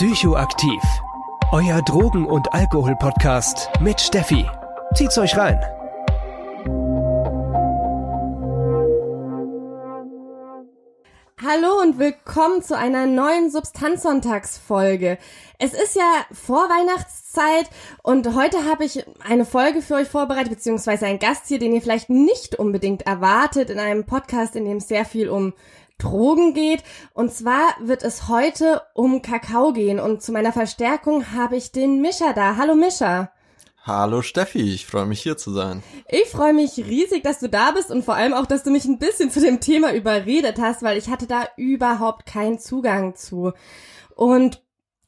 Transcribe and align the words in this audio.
Psychoaktiv. 0.00 0.82
Euer 1.52 1.82
Drogen- 1.82 2.24
und 2.24 2.54
Alkohol-Podcast 2.54 3.68
mit 3.82 4.00
Steffi. 4.00 4.46
Zieht's 4.94 5.18
euch 5.18 5.36
rein. 5.36 5.60
Hallo 11.46 11.80
und 11.82 11.98
willkommen 11.98 12.62
zu 12.62 12.78
einer 12.78 13.04
neuen 13.04 13.50
Substanzsonntagsfolge. 13.50 15.18
Es 15.58 15.74
ist 15.74 15.96
ja 15.96 16.24
Vorweihnachtszeit 16.32 17.68
und 18.02 18.34
heute 18.34 18.64
habe 18.64 18.86
ich 18.86 19.04
eine 19.28 19.44
Folge 19.44 19.82
für 19.82 19.96
euch 19.96 20.08
vorbereitet, 20.08 20.48
beziehungsweise 20.48 21.04
einen 21.04 21.18
Gast 21.18 21.46
hier, 21.48 21.58
den 21.58 21.74
ihr 21.74 21.82
vielleicht 21.82 22.08
nicht 22.08 22.54
unbedingt 22.54 23.02
erwartet 23.02 23.68
in 23.68 23.78
einem 23.78 24.06
Podcast, 24.06 24.56
in 24.56 24.64
dem 24.64 24.78
es 24.78 24.88
sehr 24.88 25.04
viel 25.04 25.28
um 25.28 25.52
Drogen 26.00 26.54
geht. 26.54 26.82
Und 27.14 27.32
zwar 27.32 27.76
wird 27.80 28.02
es 28.02 28.28
heute 28.28 28.82
um 28.94 29.22
Kakao 29.22 29.72
gehen 29.72 30.00
und 30.00 30.22
zu 30.22 30.32
meiner 30.32 30.52
Verstärkung 30.52 31.32
habe 31.32 31.56
ich 31.56 31.70
den 31.70 32.00
Mischa 32.00 32.32
da. 32.32 32.56
Hallo 32.56 32.74
Mischa. 32.74 33.30
Hallo 33.82 34.20
Steffi, 34.20 34.74
ich 34.74 34.86
freue 34.86 35.06
mich 35.06 35.22
hier 35.22 35.38
zu 35.38 35.52
sein. 35.52 35.82
Ich 36.08 36.28
freue 36.28 36.52
mich 36.52 36.76
riesig, 36.76 37.22
dass 37.22 37.38
du 37.38 37.48
da 37.48 37.70
bist 37.70 37.90
und 37.90 38.04
vor 38.04 38.14
allem 38.14 38.34
auch, 38.34 38.44
dass 38.44 38.62
du 38.62 38.70
mich 38.70 38.84
ein 38.84 38.98
bisschen 38.98 39.30
zu 39.30 39.40
dem 39.40 39.60
Thema 39.60 39.94
überredet 39.94 40.58
hast, 40.60 40.82
weil 40.82 40.98
ich 40.98 41.08
hatte 41.08 41.26
da 41.26 41.48
überhaupt 41.56 42.26
keinen 42.26 42.58
Zugang 42.58 43.14
zu. 43.14 43.52
Und 44.14 44.62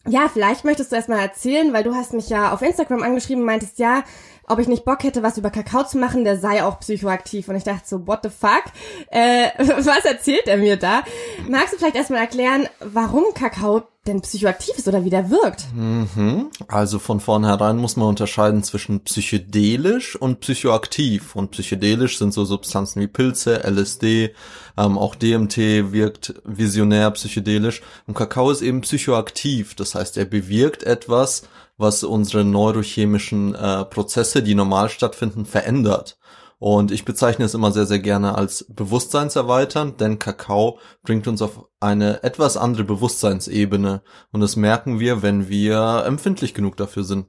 ja, 0.08 0.28
vielleicht 0.28 0.64
möchtest 0.64 0.90
du 0.90 0.96
erstmal 0.96 1.20
erzählen, 1.20 1.72
weil 1.72 1.84
du 1.84 1.94
hast 1.94 2.12
mich 2.12 2.28
ja 2.28 2.52
auf 2.52 2.62
Instagram 2.62 3.02
angeschrieben 3.02 3.42
und 3.42 3.46
meintest, 3.46 3.78
ja, 3.78 4.02
ob 4.48 4.58
ich 4.58 4.66
nicht 4.66 4.84
Bock 4.84 5.04
hätte, 5.04 5.22
was 5.22 5.38
über 5.38 5.50
Kakao 5.50 5.84
zu 5.84 5.98
machen, 5.98 6.24
der 6.24 6.36
sei 6.36 6.64
auch 6.64 6.80
psychoaktiv. 6.80 7.48
Und 7.48 7.56
ich 7.56 7.64
dachte 7.64 7.86
so, 7.86 8.06
what 8.06 8.20
the 8.22 8.30
fuck? 8.30 8.64
Äh, 9.10 9.50
was 9.58 10.04
erzählt 10.04 10.46
er 10.46 10.56
mir 10.56 10.76
da? 10.76 11.04
Magst 11.48 11.72
du 11.72 11.78
vielleicht 11.78 11.96
erstmal 11.96 12.20
erklären, 12.20 12.68
warum 12.80 13.24
Kakao 13.34 13.82
denn 14.06 14.20
psychoaktiv 14.20 14.76
ist 14.76 14.88
oder 14.88 15.04
wie 15.04 15.10
der 15.10 15.30
wirkt? 15.30 15.66
Mhm. 15.74 16.50
Also 16.66 16.98
von 16.98 17.20
vornherein 17.20 17.76
muss 17.76 17.96
man 17.96 18.08
unterscheiden 18.08 18.64
zwischen 18.64 19.00
psychedelisch 19.04 20.16
und 20.16 20.40
psychoaktiv. 20.40 21.36
Und 21.36 21.52
psychedelisch 21.52 22.18
sind 22.18 22.34
so 22.34 22.44
Substanzen 22.44 23.00
wie 23.00 23.06
Pilze, 23.06 23.62
LSD, 23.64 24.34
ähm, 24.76 24.98
auch 24.98 25.14
DMT 25.14 25.92
wirkt 25.92 26.34
visionär 26.44 27.10
psychedelisch. 27.12 27.82
Und 28.06 28.14
Kakao 28.14 28.50
ist 28.50 28.62
eben 28.62 28.80
psychoaktiv. 28.80 29.76
Das 29.76 29.94
heißt, 29.94 30.16
er 30.16 30.24
bewirkt 30.24 30.82
etwas, 30.82 31.44
was 31.78 32.02
unsere 32.02 32.44
neurochemischen 32.44 33.54
äh, 33.54 33.84
Prozesse, 33.84 34.42
die 34.42 34.56
normal 34.56 34.88
stattfinden, 34.88 35.46
verändert. 35.46 36.18
Und 36.62 36.92
ich 36.92 37.04
bezeichne 37.04 37.44
es 37.44 37.54
immer 37.54 37.72
sehr, 37.72 37.86
sehr 37.86 37.98
gerne 37.98 38.36
als 38.36 38.64
bewusstseinserweiternd, 38.68 40.00
denn 40.00 40.20
Kakao 40.20 40.78
bringt 41.02 41.26
uns 41.26 41.42
auf 41.42 41.66
eine 41.80 42.22
etwas 42.22 42.56
andere 42.56 42.84
Bewusstseinsebene. 42.84 44.00
Und 44.30 44.40
das 44.42 44.54
merken 44.54 45.00
wir, 45.00 45.22
wenn 45.22 45.48
wir 45.48 46.04
empfindlich 46.06 46.54
genug 46.54 46.76
dafür 46.76 47.02
sind. 47.02 47.26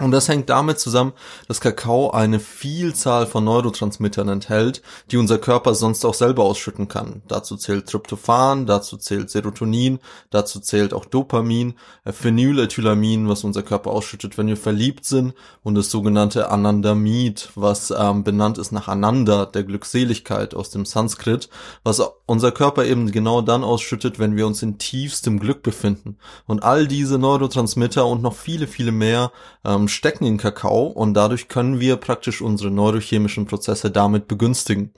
Und 0.00 0.10
das 0.10 0.28
hängt 0.28 0.50
damit 0.50 0.80
zusammen, 0.80 1.12
dass 1.46 1.60
Kakao 1.60 2.10
eine 2.10 2.40
Vielzahl 2.40 3.28
von 3.28 3.44
Neurotransmittern 3.44 4.28
enthält, 4.28 4.82
die 5.12 5.18
unser 5.18 5.38
Körper 5.38 5.76
sonst 5.76 6.04
auch 6.04 6.14
selber 6.14 6.42
ausschütten 6.42 6.88
kann. 6.88 7.22
Dazu 7.28 7.56
zählt 7.56 7.88
Tryptophan, 7.88 8.66
dazu 8.66 8.96
zählt 8.96 9.30
Serotonin, 9.30 10.00
dazu 10.30 10.58
zählt 10.58 10.94
auch 10.94 11.04
Dopamin, 11.04 11.74
äh, 12.04 12.12
Phenylethylamin, 12.12 13.28
was 13.28 13.44
unser 13.44 13.62
Körper 13.62 13.92
ausschüttet, 13.92 14.36
wenn 14.36 14.48
wir 14.48 14.56
verliebt 14.56 15.04
sind, 15.04 15.32
und 15.62 15.76
das 15.76 15.92
sogenannte 15.92 16.50
Anandamid, 16.50 17.50
was 17.54 17.94
ähm, 17.96 18.24
benannt 18.24 18.58
ist 18.58 18.72
nach 18.72 18.88
Ananda, 18.88 19.46
der 19.46 19.62
Glückseligkeit 19.62 20.56
aus 20.56 20.70
dem 20.70 20.86
Sanskrit, 20.86 21.48
was 21.84 22.02
unser 22.26 22.50
Körper 22.50 22.84
eben 22.84 23.12
genau 23.12 23.42
dann 23.42 23.62
ausschüttet, 23.62 24.18
wenn 24.18 24.36
wir 24.36 24.46
uns 24.48 24.60
in 24.60 24.78
tiefstem 24.78 25.38
Glück 25.38 25.62
befinden. 25.62 26.16
Und 26.46 26.64
all 26.64 26.88
diese 26.88 27.16
Neurotransmitter 27.16 28.04
und 28.06 28.22
noch 28.22 28.34
viele, 28.34 28.66
viele 28.66 28.90
mehr 28.90 29.30
ähm, 29.64 29.83
ähm, 29.84 29.88
stecken 29.88 30.24
in 30.24 30.38
Kakao 30.38 30.86
und 30.86 31.14
dadurch 31.14 31.48
können 31.48 31.80
wir 31.80 31.96
praktisch 31.96 32.40
unsere 32.40 32.70
neurochemischen 32.70 33.46
Prozesse 33.46 33.90
damit 33.90 34.28
begünstigen. 34.28 34.92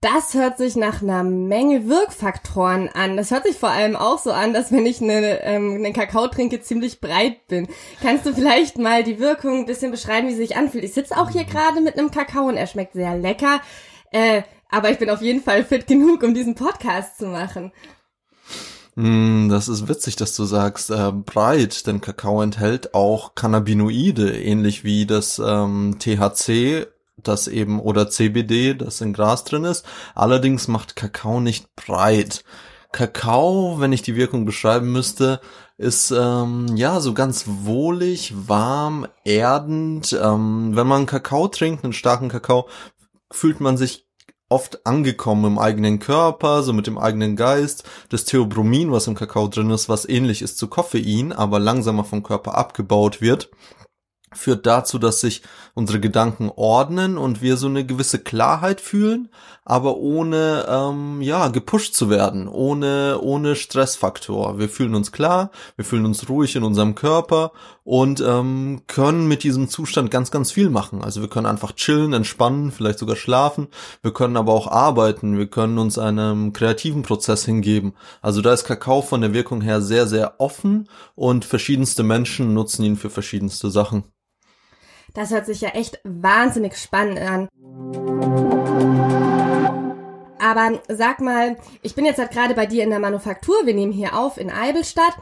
Das 0.00 0.34
hört 0.34 0.58
sich 0.58 0.74
nach 0.74 1.00
einer 1.00 1.22
Menge 1.22 1.88
Wirkfaktoren 1.88 2.88
an. 2.88 3.16
Das 3.16 3.30
hört 3.30 3.44
sich 3.44 3.56
vor 3.56 3.70
allem 3.70 3.94
auch 3.94 4.18
so 4.18 4.32
an, 4.32 4.52
dass 4.52 4.72
wenn 4.72 4.84
ich 4.84 5.00
eine, 5.00 5.44
ähm, 5.44 5.76
einen 5.76 5.92
Kakao 5.92 6.26
trinke, 6.26 6.60
ziemlich 6.60 7.00
breit 7.00 7.46
bin. 7.46 7.68
Kannst 8.00 8.26
du 8.26 8.34
vielleicht 8.34 8.78
mal 8.78 9.04
die 9.04 9.20
Wirkung 9.20 9.60
ein 9.60 9.66
bisschen 9.66 9.92
beschreiben, 9.92 10.26
wie 10.26 10.32
sie 10.32 10.38
sich 10.38 10.56
anfühlt? 10.56 10.82
Ich 10.82 10.94
sitze 10.94 11.16
auch 11.16 11.30
hier 11.30 11.44
gerade 11.44 11.80
mit 11.80 11.96
einem 11.96 12.10
Kakao 12.10 12.48
und 12.48 12.56
er 12.56 12.66
schmeckt 12.66 12.94
sehr 12.94 13.16
lecker. 13.16 13.60
Äh, 14.10 14.42
aber 14.68 14.90
ich 14.90 14.98
bin 14.98 15.08
auf 15.08 15.22
jeden 15.22 15.40
Fall 15.40 15.64
fit 15.64 15.86
genug, 15.86 16.24
um 16.24 16.34
diesen 16.34 16.56
Podcast 16.56 17.18
zu 17.18 17.26
machen. 17.26 17.70
Mm, 18.94 19.48
das 19.48 19.68
ist 19.68 19.88
witzig, 19.88 20.16
dass 20.16 20.36
du 20.36 20.44
sagst 20.44 20.90
äh, 20.90 21.12
breit, 21.12 21.86
denn 21.86 22.00
Kakao 22.00 22.42
enthält 22.42 22.94
auch 22.94 23.34
Cannabinoide, 23.34 24.38
ähnlich 24.38 24.84
wie 24.84 25.06
das 25.06 25.38
ähm, 25.38 25.96
THC, 25.98 26.86
das 27.16 27.48
eben 27.48 27.80
oder 27.80 28.10
CBD, 28.10 28.74
das 28.74 29.00
in 29.00 29.12
Gras 29.14 29.44
drin 29.44 29.64
ist. 29.64 29.86
Allerdings 30.14 30.68
macht 30.68 30.96
Kakao 30.96 31.40
nicht 31.40 31.74
breit. 31.74 32.44
Kakao, 32.92 33.80
wenn 33.80 33.92
ich 33.92 34.02
die 34.02 34.16
Wirkung 34.16 34.44
beschreiben 34.44 34.92
müsste, 34.92 35.40
ist 35.78 36.10
ähm, 36.10 36.66
ja 36.76 37.00
so 37.00 37.14
ganz 37.14 37.44
wohlig, 37.46 38.34
warm, 38.36 39.06
erdend. 39.24 40.12
Ähm, 40.12 40.76
wenn 40.76 40.86
man 40.86 41.06
Kakao 41.06 41.48
trinkt, 41.48 41.84
einen 41.84 41.94
starken 41.94 42.28
Kakao, 42.28 42.68
fühlt 43.30 43.60
man 43.60 43.78
sich 43.78 44.06
oft 44.52 44.86
angekommen 44.86 45.52
im 45.52 45.58
eigenen 45.58 45.98
Körper, 45.98 46.62
so 46.62 46.74
mit 46.74 46.86
dem 46.86 46.98
eigenen 46.98 47.36
Geist. 47.36 47.84
Das 48.10 48.26
Theobromin, 48.26 48.92
was 48.92 49.06
im 49.06 49.14
Kakao 49.14 49.48
drin 49.48 49.70
ist, 49.70 49.88
was 49.88 50.06
ähnlich 50.06 50.42
ist 50.42 50.58
zu 50.58 50.68
Koffein, 50.68 51.32
aber 51.32 51.58
langsamer 51.58 52.04
vom 52.04 52.22
Körper 52.22 52.54
abgebaut 52.56 53.22
wird 53.22 53.50
führt 54.34 54.66
dazu, 54.66 54.98
dass 54.98 55.20
sich 55.20 55.42
unsere 55.74 56.00
Gedanken 56.00 56.50
ordnen 56.54 57.18
und 57.18 57.42
wir 57.42 57.56
so 57.56 57.66
eine 57.66 57.84
gewisse 57.84 58.18
Klarheit 58.18 58.80
fühlen, 58.80 59.28
aber 59.64 59.96
ohne 59.96 60.66
ähm, 60.68 61.22
ja 61.22 61.48
gepusht 61.48 61.94
zu 61.94 62.10
werden, 62.10 62.48
ohne 62.48 63.18
ohne 63.20 63.56
Stressfaktor. 63.56 64.58
Wir 64.58 64.68
fühlen 64.68 64.94
uns 64.94 65.12
klar, 65.12 65.50
wir 65.76 65.84
fühlen 65.84 66.06
uns 66.06 66.28
ruhig 66.28 66.56
in 66.56 66.64
unserem 66.64 66.94
Körper 66.94 67.52
und 67.84 68.20
ähm, 68.20 68.82
können 68.86 69.26
mit 69.26 69.42
diesem 69.42 69.68
Zustand 69.68 70.10
ganz 70.10 70.30
ganz 70.30 70.52
viel 70.52 70.70
machen. 70.70 71.02
Also 71.02 71.20
wir 71.20 71.28
können 71.28 71.46
einfach 71.46 71.72
chillen, 71.72 72.12
entspannen, 72.12 72.70
vielleicht 72.70 72.98
sogar 72.98 73.16
schlafen. 73.16 73.68
Wir 74.02 74.12
können 74.12 74.36
aber 74.36 74.52
auch 74.52 74.68
arbeiten. 74.68 75.38
Wir 75.38 75.48
können 75.48 75.78
uns 75.78 75.98
einem 75.98 76.52
kreativen 76.52 77.02
Prozess 77.02 77.44
hingeben. 77.44 77.94
Also 78.20 78.40
da 78.40 78.52
ist 78.52 78.64
Kakao 78.64 79.02
von 79.02 79.20
der 79.20 79.34
Wirkung 79.34 79.60
her 79.60 79.80
sehr 79.80 80.06
sehr 80.06 80.40
offen 80.40 80.88
und 81.14 81.44
verschiedenste 81.44 82.02
Menschen 82.02 82.54
nutzen 82.54 82.84
ihn 82.84 82.96
für 82.96 83.10
verschiedenste 83.10 83.70
Sachen. 83.70 84.04
Das 85.14 85.30
hört 85.30 85.46
sich 85.46 85.60
ja 85.60 85.70
echt 85.70 86.00
wahnsinnig 86.04 86.76
spannend 86.76 87.20
an. 87.20 87.48
Aber 90.42 90.80
sag 90.88 91.20
mal, 91.20 91.56
ich 91.82 91.94
bin 91.94 92.04
jetzt 92.04 92.18
halt 92.18 92.32
gerade 92.32 92.54
bei 92.54 92.66
dir 92.66 92.82
in 92.82 92.90
der 92.90 92.98
Manufaktur. 92.98 93.54
Wir 93.64 93.74
nehmen 93.74 93.92
hier 93.92 94.18
auf 94.18 94.38
in 94.38 94.50
Eibelstadt 94.50 95.16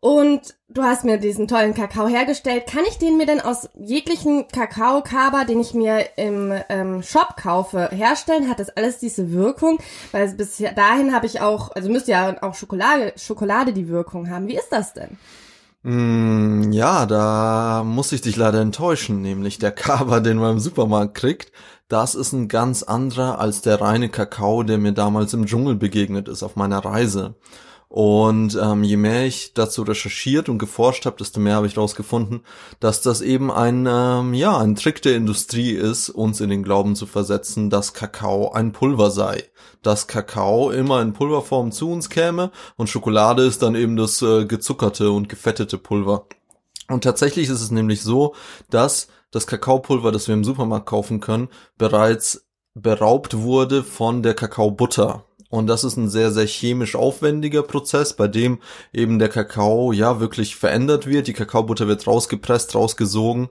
und 0.00 0.54
du 0.68 0.82
hast 0.82 1.04
mir 1.04 1.18
diesen 1.18 1.48
tollen 1.48 1.74
Kakao 1.74 2.06
hergestellt. 2.06 2.66
Kann 2.66 2.84
ich 2.88 2.98
den 2.98 3.16
mir 3.16 3.26
denn 3.26 3.40
aus 3.40 3.68
jeglichen 3.78 4.46
Kakaokaba, 4.48 5.44
den 5.44 5.60
ich 5.60 5.74
mir 5.74 6.04
im 6.16 6.52
ähm, 6.68 7.02
Shop 7.02 7.36
kaufe, 7.36 7.88
herstellen? 7.92 8.48
Hat 8.48 8.60
das 8.60 8.70
alles 8.70 8.98
diese 8.98 9.32
Wirkung? 9.32 9.78
Weil 10.12 10.28
bis 10.34 10.58
dahin 10.74 11.14
habe 11.14 11.26
ich 11.26 11.40
auch, 11.40 11.70
also 11.74 11.88
müsste 11.88 12.12
ja 12.12 12.42
auch 12.42 12.54
Schokolade, 12.54 13.14
Schokolade 13.16 13.72
die 13.72 13.88
Wirkung 13.88 14.30
haben. 14.30 14.48
Wie 14.48 14.56
ist 14.56 14.70
das 14.70 14.92
denn? 14.92 15.18
Mm, 15.82 16.72
ja, 16.72 17.06
da 17.06 17.84
muss 17.84 18.12
ich 18.12 18.20
dich 18.20 18.36
leider 18.36 18.60
enttäuschen, 18.60 19.22
nämlich 19.22 19.58
der 19.58 19.72
Kaba, 19.72 20.20
den 20.20 20.36
man 20.36 20.52
im 20.52 20.58
Supermarkt 20.58 21.14
kriegt, 21.14 21.52
das 21.88 22.16
ist 22.16 22.32
ein 22.32 22.48
ganz 22.48 22.82
anderer 22.82 23.38
als 23.38 23.60
der 23.60 23.80
reine 23.80 24.08
Kakao, 24.08 24.64
der 24.64 24.78
mir 24.78 24.92
damals 24.92 25.32
im 25.34 25.46
Dschungel 25.46 25.76
begegnet 25.76 26.26
ist 26.26 26.42
auf 26.42 26.56
meiner 26.56 26.84
Reise. 26.84 27.36
Und 27.96 28.58
ähm, 28.62 28.84
je 28.84 28.98
mehr 28.98 29.24
ich 29.24 29.54
dazu 29.54 29.80
recherchiert 29.80 30.50
und 30.50 30.58
geforscht 30.58 31.06
habe, 31.06 31.16
desto 31.16 31.40
mehr 31.40 31.54
habe 31.54 31.66
ich 31.66 31.76
herausgefunden, 31.76 32.42
dass 32.78 33.00
das 33.00 33.22
eben 33.22 33.50
ein 33.50 33.88
ähm, 33.88 34.34
ja 34.34 34.58
ein 34.58 34.74
Trick 34.74 35.00
der 35.00 35.16
Industrie 35.16 35.70
ist, 35.70 36.10
uns 36.10 36.42
in 36.42 36.50
den 36.50 36.62
Glauben 36.62 36.94
zu 36.94 37.06
versetzen, 37.06 37.70
dass 37.70 37.94
Kakao 37.94 38.52
ein 38.52 38.72
Pulver 38.72 39.10
sei, 39.10 39.44
dass 39.80 40.08
Kakao 40.08 40.70
immer 40.70 41.00
in 41.00 41.14
Pulverform 41.14 41.72
zu 41.72 41.90
uns 41.90 42.10
käme 42.10 42.50
und 42.76 42.90
Schokolade 42.90 43.44
ist 43.44 43.62
dann 43.62 43.74
eben 43.74 43.96
das 43.96 44.20
äh, 44.20 44.44
gezuckerte 44.44 45.10
und 45.10 45.30
gefettete 45.30 45.78
Pulver. 45.78 46.26
Und 46.88 47.02
tatsächlich 47.02 47.48
ist 47.48 47.62
es 47.62 47.70
nämlich 47.70 48.02
so, 48.02 48.34
dass 48.68 49.08
das 49.30 49.46
Kakaopulver, 49.46 50.12
das 50.12 50.28
wir 50.28 50.34
im 50.34 50.44
Supermarkt 50.44 50.84
kaufen 50.84 51.20
können, 51.20 51.48
bereits 51.78 52.46
beraubt 52.74 53.38
wurde 53.38 53.82
von 53.82 54.22
der 54.22 54.34
Kakaobutter. 54.34 55.25
Und 55.48 55.68
das 55.68 55.84
ist 55.84 55.96
ein 55.96 56.08
sehr, 56.08 56.32
sehr 56.32 56.46
chemisch 56.46 56.96
aufwendiger 56.96 57.62
Prozess, 57.62 58.14
bei 58.14 58.28
dem 58.28 58.58
eben 58.92 59.18
der 59.18 59.28
Kakao 59.28 59.92
ja 59.92 60.20
wirklich 60.20 60.56
verändert 60.56 61.06
wird. 61.06 61.28
Die 61.28 61.32
Kakaobutter 61.32 61.86
wird 61.86 62.06
rausgepresst, 62.06 62.74
rausgesogen. 62.74 63.48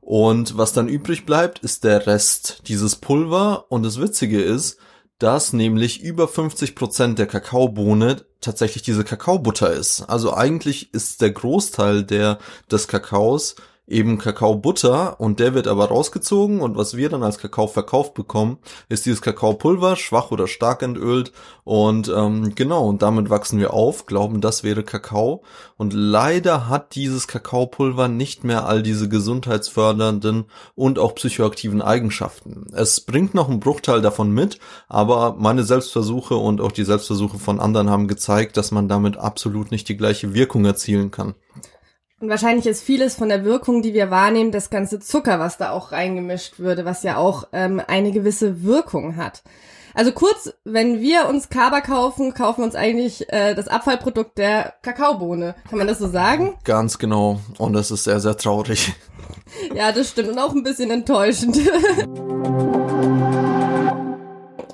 Und 0.00 0.56
was 0.58 0.72
dann 0.72 0.88
übrig 0.88 1.24
bleibt, 1.24 1.60
ist 1.60 1.84
der 1.84 2.06
Rest, 2.06 2.62
dieses 2.68 2.96
Pulver. 2.96 3.66
Und 3.68 3.84
das 3.84 4.00
Witzige 4.00 4.40
ist, 4.40 4.78
dass 5.18 5.52
nämlich 5.52 6.00
über 6.00 6.28
50 6.28 6.74
Prozent 6.74 7.18
der 7.18 7.26
Kakaobohne 7.26 8.24
tatsächlich 8.40 8.82
diese 8.82 9.04
Kakaobutter 9.04 9.70
ist. 9.70 10.02
Also 10.02 10.34
eigentlich 10.34 10.92
ist 10.94 11.20
der 11.20 11.30
Großteil 11.30 12.04
der, 12.04 12.38
des 12.70 12.88
Kakaos 12.88 13.54
eben 13.90 14.18
Kakaobutter 14.18 15.20
und 15.20 15.40
der 15.40 15.54
wird 15.54 15.66
aber 15.66 15.86
rausgezogen 15.86 16.60
und 16.60 16.76
was 16.76 16.96
wir 16.96 17.08
dann 17.08 17.22
als 17.22 17.38
Kakao 17.38 17.66
verkauft 17.66 18.14
bekommen, 18.14 18.58
ist 18.88 19.06
dieses 19.06 19.20
Kakaopulver, 19.20 19.96
schwach 19.96 20.30
oder 20.30 20.46
stark 20.46 20.82
entölt 20.82 21.32
und 21.64 22.08
ähm, 22.08 22.54
genau, 22.54 22.86
und 22.88 23.02
damit 23.02 23.30
wachsen 23.30 23.58
wir 23.58 23.74
auf, 23.74 24.06
glauben, 24.06 24.40
das 24.40 24.62
wäre 24.62 24.82
Kakao 24.82 25.42
und 25.76 25.92
leider 25.92 26.68
hat 26.68 26.94
dieses 26.94 27.26
Kakaopulver 27.26 28.08
nicht 28.08 28.44
mehr 28.44 28.66
all 28.66 28.82
diese 28.82 29.08
gesundheitsfördernden 29.08 30.44
und 30.74 30.98
auch 30.98 31.14
psychoaktiven 31.14 31.82
Eigenschaften. 31.82 32.66
Es 32.72 33.00
bringt 33.00 33.34
noch 33.34 33.48
einen 33.48 33.60
Bruchteil 33.60 34.00
davon 34.00 34.30
mit, 34.30 34.58
aber 34.88 35.34
meine 35.38 35.64
Selbstversuche 35.64 36.36
und 36.36 36.60
auch 36.60 36.72
die 36.72 36.84
Selbstversuche 36.84 37.38
von 37.38 37.60
anderen 37.60 37.90
haben 37.90 38.08
gezeigt, 38.08 38.56
dass 38.56 38.70
man 38.70 38.88
damit 38.88 39.16
absolut 39.16 39.70
nicht 39.70 39.88
die 39.88 39.96
gleiche 39.96 40.32
Wirkung 40.34 40.64
erzielen 40.64 41.10
kann. 41.10 41.34
Und 42.20 42.28
wahrscheinlich 42.28 42.66
ist 42.66 42.82
vieles 42.82 43.14
von 43.14 43.30
der 43.30 43.44
Wirkung, 43.44 43.80
die 43.80 43.94
wir 43.94 44.10
wahrnehmen, 44.10 44.52
das 44.52 44.68
ganze 44.68 45.00
Zucker, 45.00 45.40
was 45.40 45.56
da 45.56 45.70
auch 45.70 45.90
reingemischt 45.90 46.58
würde, 46.58 46.84
was 46.84 47.02
ja 47.02 47.16
auch 47.16 47.48
ähm, 47.52 47.80
eine 47.86 48.12
gewisse 48.12 48.62
Wirkung 48.62 49.16
hat. 49.16 49.42
Also 49.94 50.12
kurz, 50.12 50.52
wenn 50.64 51.00
wir 51.00 51.28
uns 51.28 51.48
Kaba 51.48 51.80
kaufen, 51.80 52.34
kaufen 52.34 52.60
wir 52.60 52.66
uns 52.66 52.74
eigentlich 52.74 53.32
äh, 53.32 53.54
das 53.54 53.68
Abfallprodukt 53.68 54.36
der 54.36 54.74
Kakaobohne. 54.82 55.54
Kann 55.68 55.78
man 55.78 55.88
das 55.88 55.98
so 55.98 56.08
sagen? 56.08 56.54
Ganz 56.64 56.98
genau. 56.98 57.40
Und 57.58 57.72
das 57.72 57.90
ist 57.90 58.04
sehr, 58.04 58.20
sehr 58.20 58.36
traurig. 58.36 58.92
Ja, 59.74 59.90
das 59.90 60.10
stimmt. 60.10 60.28
Und 60.28 60.38
auch 60.38 60.54
ein 60.54 60.62
bisschen 60.62 60.90
enttäuschend. 60.90 61.58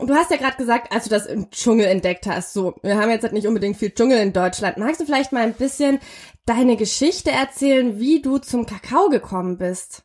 du 0.06 0.14
hast 0.14 0.30
ja 0.30 0.36
gerade 0.36 0.56
gesagt, 0.56 0.92
als 0.92 1.04
du 1.04 1.10
das 1.10 1.26
im 1.26 1.50
Dschungel 1.50 1.86
entdeckt 1.86 2.26
hast, 2.26 2.52
so, 2.52 2.74
wir 2.82 2.96
haben 2.96 3.10
jetzt 3.10 3.22
halt 3.22 3.32
nicht 3.32 3.46
unbedingt 3.46 3.76
viel 3.76 3.90
Dschungel 3.90 4.18
in 4.18 4.32
Deutschland. 4.32 4.78
Magst 4.78 5.00
du 5.00 5.04
vielleicht 5.04 5.32
mal 5.32 5.42
ein 5.42 5.54
bisschen 5.54 5.98
deine 6.44 6.76
Geschichte 6.76 7.30
erzählen, 7.30 7.98
wie 7.98 8.22
du 8.22 8.38
zum 8.38 8.66
Kakao 8.66 9.08
gekommen 9.08 9.58
bist? 9.58 10.04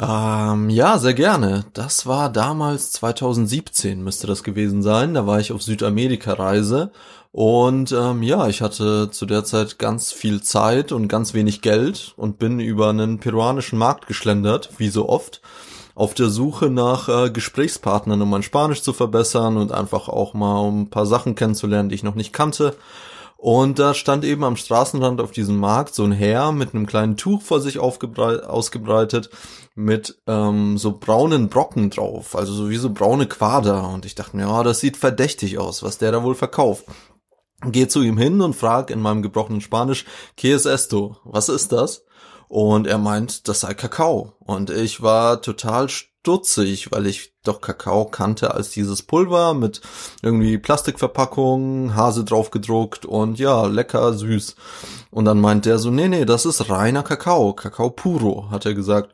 Ähm, 0.00 0.70
ja, 0.70 0.98
sehr 0.98 1.14
gerne. 1.14 1.64
Das 1.72 2.06
war 2.06 2.30
damals 2.30 2.92
2017 2.92 4.02
müsste 4.02 4.28
das 4.28 4.44
gewesen 4.44 4.82
sein. 4.82 5.14
Da 5.14 5.26
war 5.26 5.40
ich 5.40 5.50
auf 5.50 5.62
Südamerika-Reise 5.62 6.92
und 7.32 7.92
ähm, 7.92 8.22
ja, 8.22 8.48
ich 8.48 8.62
hatte 8.62 9.10
zu 9.10 9.26
der 9.26 9.44
Zeit 9.44 9.78
ganz 9.78 10.12
viel 10.12 10.42
Zeit 10.42 10.92
und 10.92 11.08
ganz 11.08 11.34
wenig 11.34 11.62
Geld 11.62 12.14
und 12.16 12.38
bin 12.38 12.58
über 12.60 12.90
einen 12.90 13.18
peruanischen 13.18 13.78
Markt 13.78 14.06
geschlendert, 14.06 14.70
wie 14.78 14.88
so 14.88 15.08
oft 15.08 15.42
auf 15.98 16.14
der 16.14 16.28
Suche 16.28 16.70
nach 16.70 17.08
äh, 17.08 17.28
Gesprächspartnern, 17.28 18.22
um 18.22 18.30
mein 18.30 18.44
Spanisch 18.44 18.82
zu 18.82 18.92
verbessern 18.92 19.56
und 19.56 19.72
einfach 19.72 20.08
auch 20.08 20.32
mal 20.32 20.60
um 20.60 20.82
ein 20.82 20.90
paar 20.90 21.06
Sachen 21.06 21.34
kennenzulernen, 21.34 21.88
die 21.88 21.96
ich 21.96 22.04
noch 22.04 22.14
nicht 22.14 22.32
kannte. 22.32 22.76
Und 23.36 23.80
da 23.80 23.94
stand 23.94 24.24
eben 24.24 24.44
am 24.44 24.56
Straßenrand 24.56 25.20
auf 25.20 25.32
diesem 25.32 25.58
Markt 25.58 25.96
so 25.96 26.04
ein 26.04 26.12
Herr 26.12 26.52
mit 26.52 26.72
einem 26.72 26.86
kleinen 26.86 27.16
Tuch 27.16 27.42
vor 27.42 27.60
sich 27.60 27.80
ausgebreitet, 27.80 29.30
mit 29.74 30.20
ähm, 30.28 30.78
so 30.78 30.96
braunen 30.96 31.48
Brocken 31.48 31.90
drauf, 31.90 32.36
also 32.36 32.52
so 32.52 32.70
wie 32.70 32.76
so 32.76 32.90
braune 32.90 33.26
Quader. 33.26 33.88
Und 33.88 34.04
ich 34.06 34.14
dachte 34.14 34.36
mir, 34.36 34.44
ja, 34.44 34.62
das 34.62 34.78
sieht 34.78 34.96
verdächtig 34.96 35.58
aus, 35.58 35.82
was 35.82 35.98
der 35.98 36.12
da 36.12 36.22
wohl 36.22 36.36
verkauft. 36.36 36.84
Geh 37.66 37.88
zu 37.88 38.02
ihm 38.02 38.18
hin 38.18 38.40
und 38.40 38.54
frag 38.54 38.90
in 38.90 39.00
meinem 39.00 39.22
gebrochenen 39.22 39.60
Spanisch, 39.60 40.04
¿Qué 40.38 40.54
es 40.54 40.64
esto? 40.64 41.16
Was 41.24 41.48
ist 41.48 41.72
das? 41.72 42.04
Und 42.48 42.86
er 42.86 42.98
meint, 42.98 43.46
das 43.48 43.60
sei 43.60 43.74
Kakao. 43.74 44.32
Und 44.40 44.70
ich 44.70 45.02
war 45.02 45.42
total 45.42 45.88
stutzig, 45.88 46.90
weil 46.90 47.06
ich 47.06 47.34
doch 47.44 47.60
Kakao 47.60 48.06
kannte 48.06 48.54
als 48.54 48.70
dieses 48.70 49.02
Pulver 49.02 49.54
mit 49.54 49.80
irgendwie 50.22 50.58
Plastikverpackung, 50.58 51.94
Hase 51.94 52.24
drauf 52.24 52.50
gedruckt 52.50 53.06
und 53.06 53.38
ja, 53.38 53.66
lecker 53.66 54.12
süß. 54.12 54.56
Und 55.10 55.24
dann 55.24 55.40
meint 55.40 55.66
der 55.66 55.78
so, 55.78 55.90
nee, 55.90 56.08
nee, 56.08 56.24
das 56.24 56.46
ist 56.46 56.68
reiner 56.68 57.02
Kakao, 57.02 57.52
Kakao 57.52 57.90
puro, 57.90 58.50
hat 58.50 58.66
er 58.66 58.74
gesagt. 58.74 59.12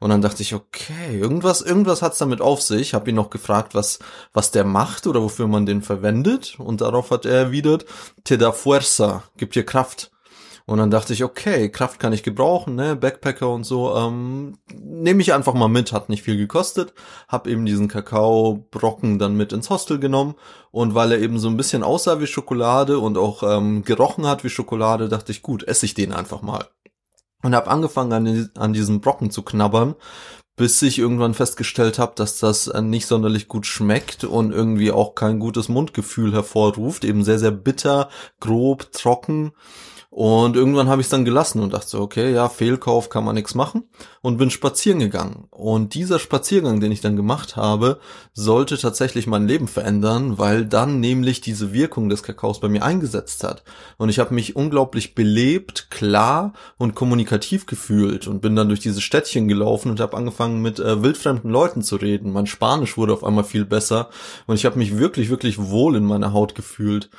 Und 0.00 0.10
dann 0.10 0.22
dachte 0.22 0.42
ich, 0.42 0.54
okay, 0.54 1.18
irgendwas, 1.18 1.62
irgendwas 1.62 2.02
hat's 2.02 2.18
damit 2.18 2.42
auf 2.42 2.60
sich. 2.60 2.92
Hab 2.92 3.08
ihn 3.08 3.14
noch 3.14 3.30
gefragt, 3.30 3.74
was, 3.74 4.00
was 4.34 4.50
der 4.50 4.64
macht 4.64 5.06
oder 5.06 5.22
wofür 5.22 5.46
man 5.46 5.64
den 5.64 5.80
verwendet. 5.80 6.56
Und 6.58 6.82
darauf 6.82 7.10
hat 7.10 7.24
er 7.24 7.36
erwidert, 7.36 7.86
te 8.22 8.36
da 8.36 8.52
fuerza, 8.52 9.22
gibt 9.36 9.54
dir 9.54 9.64
Kraft. 9.64 10.10
Und 10.66 10.78
dann 10.78 10.90
dachte 10.90 11.12
ich, 11.12 11.22
okay, 11.22 11.68
Kraft 11.68 12.00
kann 12.00 12.14
ich 12.14 12.22
gebrauchen, 12.22 12.74
ne, 12.74 12.96
Backpacker 12.96 13.50
und 13.50 13.64
so, 13.64 13.94
ähm, 13.94 14.56
nehme 14.72 15.20
ich 15.20 15.34
einfach 15.34 15.52
mal 15.52 15.68
mit, 15.68 15.92
hat 15.92 16.08
nicht 16.08 16.22
viel 16.22 16.38
gekostet, 16.38 16.94
hab 17.28 17.46
eben 17.46 17.66
diesen 17.66 17.88
Kakaobrocken 17.88 19.18
dann 19.18 19.36
mit 19.36 19.52
ins 19.52 19.68
Hostel 19.68 19.98
genommen 19.98 20.36
und 20.70 20.94
weil 20.94 21.12
er 21.12 21.18
eben 21.18 21.38
so 21.38 21.48
ein 21.48 21.58
bisschen 21.58 21.82
aussah 21.82 22.18
wie 22.18 22.26
Schokolade 22.26 22.98
und 22.98 23.18
auch 23.18 23.42
ähm, 23.42 23.84
gerochen 23.84 24.26
hat 24.26 24.42
wie 24.42 24.48
Schokolade, 24.48 25.10
dachte 25.10 25.32
ich, 25.32 25.42
gut, 25.42 25.64
esse 25.64 25.84
ich 25.84 25.92
den 25.92 26.12
einfach 26.14 26.40
mal. 26.40 26.66
Und 27.42 27.54
hab 27.54 27.70
angefangen 27.70 28.12
an, 28.14 28.50
an 28.56 28.72
diesem 28.72 29.02
Brocken 29.02 29.30
zu 29.30 29.42
knabbern, 29.42 29.96
bis 30.56 30.80
ich 30.80 30.98
irgendwann 30.98 31.34
festgestellt 31.34 31.98
habe, 31.98 32.12
dass 32.16 32.38
das 32.38 32.68
äh, 32.68 32.80
nicht 32.80 33.06
sonderlich 33.06 33.48
gut 33.48 33.66
schmeckt 33.66 34.24
und 34.24 34.50
irgendwie 34.50 34.92
auch 34.92 35.14
kein 35.14 35.40
gutes 35.40 35.68
Mundgefühl 35.68 36.32
hervorruft, 36.32 37.04
eben 37.04 37.22
sehr, 37.22 37.38
sehr 37.38 37.50
bitter, 37.50 38.08
grob, 38.40 38.92
trocken 38.92 39.52
und 40.16 40.54
irgendwann 40.54 40.86
habe 40.86 41.00
ich 41.00 41.06
es 41.06 41.10
dann 41.10 41.24
gelassen 41.24 41.60
und 41.60 41.74
dachte 41.74 41.88
so, 41.88 42.00
okay, 42.00 42.32
ja, 42.32 42.48
Fehlkauf 42.48 43.08
kann 43.08 43.24
man 43.24 43.34
nichts 43.34 43.56
machen 43.56 43.82
und 44.22 44.36
bin 44.36 44.48
spazieren 44.48 45.00
gegangen. 45.00 45.48
Und 45.50 45.94
dieser 45.94 46.20
Spaziergang, 46.20 46.78
den 46.78 46.92
ich 46.92 47.00
dann 47.00 47.16
gemacht 47.16 47.56
habe, 47.56 47.98
sollte 48.32 48.78
tatsächlich 48.78 49.26
mein 49.26 49.48
Leben 49.48 49.66
verändern, 49.66 50.38
weil 50.38 50.66
dann 50.66 51.00
nämlich 51.00 51.40
diese 51.40 51.72
Wirkung 51.72 52.08
des 52.10 52.22
Kakaos 52.22 52.60
bei 52.60 52.68
mir 52.68 52.84
eingesetzt 52.84 53.42
hat. 53.42 53.64
Und 53.96 54.08
ich 54.08 54.20
habe 54.20 54.34
mich 54.34 54.54
unglaublich 54.54 55.16
belebt, 55.16 55.90
klar 55.90 56.52
und 56.78 56.94
kommunikativ 56.94 57.66
gefühlt 57.66 58.28
und 58.28 58.40
bin 58.40 58.54
dann 58.54 58.68
durch 58.68 58.78
diese 58.78 59.00
Städtchen 59.00 59.48
gelaufen 59.48 59.90
und 59.90 59.98
habe 59.98 60.16
angefangen 60.16 60.62
mit 60.62 60.78
äh, 60.78 61.02
wildfremden 61.02 61.50
Leuten 61.50 61.82
zu 61.82 61.96
reden. 61.96 62.32
Mein 62.32 62.46
Spanisch 62.46 62.96
wurde 62.96 63.14
auf 63.14 63.24
einmal 63.24 63.42
viel 63.42 63.64
besser 63.64 64.10
und 64.46 64.54
ich 64.54 64.64
habe 64.64 64.78
mich 64.78 64.96
wirklich, 64.96 65.28
wirklich 65.28 65.58
wohl 65.58 65.96
in 65.96 66.04
meiner 66.04 66.32
Haut 66.32 66.54
gefühlt. 66.54 67.10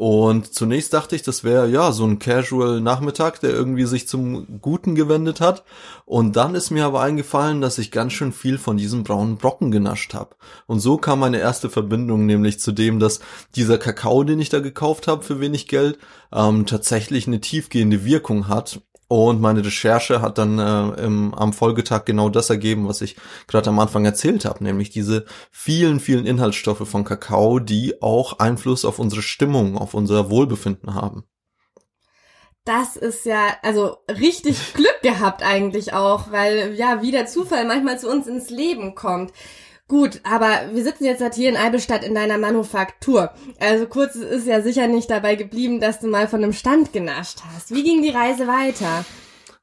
Und 0.00 0.54
zunächst 0.54 0.94
dachte 0.94 1.14
ich, 1.14 1.20
das 1.20 1.44
wäre 1.44 1.68
ja 1.68 1.92
so 1.92 2.06
ein 2.06 2.18
Casual 2.18 2.80
Nachmittag, 2.80 3.38
der 3.40 3.50
irgendwie 3.50 3.84
sich 3.84 4.08
zum 4.08 4.62
Guten 4.62 4.94
gewendet 4.94 5.42
hat. 5.42 5.62
Und 6.06 6.36
dann 6.36 6.54
ist 6.54 6.70
mir 6.70 6.86
aber 6.86 7.02
eingefallen, 7.02 7.60
dass 7.60 7.76
ich 7.76 7.90
ganz 7.90 8.14
schön 8.14 8.32
viel 8.32 8.56
von 8.56 8.78
diesem 8.78 9.04
braunen 9.04 9.36
Brocken 9.36 9.70
genascht 9.70 10.14
habe. 10.14 10.36
Und 10.66 10.80
so 10.80 10.96
kam 10.96 11.18
meine 11.18 11.38
erste 11.38 11.68
Verbindung 11.68 12.24
nämlich 12.24 12.60
zu 12.60 12.72
dem, 12.72 12.98
dass 12.98 13.20
dieser 13.56 13.76
Kakao, 13.76 14.24
den 14.24 14.40
ich 14.40 14.48
da 14.48 14.60
gekauft 14.60 15.06
habe 15.06 15.22
für 15.22 15.38
wenig 15.38 15.68
Geld, 15.68 15.98
ähm, 16.32 16.64
tatsächlich 16.64 17.26
eine 17.26 17.42
tiefgehende 17.42 18.02
Wirkung 18.02 18.48
hat 18.48 18.80
und 19.10 19.40
meine 19.40 19.64
Recherche 19.64 20.22
hat 20.22 20.38
dann 20.38 20.60
äh, 20.60 21.02
im, 21.04 21.34
am 21.34 21.52
Folgetag 21.52 22.04
genau 22.04 22.28
das 22.28 22.48
ergeben, 22.48 22.86
was 22.86 23.00
ich 23.00 23.16
gerade 23.48 23.68
am 23.68 23.80
Anfang 23.80 24.04
erzählt 24.04 24.44
habe, 24.44 24.62
nämlich 24.62 24.90
diese 24.90 25.24
vielen, 25.50 25.98
vielen 25.98 26.26
Inhaltsstoffe 26.26 26.88
von 26.88 27.02
Kakao, 27.02 27.58
die 27.58 28.00
auch 28.02 28.38
Einfluss 28.38 28.84
auf 28.84 29.00
unsere 29.00 29.22
Stimmung, 29.22 29.76
auf 29.76 29.94
unser 29.94 30.30
Wohlbefinden 30.30 30.94
haben. 30.94 31.24
Das 32.64 32.94
ist 32.94 33.26
ja, 33.26 33.48
also 33.62 33.96
richtig 34.08 34.56
Glück 34.74 35.00
gehabt 35.02 35.42
eigentlich 35.42 35.92
auch, 35.92 36.30
weil 36.30 36.74
ja, 36.76 37.02
wie 37.02 37.10
der 37.10 37.26
Zufall 37.26 37.66
manchmal 37.66 37.98
zu 37.98 38.08
uns 38.08 38.28
ins 38.28 38.48
Leben 38.48 38.94
kommt. 38.94 39.32
Gut, 39.90 40.20
aber 40.22 40.70
wir 40.72 40.84
sitzen 40.84 41.04
jetzt 41.04 41.20
halt 41.20 41.34
hier 41.34 41.48
in 41.48 41.56
Eibelstadt 41.56 42.04
in 42.04 42.14
deiner 42.14 42.38
Manufaktur. 42.38 43.32
Also 43.58 43.86
kurz 43.86 44.14
ist 44.14 44.46
ja 44.46 44.62
sicher 44.62 44.86
nicht 44.86 45.10
dabei 45.10 45.34
geblieben, 45.34 45.80
dass 45.80 45.98
du 45.98 46.06
mal 46.06 46.28
von 46.28 46.44
einem 46.44 46.52
Stand 46.52 46.92
genascht 46.92 47.40
hast. 47.52 47.74
Wie 47.74 47.82
ging 47.82 48.00
die 48.00 48.10
Reise 48.10 48.46
weiter? 48.46 49.04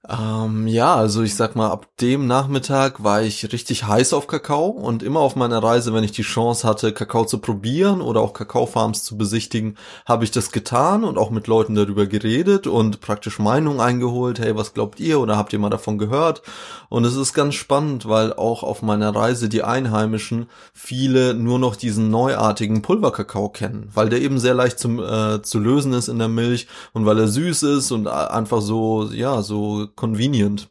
Ähm, 0.05 0.67
ja, 0.67 0.95
also 0.95 1.23
ich 1.23 1.35
sag 1.35 1.55
mal, 1.55 1.69
ab 1.69 1.87
dem 1.99 2.27
Nachmittag 2.27 3.03
war 3.03 3.23
ich 3.23 3.51
richtig 3.51 3.87
heiß 3.87 4.13
auf 4.13 4.27
Kakao 4.27 4.67
und 4.67 5.01
immer 5.03 5.19
auf 5.19 5.35
meiner 5.35 5.61
Reise, 5.61 5.93
wenn 5.93 6.03
ich 6.03 6.11
die 6.11 6.21
Chance 6.21 6.65
hatte, 6.67 6.93
Kakao 6.93 7.25
zu 7.25 7.39
probieren 7.39 8.01
oder 8.01 8.21
auch 8.21 8.31
Kakaofarms 8.33 9.03
zu 9.03 9.17
besichtigen, 9.17 9.75
habe 10.05 10.23
ich 10.23 10.31
das 10.31 10.51
getan 10.51 11.03
und 11.03 11.17
auch 11.17 11.31
mit 11.31 11.47
Leuten 11.47 11.75
darüber 11.75 12.05
geredet 12.05 12.67
und 12.67 13.01
praktisch 13.01 13.39
Meinung 13.39 13.81
eingeholt. 13.81 14.39
Hey, 14.39 14.55
was 14.55 14.73
glaubt 14.73 14.99
ihr 14.99 15.19
oder 15.19 15.35
habt 15.35 15.51
ihr 15.51 15.59
mal 15.59 15.71
davon 15.71 15.97
gehört? 15.97 16.41
Und 16.89 17.03
es 17.03 17.15
ist 17.15 17.33
ganz 17.33 17.55
spannend, 17.55 18.07
weil 18.07 18.31
auch 18.31 18.63
auf 18.63 18.81
meiner 18.81 19.13
Reise 19.13 19.49
die 19.49 19.63
Einheimischen 19.63 20.47
viele 20.73 21.33
nur 21.33 21.59
noch 21.59 21.75
diesen 21.75 22.09
neuartigen 22.11 22.81
Pulverkakao 22.81 23.49
kennen, 23.49 23.89
weil 23.93 24.07
der 24.09 24.21
eben 24.21 24.39
sehr 24.39 24.53
leicht 24.53 24.79
zum, 24.79 24.99
äh, 24.99 25.41
zu 25.41 25.59
lösen 25.59 25.91
ist 25.91 26.07
in 26.07 26.19
der 26.19 26.29
Milch 26.29 26.67
und 26.93 27.05
weil 27.05 27.19
er 27.19 27.27
süß 27.27 27.63
ist 27.63 27.91
und 27.91 28.07
einfach 28.07 28.61
so, 28.61 29.09
ja, 29.11 29.41
so 29.41 29.87
convenient. 29.97 30.69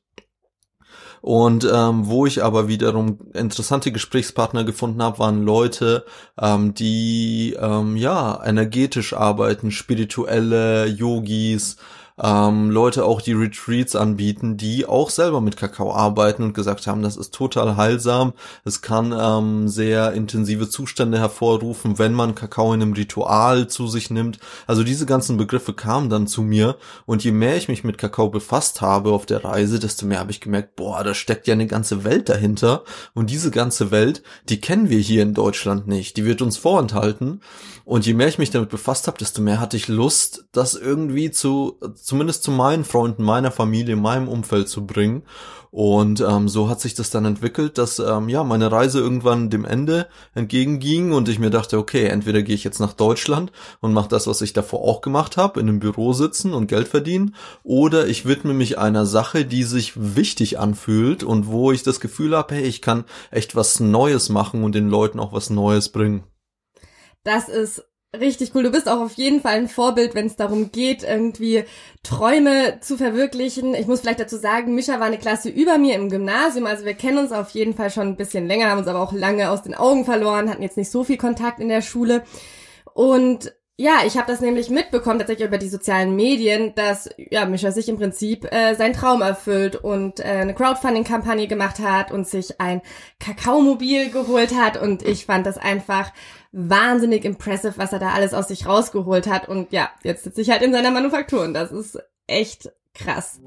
Und 1.21 1.69
ähm, 1.71 2.07
wo 2.07 2.25
ich 2.25 2.45
aber 2.45 2.69
wiederum 2.69 3.19
interessante 3.35 3.91
Gesprächspartner 3.91 4.63
gefunden 4.63 5.03
habe, 5.03 5.19
waren 5.19 5.43
Leute, 5.43 6.05
ähm, 6.41 6.73
die 6.73 7.57
ähm, 7.59 7.97
ja 7.97 8.41
energetisch 8.45 9.13
arbeiten, 9.13 9.73
spirituelle 9.73 10.87
Yogis, 10.87 11.79
ähm, 12.23 12.71
Leute 12.71 13.05
auch 13.05 13.21
die 13.21 13.35
Retreats 13.35 13.95
anbieten, 13.95 14.57
die 14.57 14.87
auch 14.87 15.11
selber 15.11 15.41
mit 15.41 15.57
Kakao 15.57 15.93
arbeiten 15.93 16.43
und 16.43 16.55
gesagt 16.55 16.87
haben, 16.87 17.03
das 17.03 17.17
ist 17.17 17.35
total 17.35 17.77
heilsam. 17.77 18.33
Es 18.65 18.81
kann 18.81 19.15
ähm, 19.19 19.69
sehr 19.69 20.13
intensive 20.13 20.69
Zustände 20.69 21.19
hervorrufen, 21.19 21.99
wenn 21.99 22.15
man 22.15 22.35
Kakao 22.35 22.73
in 22.73 22.81
einem 22.81 22.95
Ritual 22.95 23.69
zu 23.69 23.87
sich 23.87 24.11
nimmt. 24.11 24.39
Also 24.67 24.83
diese 24.83 25.05
ganzen 25.05 25.37
Begriffe 25.37 25.75
kamen 25.75 26.09
dann 26.09 26.27
zu 26.27 26.41
mir 26.43 26.77
und 27.05 27.23
je 27.23 27.33
mehr 27.33 27.57
ich 27.57 27.69
mich 27.69 27.85
mit 27.85 27.99
Kakao 27.99 28.31
befasst 28.31 28.81
habe 28.81 29.13
auf 29.13 29.27
der 29.27 29.45
Reise, 29.45 29.79
desto 29.79 30.07
mehr 30.07 30.21
habe 30.21 30.31
ich 30.31 30.41
gemerkt, 30.41 30.77
boah, 30.77 31.05
da 31.05 31.13
steckt 31.13 31.47
ja 31.47 31.53
eine 31.53 31.67
ganze 31.67 32.05
Welt 32.05 32.31
dahinter 32.31 32.85
und 33.13 33.31
diese 33.31 33.51
ganze 33.51 33.91
Welt, 33.91 34.23
die 34.49 34.61
kennen 34.61 34.89
wir 34.89 34.99
hier 34.99 35.23
in 35.23 35.35
Deutschland 35.35 35.87
nicht. 35.87 36.17
Die 36.17 36.25
wird 36.25 36.41
uns 36.41 36.57
vorenthalten 36.57 37.43
und 37.85 38.07
je 38.07 38.15
mehr 38.15 38.29
ich 38.29 38.39
mich 38.39 38.51
damit 38.51 38.71
befasst 38.71 39.07
habe, 39.07 39.19
desto 39.19 39.43
mehr 39.43 39.61
hatte 39.61 39.77
ich 39.77 39.87
Lust, 39.87 40.47
das 40.53 40.75
irgendwie 40.75 41.31
zu 41.31 41.79
zumindest 42.07 42.45
zu 42.45 42.53
meinen 42.53 42.85
Freunden, 42.85 43.25
meiner 43.25 43.51
Familie, 43.51 43.97
meinem 43.97 44.29
Umfeld 44.29 44.69
zu 44.69 44.87
bringen. 44.87 45.25
Und 45.73 46.21
ähm, 46.21 46.49
so 46.49 46.69
hat 46.69 46.81
sich 46.81 46.95
das 46.95 47.11
dann 47.11 47.25
entwickelt, 47.25 47.79
dass 47.79 47.99
ähm, 47.99 48.29
ja 48.29 48.45
meine 48.45 48.71
Reise 48.71 49.01
irgendwann 49.01 49.51
dem 49.51 49.65
Ende 49.65 50.07
entgegenging 50.33 51.13
und 51.13 51.29
ich 51.29 51.41
mir 51.41 51.51
dachte, 51.51 51.79
okay, 51.79 52.07
entweder 52.07 52.43
gehe 52.43 52.55
ich 52.55 52.63
jetzt 52.63 52.79
nach 52.79 52.93
Deutschland 52.93 53.51
und 53.81 53.93
mache 53.93 54.09
das, 54.09 54.29
was 54.29 54.41
ich 54.41 54.53
davor 54.53 54.83
auch 54.83 55.01
gemacht 55.01 55.37
habe, 55.37 55.59
in 55.59 55.69
einem 55.69 55.81
Büro 55.81 56.13
sitzen 56.13 56.55
und 56.55 56.69
Geld 56.69 56.87
verdienen, 56.87 57.35
oder 57.65 58.07
ich 58.07 58.25
widme 58.25 58.55
mich 58.55 58.79
einer 58.79 59.05
Sache, 59.05 59.45
die 59.45 59.65
sich 59.65 59.95
wichtig 59.97 60.61
anfühlt 60.61 61.25
und 61.25 61.49
wo 61.49 61.73
ich 61.73 61.83
das 61.83 61.99
Gefühl 61.99 62.37
habe, 62.37 62.55
hey, 62.55 62.63
ich 62.63 62.81
kann 62.81 63.05
echt 63.33 63.57
was 63.57 63.81
Neues 63.81 64.29
machen 64.29 64.63
und 64.63 64.77
den 64.77 64.89
Leuten 64.89 65.19
auch 65.19 65.33
was 65.33 65.51
Neues 65.51 65.89
bringen. 65.89 66.23
Das 67.25 67.49
ist 67.49 67.83
richtig 68.21 68.55
cool. 68.55 68.63
Du 68.63 68.71
bist 68.71 68.89
auch 68.89 69.01
auf 69.01 69.15
jeden 69.15 69.41
Fall 69.41 69.55
ein 69.55 69.69
Vorbild, 69.69 70.15
wenn 70.15 70.27
es 70.27 70.37
darum 70.37 70.73
geht, 70.73 71.03
irgendwie 71.03 71.65
Träume 72.03 72.79
zu 72.81 72.97
verwirklichen. 72.97 73.75
Ich 73.75 73.87
muss 73.87 74.01
vielleicht 74.01 74.21
dazu 74.21 74.37
sagen, 74.37 74.75
Mischa 74.75 75.01
war 75.01 75.07
eine 75.07 75.19
Klasse 75.19 75.49
über 75.49 75.79
mir 75.79 75.95
im 75.95 76.09
Gymnasium, 76.09 76.67
also 76.67 76.85
wir 76.85 76.95
kennen 76.95 77.19
uns 77.19 77.33
auf 77.33 77.51
jeden 77.51 77.75
Fall 77.75 77.91
schon 77.91 78.09
ein 78.09 78.17
bisschen 78.17 78.47
länger, 78.47 78.71
haben 78.71 78.79
uns 78.79 78.89
aber 78.89 79.01
auch 79.01 79.13
lange 79.13 79.51
aus 79.51 79.63
den 79.63 79.75
Augen 79.75 80.05
verloren, 80.05 80.51
hatten 80.51 80.63
jetzt 80.63 80.77
nicht 80.77 80.91
so 80.91 81.05
viel 81.05 81.17
Kontakt 81.17 81.61
in 81.61 81.69
der 81.69 81.83
Schule. 81.83 82.23
Und 82.95 83.53
ja, 83.79 83.97
ich 84.07 84.17
habe 84.17 84.33
das 84.33 84.41
nämlich 84.41 84.71
mitbekommen, 84.71 85.19
tatsächlich 85.19 85.49
über 85.49 85.59
die 85.59 85.69
sozialen 85.69 86.17
Medien, 86.17 86.75
dass 86.75 87.11
ja, 87.19 87.45
Mischa 87.45 87.73
sich 87.73 87.91
im 87.91 87.99
Prinzip 87.99 88.51
äh, 88.51 88.75
seinen 88.75 88.95
Traum 88.95 89.21
erfüllt 89.21 89.77
und 89.77 90.21
äh, 90.21 90.23
eine 90.23 90.55
Crowdfunding-Kampagne 90.55 91.47
gemacht 91.47 91.79
hat 91.81 92.11
und 92.11 92.27
sich 92.27 92.59
ein 92.59 92.81
Kakaomobil 93.21 94.11
geholt 94.11 94.55
hat. 94.55 94.81
Und 94.81 95.03
ich 95.03 95.27
fand 95.27 95.47
das 95.47 95.59
einfach 95.59 96.11
wahnsinnig 96.57 97.27
impressive, 97.27 97.75
was 97.77 97.93
er 97.93 97.99
da 97.99 98.13
alles 98.13 98.33
aus 98.33 98.49
sich 98.49 98.67
rausgeholt 98.67 99.27
hat. 99.27 99.49
Und 99.49 99.73
ja, 99.73 99.91
jetzt 100.03 100.25
sitze 100.25 100.41
ich 100.41 100.51
halt 100.51 100.63
in 100.63 100.73
seiner 100.73 100.91
Manufaktur 100.91 101.43
und 101.43 101.53
das 101.53 101.71
ist 101.71 101.99
echt 102.27 102.73
krass. 102.95 103.41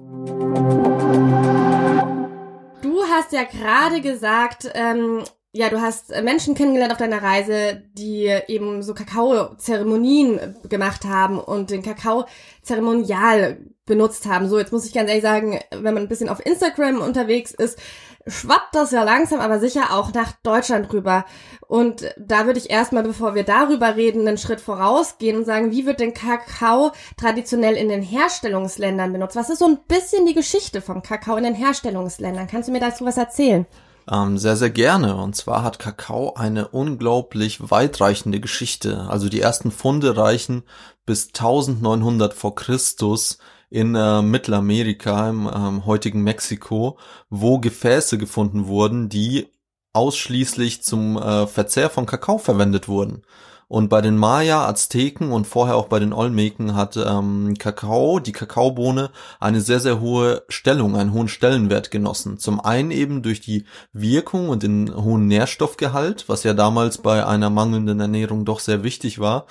Du 2.81 3.03
hast 3.09 3.31
ja 3.31 3.43
gerade 3.43 4.01
gesagt, 4.01 4.69
ähm, 4.75 5.23
ja, 5.51 5.69
du 5.69 5.81
hast 5.81 6.09
Menschen 6.23 6.53
kennengelernt 6.53 6.91
auf 6.91 6.99
deiner 6.99 7.23
Reise, 7.23 7.81
die 7.93 8.27
eben 8.47 8.83
so 8.83 8.93
Kakao-Zeremonien 8.93 10.55
gemacht 10.69 11.05
haben 11.05 11.39
und 11.39 11.71
den 11.71 11.81
Kakao 11.81 12.25
zeremonial 12.61 13.57
benutzt 13.85 14.27
haben. 14.27 14.47
So, 14.47 14.59
jetzt 14.59 14.71
muss 14.71 14.85
ich 14.85 14.93
ganz 14.93 15.09
ehrlich 15.09 15.23
sagen, 15.23 15.59
wenn 15.71 15.95
man 15.95 16.03
ein 16.03 16.07
bisschen 16.07 16.29
auf 16.29 16.45
Instagram 16.45 17.01
unterwegs 17.01 17.51
ist, 17.51 17.79
schwappt 18.27 18.73
das 18.75 18.91
ja 18.91 19.01
langsam, 19.01 19.39
aber 19.39 19.59
sicher 19.59 19.91
auch 19.91 20.13
nach 20.13 20.33
Deutschland 20.43 20.93
rüber. 20.93 21.25
Und 21.67 22.13
da 22.19 22.45
würde 22.45 22.59
ich 22.59 22.69
erstmal, 22.69 23.01
bevor 23.01 23.33
wir 23.33 23.43
darüber 23.43 23.95
reden, 23.95 24.27
einen 24.27 24.37
Schritt 24.37 24.61
vorausgehen 24.61 25.35
und 25.35 25.45
sagen, 25.45 25.71
wie 25.71 25.87
wird 25.87 25.99
denn 25.99 26.13
Kakao 26.13 26.91
traditionell 27.17 27.75
in 27.75 27.89
den 27.89 28.03
Herstellungsländern 28.03 29.11
benutzt? 29.11 29.35
Was 29.35 29.49
ist 29.49 29.59
so 29.59 29.65
ein 29.65 29.79
bisschen 29.87 30.27
die 30.27 30.35
Geschichte 30.35 30.81
vom 30.81 31.01
Kakao 31.01 31.37
in 31.37 31.43
den 31.43 31.55
Herstellungsländern? 31.55 32.45
Kannst 32.45 32.69
du 32.69 32.71
mir 32.71 32.79
dazu 32.79 33.03
was 33.03 33.17
erzählen? 33.17 33.65
Ähm, 34.11 34.37
sehr, 34.37 34.55
sehr 34.55 34.71
gerne. 34.71 35.15
Und 35.17 35.35
zwar 35.35 35.63
hat 35.63 35.77
Kakao 35.79 36.33
eine 36.33 36.67
unglaublich 36.69 37.69
weitreichende 37.69 38.39
Geschichte. 38.39 39.07
Also 39.09 39.29
die 39.29 39.41
ersten 39.41 39.71
Funde 39.71 40.17
reichen 40.17 40.63
bis 41.05 41.27
1900 41.27 42.33
vor 42.33 42.55
Christus 42.55 43.37
in 43.69 43.93
äh, 43.95 44.21
Mittelamerika, 44.23 45.29
im 45.29 45.49
ähm, 45.53 45.85
heutigen 45.85 46.23
Mexiko, 46.23 46.97
wo 47.29 47.59
Gefäße 47.59 48.17
gefunden 48.17 48.67
wurden, 48.67 49.09
die 49.09 49.47
ausschließlich 49.93 50.81
zum 50.83 51.17
äh, 51.17 51.45
Verzehr 51.45 51.89
von 51.89 52.05
Kakao 52.05 52.39
verwendet 52.39 52.87
wurden. 52.87 53.23
Und 53.69 53.87
bei 53.87 54.01
den 54.01 54.17
Maya, 54.17 54.67
Azteken 54.67 55.31
und 55.31 55.45
vorher 55.45 55.75
auch 55.75 55.85
bei 55.89 55.99
den 55.99 56.11
Olmeken 56.11 56.73
hat 56.73 56.97
ähm, 56.97 57.53
Kakao, 57.59 58.19
die 58.19 58.31
Kakaobohne, 58.31 59.11
eine 59.39 59.61
sehr, 59.61 59.79
sehr 59.79 60.01
hohe 60.01 60.41
Stellung, 60.49 60.95
einen 60.97 61.13
hohen 61.13 61.27
Stellenwert 61.27 61.91
genossen. 61.91 62.39
Zum 62.39 62.59
einen 62.59 62.89
eben 62.89 63.21
durch 63.21 63.41
die 63.41 63.65
Wirkung 63.93 64.49
und 64.49 64.63
den 64.63 64.91
hohen 64.95 65.27
Nährstoffgehalt, 65.27 66.27
was 66.27 66.43
ja 66.43 66.55
damals 66.55 66.97
bei 66.97 67.23
einer 67.23 67.51
mangelnden 67.51 67.99
Ernährung 67.99 68.43
doch 68.43 68.59
sehr 68.59 68.83
wichtig 68.83 69.19
war. 69.19 69.45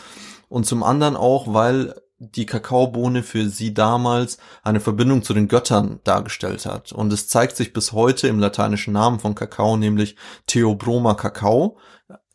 Und 0.48 0.66
zum 0.66 0.82
anderen 0.82 1.14
auch, 1.14 1.54
weil 1.54 1.94
die 2.18 2.46
Kakaobohne 2.46 3.22
für 3.22 3.48
sie 3.48 3.72
damals 3.72 4.38
eine 4.64 4.80
Verbindung 4.80 5.22
zu 5.22 5.32
den 5.32 5.46
Göttern 5.46 6.00
dargestellt 6.02 6.66
hat. 6.66 6.90
Und 6.90 7.12
es 7.12 7.28
zeigt 7.28 7.56
sich 7.56 7.72
bis 7.72 7.92
heute 7.92 8.26
im 8.26 8.40
lateinischen 8.40 8.94
Namen 8.94 9.20
von 9.20 9.36
Kakao, 9.36 9.76
nämlich 9.76 10.16
Theobroma 10.48 11.14
Kakao, 11.14 11.78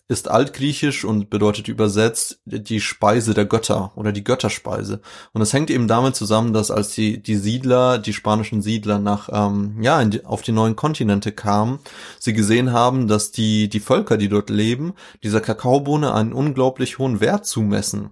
ist 0.09 0.29
altgriechisch 0.29 1.05
und 1.05 1.29
bedeutet 1.29 1.69
übersetzt 1.69 2.41
die 2.45 2.81
Speise 2.81 3.33
der 3.33 3.45
Götter 3.45 3.93
oder 3.95 4.11
die 4.11 4.23
Götterspeise. 4.23 5.01
Und 5.31 5.41
es 5.41 5.53
hängt 5.53 5.69
eben 5.69 5.87
damit 5.87 6.15
zusammen, 6.15 6.53
dass 6.53 6.71
als 6.71 6.89
die, 6.89 7.23
die 7.23 7.37
Siedler, 7.37 7.99
die 7.99 8.13
spanischen 8.13 8.61
Siedler 8.61 8.99
nach, 8.99 9.29
ähm, 9.31 9.81
ja, 9.81 10.03
die, 10.03 10.25
auf 10.25 10.41
die 10.41 10.51
neuen 10.51 10.75
Kontinente 10.75 11.31
kamen, 11.31 11.79
sie 12.19 12.33
gesehen 12.33 12.73
haben, 12.73 13.07
dass 13.07 13.31
die, 13.31 13.69
die 13.69 13.79
Völker, 13.79 14.17
die 14.17 14.29
dort 14.29 14.49
leben, 14.49 14.93
dieser 15.23 15.41
Kakaobohne 15.41 16.13
einen 16.13 16.33
unglaublich 16.33 16.99
hohen 16.99 17.21
Wert 17.21 17.45
zumessen. 17.45 18.11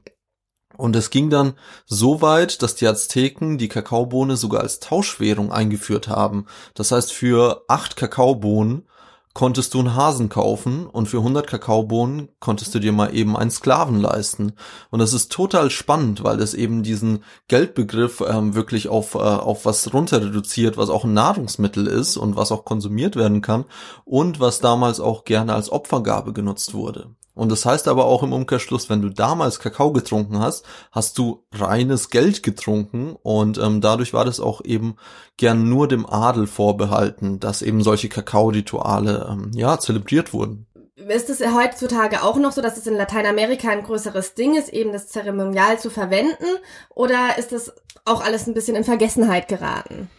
Und 0.78 0.96
es 0.96 1.10
ging 1.10 1.30
dann 1.30 1.54
so 1.86 2.22
weit, 2.22 2.64
dass 2.64 2.76
die 2.76 2.88
Azteken 2.88 3.58
die 3.58 3.68
Kakaobohne 3.68 4.38
sogar 4.38 4.62
als 4.62 4.80
Tauschwährung 4.80 5.52
eingeführt 5.52 6.08
haben. 6.08 6.46
Das 6.74 6.92
heißt, 6.92 7.12
für 7.14 7.66
acht 7.68 7.98
Kakaobohnen 7.98 8.88
konntest 9.34 9.74
du 9.74 9.80
einen 9.80 9.96
Hasen 9.96 10.30
kaufen 10.30 10.86
und 10.86 11.08
für 11.08 11.18
100 11.18 11.48
Kakaobohnen 11.48 12.30
konntest 12.40 12.76
du 12.76 12.80
dir 12.80 12.92
mal 12.92 13.16
eben 13.16 13.38
einen 13.38 13.52
Sklaven 13.52 14.00
leisten. 14.00 14.54
Und 14.90 15.00
das 15.00 15.14
ist 15.14 15.32
total 15.32 15.70
spannend, 15.70 16.24
weil 16.24 16.40
es 16.42 16.54
eben 16.54 16.84
diesen 16.84 17.24
Geldbegriff 17.48 18.22
ähm, 18.28 18.56
wirklich 18.56 18.90
auf, 18.90 19.16
äh, 19.16 19.20
auf 19.20 19.66
was 19.66 19.94
runter 19.94 20.22
reduziert, 20.22 20.78
was 20.78 20.90
auch 20.90 21.06
ein 21.06 21.14
Nahrungsmittel 21.14 21.88
ist 21.88 22.18
und 22.18 22.36
was 22.36 22.52
auch 22.52 22.66
konsumiert 22.66 23.16
werden 23.16 23.42
kann 23.42 23.66
und 24.06 24.40
was 24.40 24.60
damals 24.60 25.00
auch 25.00 25.24
gerne 25.24 25.54
als 25.54 25.72
Opfergabe 25.72 26.34
genutzt 26.34 26.74
wurde. 26.74 27.16
Und 27.42 27.50
das 27.52 27.66
heißt 27.66 27.88
aber 27.88 28.06
auch 28.06 28.22
im 28.22 28.34
Umkehrschluss, 28.34 28.88
wenn 28.92 29.02
du 29.02 29.10
damals 29.10 29.60
Kakao 29.60 29.92
getrunken 29.92 30.38
hast, 30.38 30.64
hast 30.92 31.18
du 31.18 31.44
reines 31.52 32.12
Geld 32.12 32.44
getrunken 32.44 33.16
und 33.24 33.58
ähm, 33.58 33.82
dadurch 33.82 34.14
war 34.14 34.26
das 34.26 34.40
auch 34.40 34.64
eben 34.64 34.96
gern 35.38 35.68
nur 35.68 35.88
dem 35.88 36.06
Adel 36.06 36.46
vorbehalten, 36.46 37.40
dass 37.40 37.64
eben 37.64 37.82
solche 37.82 38.10
Kakao-Rituale 38.10 39.28
ähm, 39.28 39.50
ja 39.56 39.80
zelebriert 39.80 40.34
wurden. 40.34 40.68
Ist 40.96 41.32
es 41.32 41.40
heutzutage 41.40 42.22
auch 42.22 42.38
noch 42.38 42.52
so, 42.52 42.62
dass 42.62 42.78
es 42.78 42.86
in 42.86 42.94
Lateinamerika 42.94 43.70
ein 43.70 43.82
größeres 43.82 44.36
Ding 44.36 44.56
ist, 44.56 44.70
eben 44.70 44.94
das 44.94 45.08
Zeremonial 45.08 45.80
zu 45.80 45.90
verwenden? 45.90 46.46
Oder 46.94 47.40
ist 47.40 47.54
das 47.54 47.74
auch 48.06 48.24
alles 48.24 48.46
ein 48.46 48.54
bisschen 48.54 48.76
in 48.76 48.84
Vergessenheit 48.84 49.48
geraten? 49.48 50.12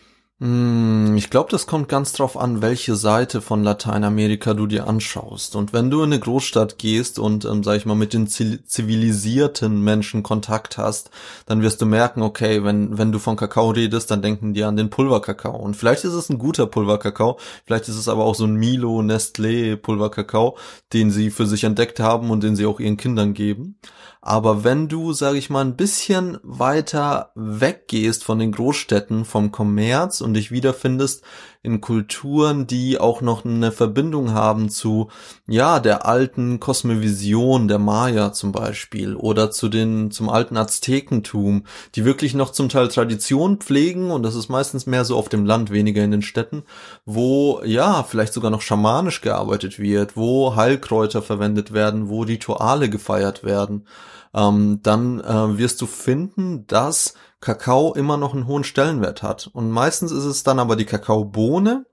Hm, 0.42 1.16
ich 1.16 1.30
glaube, 1.30 1.50
das 1.52 1.68
kommt 1.68 1.88
ganz 1.88 2.12
drauf 2.14 2.36
an, 2.36 2.62
welche 2.62 2.96
Seite 2.96 3.40
von 3.40 3.62
Lateinamerika 3.62 4.54
du 4.54 4.66
dir 4.66 4.88
anschaust. 4.88 5.54
Und 5.54 5.72
wenn 5.72 5.88
du 5.88 5.98
in 5.98 6.06
eine 6.06 6.18
Großstadt 6.18 6.78
gehst 6.78 7.20
und, 7.20 7.44
ähm, 7.44 7.62
sag 7.62 7.76
ich 7.76 7.86
mal, 7.86 7.94
mit 7.94 8.12
den 8.12 8.26
zivilisierten 8.26 9.80
Menschen 9.84 10.24
Kontakt 10.24 10.78
hast, 10.78 11.10
dann 11.46 11.62
wirst 11.62 11.80
du 11.80 11.86
merken, 11.86 12.22
okay, 12.22 12.64
wenn, 12.64 12.98
wenn 12.98 13.12
du 13.12 13.20
von 13.20 13.36
Kakao 13.36 13.70
redest, 13.70 14.10
dann 14.10 14.20
denken 14.20 14.52
die 14.52 14.64
an 14.64 14.74
den 14.76 14.90
Pulverkakao. 14.90 15.54
Und 15.54 15.76
vielleicht 15.76 16.02
ist 16.02 16.14
es 16.14 16.28
ein 16.28 16.38
guter 16.38 16.66
Pulverkakao, 16.66 17.38
vielleicht 17.64 17.86
ist 17.86 17.96
es 17.96 18.08
aber 18.08 18.24
auch 18.24 18.34
so 18.34 18.44
ein 18.44 18.56
Milo, 18.56 18.98
Nestlé 18.98 19.76
Pulverkakao, 19.76 20.56
den 20.92 21.12
sie 21.12 21.30
für 21.30 21.46
sich 21.46 21.62
entdeckt 21.62 22.00
haben 22.00 22.30
und 22.30 22.42
den 22.42 22.56
sie 22.56 22.66
auch 22.66 22.80
ihren 22.80 22.96
Kindern 22.96 23.32
geben. 23.32 23.78
Aber 24.24 24.62
wenn 24.62 24.86
du, 24.86 25.12
sage 25.12 25.36
ich 25.36 25.50
mal, 25.50 25.64
ein 25.64 25.74
bisschen 25.74 26.38
weiter 26.44 27.32
weggehst 27.34 28.22
von 28.22 28.38
den 28.38 28.52
Großstädten, 28.52 29.24
vom 29.24 29.50
Kommerz 29.50 30.20
und 30.20 30.31
dich 30.34 30.50
wiederfindest 30.50 31.22
in 31.62 31.80
Kulturen, 31.80 32.66
die 32.66 32.98
auch 32.98 33.20
noch 33.20 33.44
eine 33.44 33.70
Verbindung 33.70 34.32
haben 34.32 34.68
zu, 34.68 35.08
ja, 35.46 35.78
der 35.78 36.06
alten 36.06 36.58
Kosmovision 36.58 37.68
der 37.68 37.78
Maya 37.78 38.32
zum 38.32 38.50
Beispiel 38.50 39.14
oder 39.14 39.50
zu 39.50 39.68
den, 39.68 40.10
zum 40.10 40.28
alten 40.28 40.56
Aztekentum, 40.56 41.64
die 41.94 42.04
wirklich 42.04 42.34
noch 42.34 42.50
zum 42.50 42.68
Teil 42.68 42.88
Tradition 42.88 43.58
pflegen 43.58 44.10
und 44.10 44.22
das 44.24 44.34
ist 44.34 44.48
meistens 44.48 44.86
mehr 44.86 45.04
so 45.04 45.16
auf 45.16 45.28
dem 45.28 45.46
Land, 45.46 45.70
weniger 45.70 46.02
in 46.02 46.10
den 46.10 46.22
Städten, 46.22 46.64
wo, 47.06 47.62
ja, 47.64 48.02
vielleicht 48.02 48.32
sogar 48.32 48.50
noch 48.50 48.62
schamanisch 48.62 49.20
gearbeitet 49.20 49.78
wird, 49.78 50.16
wo 50.16 50.56
Heilkräuter 50.56 51.22
verwendet 51.22 51.72
werden, 51.72 52.08
wo 52.08 52.22
Rituale 52.22 52.90
gefeiert 52.90 53.44
werden. 53.44 53.86
Ähm, 54.34 54.80
dann 54.82 55.20
äh, 55.20 55.58
wirst 55.58 55.80
du 55.80 55.86
finden, 55.86 56.66
dass 56.66 57.14
Kakao 57.42 57.92
immer 57.92 58.16
noch 58.16 58.32
einen 58.32 58.46
hohen 58.46 58.64
Stellenwert 58.64 59.22
hat. 59.22 59.50
Und 59.52 59.70
meistens 59.70 60.12
ist 60.12 60.24
es 60.24 60.44
dann 60.44 60.60
aber 60.60 60.76
die 60.76 60.86
Kakaobohne, 60.86 61.84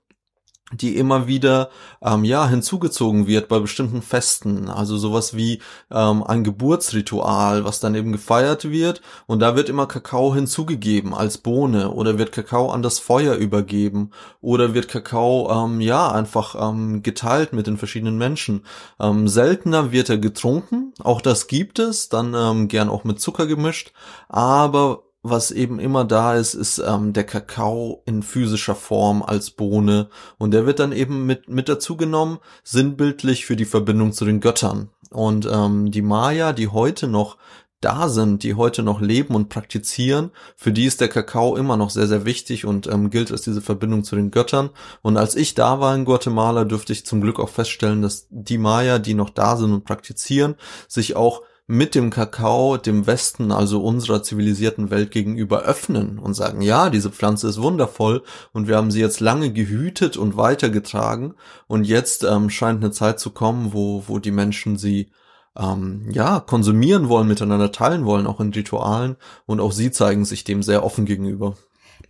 die 0.72 0.96
immer 0.96 1.26
wieder 1.26 1.70
ähm, 2.00 2.22
ja 2.22 2.46
hinzugezogen 2.48 3.26
wird 3.26 3.48
bei 3.48 3.58
bestimmten 3.58 4.02
Festen, 4.02 4.68
also 4.68 4.96
sowas 4.96 5.34
wie 5.34 5.60
ähm, 5.90 6.22
ein 6.22 6.44
Geburtsritual, 6.44 7.64
was 7.64 7.80
dann 7.80 7.96
eben 7.96 8.12
gefeiert 8.12 8.70
wird. 8.70 9.02
Und 9.26 9.40
da 9.40 9.56
wird 9.56 9.68
immer 9.68 9.86
Kakao 9.86 10.32
hinzugegeben 10.32 11.12
als 11.12 11.38
Bohne. 11.38 11.90
Oder 11.90 12.18
wird 12.18 12.30
Kakao 12.30 12.70
an 12.70 12.82
das 12.82 13.00
Feuer 13.00 13.34
übergeben. 13.34 14.12
Oder 14.40 14.72
wird 14.72 14.86
Kakao 14.86 15.50
ähm, 15.50 15.80
ja 15.80 16.12
einfach 16.12 16.54
ähm, 16.54 17.02
geteilt 17.02 17.52
mit 17.52 17.66
den 17.66 17.76
verschiedenen 17.76 18.18
Menschen. 18.18 18.64
Ähm, 19.00 19.26
seltener 19.26 19.90
wird 19.90 20.08
er 20.08 20.18
getrunken, 20.18 20.92
auch 21.02 21.20
das 21.20 21.48
gibt 21.48 21.80
es, 21.80 22.08
dann 22.08 22.34
ähm, 22.34 22.68
gern 22.68 22.88
auch 22.88 23.02
mit 23.02 23.20
Zucker 23.20 23.46
gemischt, 23.46 23.92
aber 24.28 25.02
was 25.22 25.50
eben 25.50 25.78
immer 25.78 26.04
da 26.04 26.34
ist, 26.34 26.54
ist 26.54 26.78
ähm, 26.78 27.12
der 27.12 27.24
Kakao 27.24 28.02
in 28.06 28.22
physischer 28.22 28.74
Form 28.74 29.22
als 29.22 29.50
Bohne 29.50 30.08
und 30.38 30.52
der 30.52 30.66
wird 30.66 30.78
dann 30.78 30.92
eben 30.92 31.26
mit 31.26 31.48
mit 31.48 31.68
dazu 31.68 31.96
genommen, 31.96 32.38
sinnbildlich 32.64 33.44
für 33.44 33.56
die 33.56 33.66
Verbindung 33.66 34.12
zu 34.12 34.24
den 34.24 34.40
Göttern. 34.40 34.88
Und 35.10 35.48
ähm, 35.50 35.90
die 35.90 36.02
Maya, 36.02 36.52
die 36.52 36.68
heute 36.68 37.08
noch 37.08 37.36
da 37.80 38.08
sind, 38.08 38.42
die 38.42 38.54
heute 38.54 38.82
noch 38.82 39.00
leben 39.00 39.34
und 39.34 39.48
praktizieren, 39.48 40.30
für 40.56 40.70
die 40.70 40.84
ist 40.84 41.00
der 41.00 41.08
Kakao 41.08 41.56
immer 41.56 41.76
noch 41.76 41.90
sehr, 41.90 42.06
sehr 42.06 42.24
wichtig 42.24 42.66
und 42.66 42.86
ähm, 42.86 43.10
gilt 43.10 43.32
als 43.32 43.42
diese 43.42 43.62
Verbindung 43.62 44.04
zu 44.04 44.16
den 44.16 44.30
Göttern. 44.30 44.70
Und 45.02 45.16
als 45.16 45.34
ich 45.34 45.54
da 45.54 45.80
war 45.80 45.94
in 45.94 46.04
Guatemala, 46.04 46.64
dürfte 46.64 46.92
ich 46.92 47.06
zum 47.06 47.20
Glück 47.20 47.40
auch 47.40 47.48
feststellen, 47.48 48.02
dass 48.02 48.26
die 48.30 48.58
Maya, 48.58 48.98
die 48.98 49.14
noch 49.14 49.30
da 49.30 49.56
sind 49.56 49.72
und 49.72 49.84
praktizieren, 49.84 50.56
sich 50.88 51.16
auch 51.16 51.42
mit 51.70 51.94
dem 51.94 52.10
Kakao 52.10 52.78
dem 52.78 53.06
Westen, 53.06 53.52
also 53.52 53.80
unserer 53.80 54.24
zivilisierten 54.24 54.90
Welt 54.90 55.12
gegenüber 55.12 55.62
öffnen 55.62 56.18
und 56.18 56.34
sagen, 56.34 56.62
ja, 56.62 56.90
diese 56.90 57.10
Pflanze 57.10 57.46
ist 57.46 57.62
wundervoll 57.62 58.24
und 58.52 58.66
wir 58.66 58.76
haben 58.76 58.90
sie 58.90 58.98
jetzt 58.98 59.20
lange 59.20 59.52
gehütet 59.52 60.16
und 60.16 60.36
weitergetragen 60.36 61.34
und 61.68 61.84
jetzt 61.84 62.24
ähm, 62.24 62.50
scheint 62.50 62.82
eine 62.82 62.90
Zeit 62.90 63.20
zu 63.20 63.30
kommen, 63.30 63.72
wo, 63.72 64.02
wo 64.08 64.18
die 64.18 64.32
Menschen 64.32 64.78
sie 64.78 65.12
ähm, 65.56 66.08
ja, 66.10 66.40
konsumieren 66.40 67.08
wollen, 67.08 67.28
miteinander 67.28 67.70
teilen 67.70 68.04
wollen, 68.04 68.26
auch 68.26 68.40
in 68.40 68.52
Ritualen 68.52 69.16
und 69.46 69.60
auch 69.60 69.70
sie 69.70 69.92
zeigen 69.92 70.24
sich 70.24 70.42
dem 70.42 70.64
sehr 70.64 70.84
offen 70.84 71.04
gegenüber. 71.04 71.54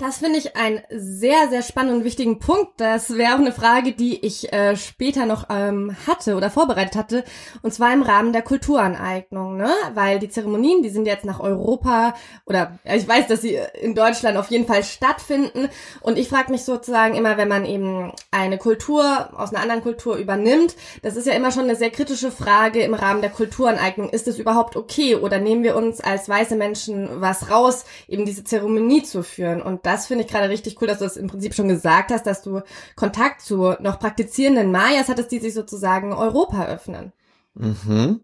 Das 0.01 0.17
finde 0.17 0.39
ich 0.39 0.57
einen 0.57 0.81
sehr, 0.89 1.51
sehr 1.51 1.61
spannenden 1.61 1.99
und 1.99 2.05
wichtigen 2.07 2.39
Punkt. 2.39 2.81
Das 2.81 3.19
wäre 3.19 3.35
auch 3.35 3.39
eine 3.39 3.53
Frage, 3.53 3.93
die 3.93 4.25
ich 4.25 4.51
äh, 4.51 4.75
später 4.75 5.27
noch 5.27 5.49
ähm, 5.51 5.95
hatte 6.07 6.37
oder 6.37 6.49
vorbereitet 6.49 6.97
hatte. 6.97 7.23
Und 7.61 7.75
zwar 7.75 7.93
im 7.93 8.01
Rahmen 8.01 8.33
der 8.33 8.41
Kulturaneignung, 8.41 9.59
ne? 9.59 9.71
Weil 9.93 10.19
die 10.19 10.31
Zeremonien, 10.31 10.83
die 10.83 10.89
sind 10.89 11.05
jetzt 11.05 11.27
nach 11.27 11.39
Europa 11.39 12.15
oder 12.47 12.79
ja, 12.85 12.95
ich 12.95 13.07
weiß, 13.07 13.27
dass 13.27 13.43
sie 13.43 13.59
in 13.79 13.95
Deutschland 13.95 14.39
auf 14.39 14.51
jeden 14.51 14.67
Fall 14.67 14.85
stattfinden. 14.85 15.69
Und 16.01 16.17
ich 16.17 16.31
frage 16.31 16.51
mich 16.51 16.65
sozusagen 16.65 17.15
immer, 17.15 17.37
wenn 17.37 17.49
man 17.49 17.67
eben 17.67 18.11
eine 18.31 18.57
Kultur 18.57 19.29
aus 19.39 19.53
einer 19.53 19.63
anderen 19.63 19.83
Kultur 19.83 20.17
übernimmt, 20.17 20.77
das 21.03 21.17
ist 21.17 21.27
ja 21.27 21.35
immer 21.35 21.53
schon 21.53 21.65
eine 21.65 21.77
sehr 21.77 21.91
kritische 21.91 22.31
Frage 22.31 22.81
im 22.81 22.95
Rahmen 22.95 23.21
der 23.21 23.29
Kulturaneignung. 23.29 24.09
Ist 24.09 24.29
es 24.29 24.39
überhaupt 24.39 24.77
okay 24.77 25.17
oder 25.17 25.41
nehmen 25.41 25.63
wir 25.63 25.77
uns 25.77 26.01
als 26.01 26.27
weiße 26.27 26.57
Menschen 26.57 27.21
was 27.21 27.51
raus, 27.51 27.85
eben 28.09 28.25
diese 28.25 28.45
Zeremonie 28.45 29.03
zu 29.03 29.23
führen? 29.23 29.61
Und 29.61 29.90
das 29.91 30.07
finde 30.07 30.25
ich 30.25 30.31
gerade 30.31 30.49
richtig 30.49 30.81
cool, 30.81 30.89
dass 30.89 30.99
du 30.99 31.05
das 31.05 31.17
im 31.17 31.27
Prinzip 31.27 31.55
schon 31.55 31.69
gesagt 31.69 32.11
hast, 32.11 32.27
dass 32.27 32.43
du 32.43 32.63
Kontakt 32.97 33.41
zu 33.41 33.75
noch 33.81 33.99
praktizierenden 33.99 34.71
Mayas 34.71 35.09
hattest, 35.09 35.33
die 35.33 35.41
sich 35.41 35.55
sozusagen 35.55 36.13
Europa 36.13 36.67
öffnen. 36.67 37.13
Mhm. 37.55 38.21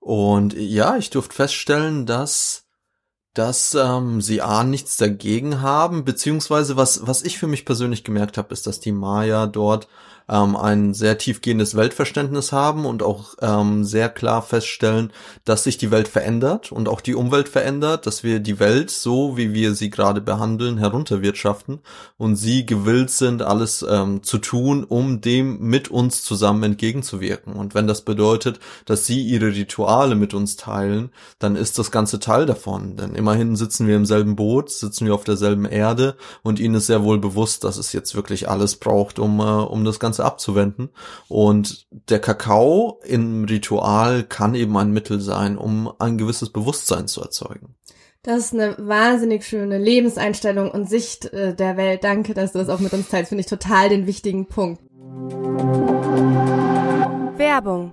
Und 0.00 0.54
ja, 0.54 0.96
ich 0.96 1.10
durfte 1.10 1.34
feststellen, 1.34 2.06
dass 2.06 2.64
dass 3.34 3.74
ähm, 3.74 4.20
sie 4.20 4.42
A 4.42 4.62
nichts 4.62 4.96
dagegen 4.96 5.60
haben, 5.60 6.04
beziehungsweise 6.04 6.76
was, 6.76 7.04
was 7.04 7.22
ich 7.22 7.36
für 7.36 7.48
mich 7.48 7.64
persönlich 7.64 8.04
gemerkt 8.04 8.38
habe, 8.38 8.52
ist, 8.52 8.66
dass 8.68 8.78
die 8.78 8.92
Maya 8.92 9.48
dort 9.48 9.88
ähm, 10.28 10.56
ein 10.56 10.94
sehr 10.94 11.18
tiefgehendes 11.18 11.76
Weltverständnis 11.76 12.52
haben 12.52 12.86
und 12.86 13.02
auch 13.02 13.34
ähm, 13.40 13.84
sehr 13.84 14.08
klar 14.08 14.42
feststellen, 14.42 15.12
dass 15.44 15.64
sich 15.64 15.78
die 15.78 15.90
Welt 15.90 16.08
verändert 16.08 16.72
und 16.72 16.88
auch 16.88 17.00
die 17.00 17.14
Umwelt 17.14 17.48
verändert, 17.48 18.06
dass 18.06 18.22
wir 18.22 18.40
die 18.40 18.58
Welt 18.58 18.90
so, 18.90 19.36
wie 19.36 19.52
wir 19.52 19.74
sie 19.74 19.90
gerade 19.90 20.20
behandeln, 20.20 20.78
herunterwirtschaften 20.78 21.80
und 22.16 22.36
sie 22.36 22.66
gewillt 22.66 23.10
sind, 23.10 23.42
alles 23.42 23.84
ähm, 23.88 24.22
zu 24.22 24.38
tun, 24.38 24.84
um 24.84 25.20
dem 25.20 25.58
mit 25.60 25.90
uns 25.90 26.22
zusammen 26.22 26.62
entgegenzuwirken. 26.62 27.54
Und 27.54 27.74
wenn 27.74 27.86
das 27.86 28.02
bedeutet, 28.02 28.60
dass 28.86 29.06
sie 29.06 29.22
ihre 29.22 29.54
Rituale 29.54 30.14
mit 30.14 30.34
uns 30.34 30.56
teilen, 30.56 31.10
dann 31.38 31.56
ist 31.56 31.78
das 31.78 31.90
ganze 31.90 32.18
Teil 32.18 32.46
davon. 32.46 32.96
Denn 32.96 33.14
immerhin 33.14 33.56
sitzen 33.56 33.86
wir 33.86 33.96
im 33.96 34.06
selben 34.06 34.36
Boot, 34.36 34.70
sitzen 34.70 35.06
wir 35.06 35.14
auf 35.14 35.24
derselben 35.24 35.64
Erde 35.64 36.16
und 36.42 36.60
ihnen 36.60 36.76
ist 36.76 36.86
sehr 36.86 37.02
wohl 37.02 37.18
bewusst, 37.18 37.64
dass 37.64 37.76
es 37.76 37.92
jetzt 37.92 38.14
wirklich 38.14 38.48
alles 38.48 38.76
braucht, 38.76 39.18
um, 39.18 39.40
äh, 39.40 39.42
um 39.42 39.84
das 39.84 40.00
Ganze 40.00 40.13
Ganze 40.14 40.24
abzuwenden. 40.24 40.90
Und 41.28 41.86
der 41.90 42.20
Kakao 42.20 43.00
im 43.04 43.44
Ritual 43.44 44.22
kann 44.22 44.54
eben 44.54 44.76
ein 44.76 44.92
Mittel 44.92 45.20
sein, 45.20 45.58
um 45.58 45.92
ein 45.98 46.18
gewisses 46.18 46.50
Bewusstsein 46.50 47.08
zu 47.08 47.20
erzeugen. 47.20 47.74
Das 48.22 48.38
ist 48.38 48.54
eine 48.54 48.76
wahnsinnig 48.78 49.44
schöne 49.44 49.76
Lebenseinstellung 49.76 50.70
und 50.70 50.88
Sicht 50.88 51.26
äh, 51.26 51.54
der 51.54 51.76
Welt. 51.76 52.04
Danke, 52.04 52.32
dass 52.32 52.52
du 52.52 52.58
das 52.58 52.70
auch 52.70 52.80
mit 52.80 52.92
uns 52.92 53.08
teilst. 53.08 53.28
Finde 53.28 53.40
ich 53.40 53.48
total 53.48 53.90
den 53.90 54.06
wichtigen 54.06 54.46
Punkt. 54.46 54.80
Werbung 57.36 57.92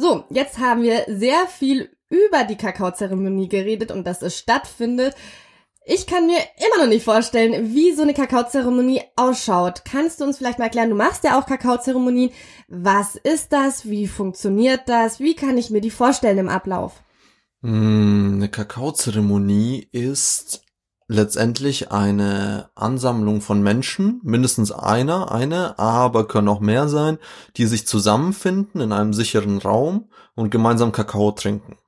So, 0.00 0.24
jetzt 0.30 0.58
haben 0.58 0.82
wir 0.82 1.04
sehr 1.08 1.48
viel 1.48 1.90
über 2.08 2.44
die 2.44 2.56
Kakaozeremonie 2.56 3.48
geredet 3.48 3.90
und 3.90 4.06
dass 4.06 4.22
es 4.22 4.38
stattfindet. 4.38 5.16
Ich 5.84 6.06
kann 6.06 6.26
mir 6.26 6.38
immer 6.38 6.84
noch 6.84 6.88
nicht 6.88 7.04
vorstellen, 7.04 7.74
wie 7.74 7.92
so 7.92 8.02
eine 8.02 8.14
Kakaozeremonie 8.14 9.02
ausschaut. 9.16 9.82
Kannst 9.84 10.20
du 10.20 10.24
uns 10.24 10.38
vielleicht 10.38 10.60
mal 10.60 10.66
erklären, 10.66 10.90
du 10.90 10.94
machst 10.94 11.24
ja 11.24 11.36
auch 11.36 11.46
Kakaozeremonien. 11.46 12.30
Was 12.68 13.16
ist 13.16 13.52
das? 13.52 13.88
Wie 13.88 14.06
funktioniert 14.06 14.82
das? 14.86 15.18
Wie 15.18 15.34
kann 15.34 15.58
ich 15.58 15.70
mir 15.70 15.80
die 15.80 15.90
vorstellen 15.90 16.38
im 16.38 16.48
Ablauf? 16.48 17.02
Hm, 17.62 18.34
eine 18.34 18.48
Kakaozeremonie 18.48 19.88
ist 19.90 20.62
letztendlich 21.08 21.90
eine 21.90 22.70
Ansammlung 22.74 23.40
von 23.40 23.62
Menschen, 23.62 24.20
mindestens 24.22 24.70
einer, 24.70 25.32
eine, 25.32 25.78
aber 25.78 26.28
können 26.28 26.48
auch 26.48 26.60
mehr 26.60 26.88
sein, 26.88 27.18
die 27.56 27.66
sich 27.66 27.86
zusammenfinden 27.86 28.82
in 28.82 28.92
einem 28.92 29.14
sicheren 29.14 29.58
Raum 29.58 30.10
und 30.34 30.50
gemeinsam 30.50 30.92
Kakao 30.92 31.32
trinken. 31.32 31.78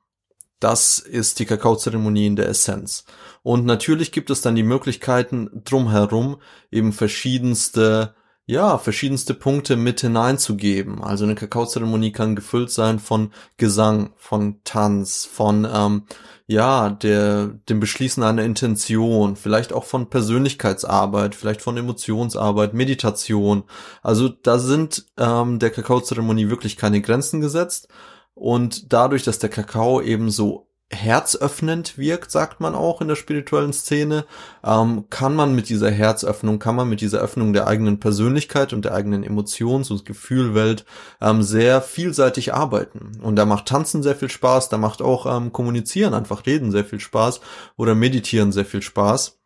Das 0.59 0.99
ist 0.99 1.39
die 1.39 1.47
Kakaozeremonie 1.47 2.27
in 2.27 2.37
der 2.37 2.49
Essenz. 2.49 3.05
Und 3.43 3.65
natürlich 3.65 4.13
gibt 4.13 4.31
es 4.31 4.43
dann 4.43 4.55
die 4.55 4.63
Möglichkeiten 4.63 5.63
drumherum 5.65 6.39
eben 6.71 6.93
verschiedenste 6.93 8.15
ja, 8.51 8.79
verschiedenste 8.79 9.33
Punkte 9.33 9.77
mit 9.77 10.01
hineinzugeben. 10.01 11.05
Also 11.05 11.25
eine 11.25 11.37
Kakaozeremonie 11.37 12.11
kann 12.11 12.35
gefüllt 12.35 12.73
sein 12.73 12.99
von 12.99 13.31
Gesang, 13.59 14.13
von 14.17 14.61
Tanz, 14.65 15.25
von 15.25 15.69
ähm, 15.73 16.03
ja, 16.49 16.91
der 16.91 17.47
dem 17.69 17.79
Beschließen 17.79 18.25
einer 18.25 18.43
Intention, 18.43 19.37
vielleicht 19.37 19.73
auch 19.73 19.85
von 19.85 20.11
Persönlichkeitsarbeit, 20.11 21.37
vielleicht 21.37 21.63
von 21.63 21.77
Emotionsarbeit, 21.77 22.75
Meditation. 22.75 23.63
Also 24.03 24.29
da 24.29 24.59
sind 24.59 25.07
ähm, 25.17 25.61
der 25.61 25.71
Kakaozeremonie 25.71 26.51
wirklich 26.51 26.77
keine 26.77 27.01
Grenzen 27.01 27.41
gesetzt. 27.41 27.87
Und 28.35 28.93
dadurch, 28.93 29.23
dass 29.23 29.39
der 29.39 29.51
Kakao 29.51 30.01
eben 30.01 30.29
so 30.29 30.70
herzöffnend 30.90 31.98
wirkt, 31.98 32.31
sagt 32.31 32.61
man 32.61 32.74
auch 32.74 33.00
in 33.00 33.09
der 33.09 33.14
spirituellen 33.14 33.72
Szene, 33.72 34.24
ähm, 34.64 35.05
kann 35.09 35.35
man 35.35 35.55
mit 35.55 35.68
dieser 35.68 35.90
Herzöffnung, 35.90 36.59
kann 36.59 36.74
man 36.74 36.88
mit 36.88 37.00
dieser 37.00 37.20
Öffnung 37.20 37.53
der 37.53 37.68
eigenen 37.68 38.00
Persönlichkeit 38.00 38.72
und 38.72 38.85
der 38.85 38.94
eigenen 38.94 39.22
Emotions- 39.22 39.90
und 39.90 40.05
Gefühlwelt 40.05 40.85
ähm, 41.20 41.42
sehr 41.42 41.81
vielseitig 41.81 42.53
arbeiten. 42.55 43.12
Und 43.22 43.37
da 43.37 43.46
macht 43.46 43.66
Tanzen 43.66 44.03
sehr 44.03 44.16
viel 44.16 44.31
Spaß, 44.31 44.68
da 44.68 44.79
macht 44.79 45.00
auch 45.00 45.26
ähm, 45.26 45.53
Kommunizieren, 45.53 46.12
einfach 46.12 46.44
Reden 46.46 46.72
sehr 46.72 46.85
viel 46.85 47.00
Spaß 47.00 47.40
oder 47.76 47.94
Meditieren 47.94 48.50
sehr 48.50 48.64
viel 48.64 48.83
Spaß. 48.83 49.37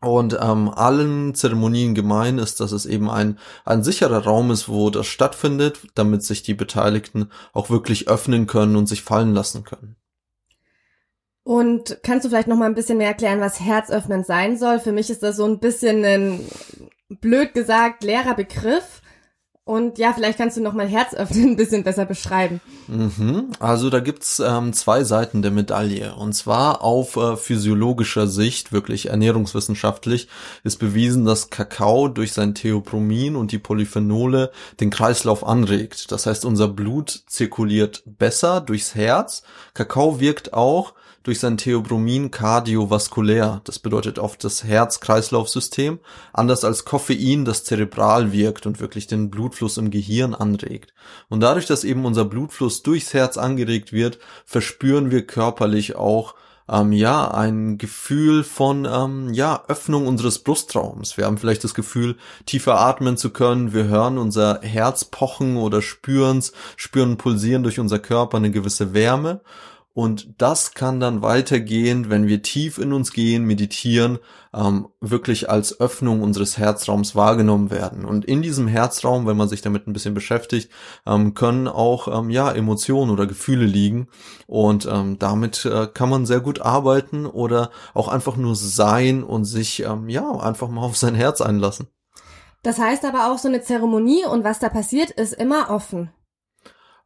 Und 0.00 0.36
ähm, 0.42 0.68
allen 0.68 1.32
Zeremonien 1.36 1.94
gemein 1.94 2.38
ist, 2.38 2.58
dass 2.58 2.72
es 2.72 2.86
eben 2.86 3.08
ein, 3.08 3.38
ein 3.64 3.84
sicherer 3.84 4.24
Raum 4.24 4.50
ist, 4.50 4.68
wo 4.68 4.90
das 4.90 5.06
stattfindet, 5.06 5.78
damit 5.94 6.24
sich 6.24 6.42
die 6.42 6.54
Beteiligten 6.54 7.30
auch 7.52 7.70
wirklich 7.70 8.08
öffnen 8.08 8.48
können 8.48 8.74
und 8.74 8.88
sich 8.88 9.02
fallen 9.02 9.32
lassen 9.32 9.62
können. 9.62 9.94
Und 11.44 11.98
kannst 12.04 12.24
du 12.24 12.28
vielleicht 12.28 12.48
noch 12.48 12.56
mal 12.56 12.66
ein 12.66 12.74
bisschen 12.74 12.98
mehr 12.98 13.08
erklären, 13.08 13.40
was 13.40 13.60
herzöffnend 13.60 14.26
sein 14.26 14.56
soll? 14.56 14.78
Für 14.78 14.92
mich 14.92 15.10
ist 15.10 15.22
das 15.22 15.36
so 15.36 15.44
ein 15.44 15.58
bisschen 15.58 16.04
ein 16.04 16.40
blöd 17.08 17.52
gesagt 17.54 18.04
leerer 18.04 18.34
Begriff. 18.34 19.02
Und 19.64 19.98
ja, 19.98 20.12
vielleicht 20.12 20.38
kannst 20.38 20.56
du 20.56 20.60
noch 20.60 20.72
mal 20.72 20.88
Herzöffnen 20.88 21.50
ein 21.50 21.56
bisschen 21.56 21.84
besser 21.84 22.04
beschreiben. 22.04 22.60
Mhm. 22.88 23.52
Also 23.60 23.90
da 23.90 24.00
gibt's 24.00 24.40
ähm, 24.44 24.72
zwei 24.72 25.04
Seiten 25.04 25.40
der 25.40 25.52
Medaille. 25.52 26.16
Und 26.16 26.32
zwar 26.32 26.82
auf 26.82 27.16
äh, 27.16 27.36
physiologischer 27.36 28.26
Sicht, 28.26 28.72
wirklich 28.72 29.10
ernährungswissenschaftlich, 29.10 30.26
ist 30.64 30.78
bewiesen, 30.78 31.24
dass 31.24 31.50
Kakao 31.50 32.08
durch 32.08 32.32
sein 32.32 32.56
Theopromin 32.56 33.36
und 33.36 33.52
die 33.52 33.60
Polyphenole 33.60 34.50
den 34.80 34.90
Kreislauf 34.90 35.46
anregt. 35.46 36.10
Das 36.10 36.26
heißt, 36.26 36.44
unser 36.44 36.66
Blut 36.66 37.22
zirkuliert 37.28 38.02
besser 38.04 38.60
durchs 38.60 38.96
Herz. 38.96 39.44
Kakao 39.74 40.18
wirkt 40.18 40.54
auch 40.54 40.94
durch 41.22 41.40
sein 41.40 41.56
Theobromin 41.56 42.30
kardiovaskulär. 42.30 43.60
Das 43.64 43.78
bedeutet 43.78 44.18
auf 44.18 44.36
das 44.36 44.64
Herz-Kreislauf-System, 44.64 46.00
anders 46.32 46.64
als 46.64 46.84
Koffein, 46.84 47.44
das 47.44 47.64
zerebral 47.64 48.32
wirkt 48.32 48.66
und 48.66 48.80
wirklich 48.80 49.06
den 49.06 49.30
Blutfluss 49.30 49.76
im 49.76 49.90
Gehirn 49.90 50.34
anregt. 50.34 50.94
Und 51.28 51.40
dadurch, 51.40 51.66
dass 51.66 51.84
eben 51.84 52.04
unser 52.04 52.24
Blutfluss 52.24 52.82
durchs 52.82 53.14
Herz 53.14 53.36
angeregt 53.36 53.92
wird, 53.92 54.18
verspüren 54.44 55.10
wir 55.10 55.26
körperlich 55.26 55.96
auch 55.96 56.34
ähm, 56.68 56.92
ja, 56.92 57.30
ein 57.30 57.76
Gefühl 57.78 58.44
von 58.44 58.88
ähm, 58.90 59.32
ja, 59.32 59.62
Öffnung 59.68 60.06
unseres 60.06 60.38
Brustraums. 60.38 61.16
Wir 61.16 61.26
haben 61.26 61.38
vielleicht 61.38 61.64
das 61.64 61.74
Gefühl, 61.74 62.16
tiefer 62.46 62.80
atmen 62.80 63.16
zu 63.16 63.30
können. 63.30 63.72
Wir 63.72 63.84
hören 63.84 64.18
unser 64.18 64.60
Herz 64.62 65.04
pochen 65.04 65.56
oder 65.56 65.82
spüren's, 65.82 66.52
spüren 66.76 67.16
pulsieren 67.18 67.62
durch 67.62 67.78
unser 67.78 67.98
Körper 67.98 68.36
eine 68.36 68.50
gewisse 68.50 68.94
Wärme. 68.94 69.40
Und 69.94 70.40
das 70.40 70.72
kann 70.72 71.00
dann 71.00 71.20
weitergehen, 71.20 72.08
wenn 72.08 72.26
wir 72.26 72.42
tief 72.42 72.78
in 72.78 72.94
uns 72.94 73.12
gehen, 73.12 73.44
meditieren, 73.44 74.18
ähm, 74.54 74.88
wirklich 75.00 75.50
als 75.50 75.80
Öffnung 75.80 76.22
unseres 76.22 76.56
Herzraums 76.56 77.14
wahrgenommen 77.14 77.70
werden. 77.70 78.06
Und 78.06 78.24
in 78.24 78.40
diesem 78.40 78.68
Herzraum, 78.68 79.26
wenn 79.26 79.36
man 79.36 79.48
sich 79.48 79.60
damit 79.60 79.86
ein 79.86 79.92
bisschen 79.92 80.14
beschäftigt, 80.14 80.70
ähm, 81.06 81.34
können 81.34 81.68
auch 81.68 82.08
ähm, 82.08 82.30
ja 82.30 82.50
Emotionen 82.50 83.10
oder 83.10 83.26
Gefühle 83.26 83.66
liegen. 83.66 84.08
Und 84.46 84.86
ähm, 84.90 85.18
damit 85.18 85.66
äh, 85.66 85.88
kann 85.92 86.08
man 86.08 86.24
sehr 86.24 86.40
gut 86.40 86.62
arbeiten 86.62 87.26
oder 87.26 87.70
auch 87.92 88.08
einfach 88.08 88.36
nur 88.36 88.56
sein 88.56 89.22
und 89.22 89.44
sich 89.44 89.80
ähm, 89.82 90.08
ja 90.08 90.30
einfach 90.32 90.68
mal 90.68 90.82
auf 90.82 90.96
sein 90.96 91.14
Herz 91.14 91.42
einlassen. 91.42 91.88
Das 92.62 92.78
heißt 92.78 93.04
aber 93.04 93.30
auch 93.30 93.38
so 93.38 93.48
eine 93.48 93.60
Zeremonie 93.60 94.24
und 94.24 94.44
was 94.44 94.58
da 94.58 94.68
passiert, 94.68 95.10
ist 95.10 95.34
immer 95.34 95.68
offen. 95.68 96.10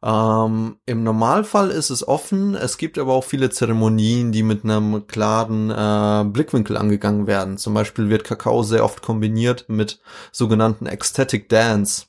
Ähm, 0.03 0.77
Im 0.85 1.03
Normalfall 1.03 1.71
ist 1.71 1.89
es 1.89 2.07
offen. 2.07 2.55
Es 2.55 2.77
gibt 2.77 2.97
aber 2.97 3.13
auch 3.13 3.23
viele 3.23 3.49
Zeremonien, 3.49 4.31
die 4.31 4.43
mit 4.43 4.63
einem 4.63 5.07
klaren 5.07 5.71
äh, 5.71 6.29
Blickwinkel 6.29 6.77
angegangen 6.77 7.25
werden. 7.25 7.57
Zum 7.57 7.73
Beispiel 7.73 8.09
wird 8.09 8.23
Kakao 8.23 8.63
sehr 8.63 8.83
oft 8.83 9.01
kombiniert 9.01 9.65
mit 9.67 9.99
sogenannten 10.31 10.85
Ecstatic 10.85 11.49
Dance 11.49 12.05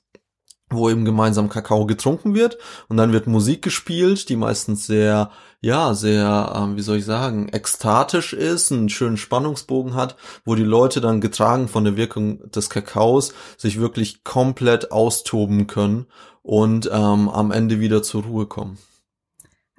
wo 0.70 0.90
eben 0.90 1.04
gemeinsam 1.04 1.48
Kakao 1.48 1.86
getrunken 1.86 2.34
wird 2.34 2.58
und 2.88 2.96
dann 2.96 3.12
wird 3.12 3.26
Musik 3.26 3.62
gespielt, 3.62 4.28
die 4.28 4.36
meistens 4.36 4.86
sehr, 4.86 5.30
ja, 5.60 5.94
sehr, 5.94 6.52
ähm, 6.54 6.76
wie 6.76 6.82
soll 6.82 6.98
ich 6.98 7.04
sagen, 7.04 7.48
ekstatisch 7.48 8.32
ist, 8.32 8.70
einen 8.70 8.88
schönen 8.88 9.16
Spannungsbogen 9.16 9.94
hat, 9.94 10.16
wo 10.44 10.54
die 10.54 10.64
Leute 10.64 11.00
dann 11.00 11.20
getragen 11.20 11.68
von 11.68 11.84
der 11.84 11.96
Wirkung 11.96 12.50
des 12.50 12.68
Kakaos 12.68 13.32
sich 13.56 13.80
wirklich 13.80 14.24
komplett 14.24 14.92
austoben 14.92 15.66
können 15.66 16.06
und 16.48 16.88
ähm, 16.90 17.28
am 17.28 17.50
Ende 17.50 17.78
wieder 17.78 18.02
zur 18.02 18.24
Ruhe 18.24 18.46
kommen. 18.46 18.78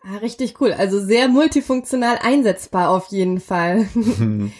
Ah, 0.03 0.17
richtig 0.17 0.61
cool. 0.61 0.71
Also 0.71 1.03
sehr 1.03 1.27
multifunktional 1.27 2.19
einsetzbar 2.21 2.91
auf 2.91 3.07
jeden 3.07 3.39
Fall. 3.39 3.89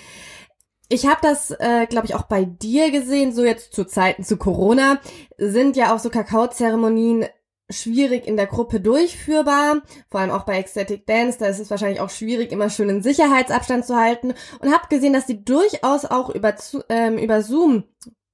Ich 0.92 1.06
habe 1.06 1.20
das, 1.22 1.52
äh, 1.52 1.86
glaube 1.86 2.08
ich, 2.08 2.16
auch 2.16 2.24
bei 2.24 2.46
dir 2.46 2.90
gesehen, 2.90 3.32
so 3.32 3.46
jetzt 3.46 3.74
zu 3.74 3.86
Zeiten 3.86 4.24
zu 4.24 4.38
Corona, 4.38 5.00
sind 5.38 5.78
ja 5.78 5.94
auch 5.94 6.00
so 6.00 6.10
Kakaozeremonien 6.10 7.28
schwierig 7.70 8.26
in 8.26 8.38
der 8.38 8.48
Gruppe 8.48 8.82
durchführbar, 8.82 9.84
vor 10.10 10.20
allem 10.20 10.32
auch 10.32 10.46
bei 10.46 10.58
Ecstatic 10.58 11.06
Dance, 11.06 11.38
da 11.38 11.46
ist 11.46 11.60
es 11.60 11.70
wahrscheinlich 11.70 12.02
auch 12.02 12.10
schwierig, 12.10 12.52
immer 12.52 12.72
schön 12.72 12.90
einen 12.90 13.04
Sicherheitsabstand 13.04 13.86
zu 13.86 13.98
halten 13.98 14.34
und 14.62 14.74
habe 14.74 14.88
gesehen, 14.90 15.14
dass 15.14 15.28
die 15.28 15.46
durchaus 15.46 16.06
auch 16.06 16.32
über, 16.32 16.56
ähm, 16.90 17.20
über 17.20 17.44
Zoom 17.44 17.84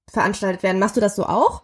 veranstaltet 0.09 0.63
werden. 0.63 0.79
Machst 0.79 0.95
du 0.95 1.01
das 1.01 1.17
so 1.17 1.25
auch? 1.25 1.63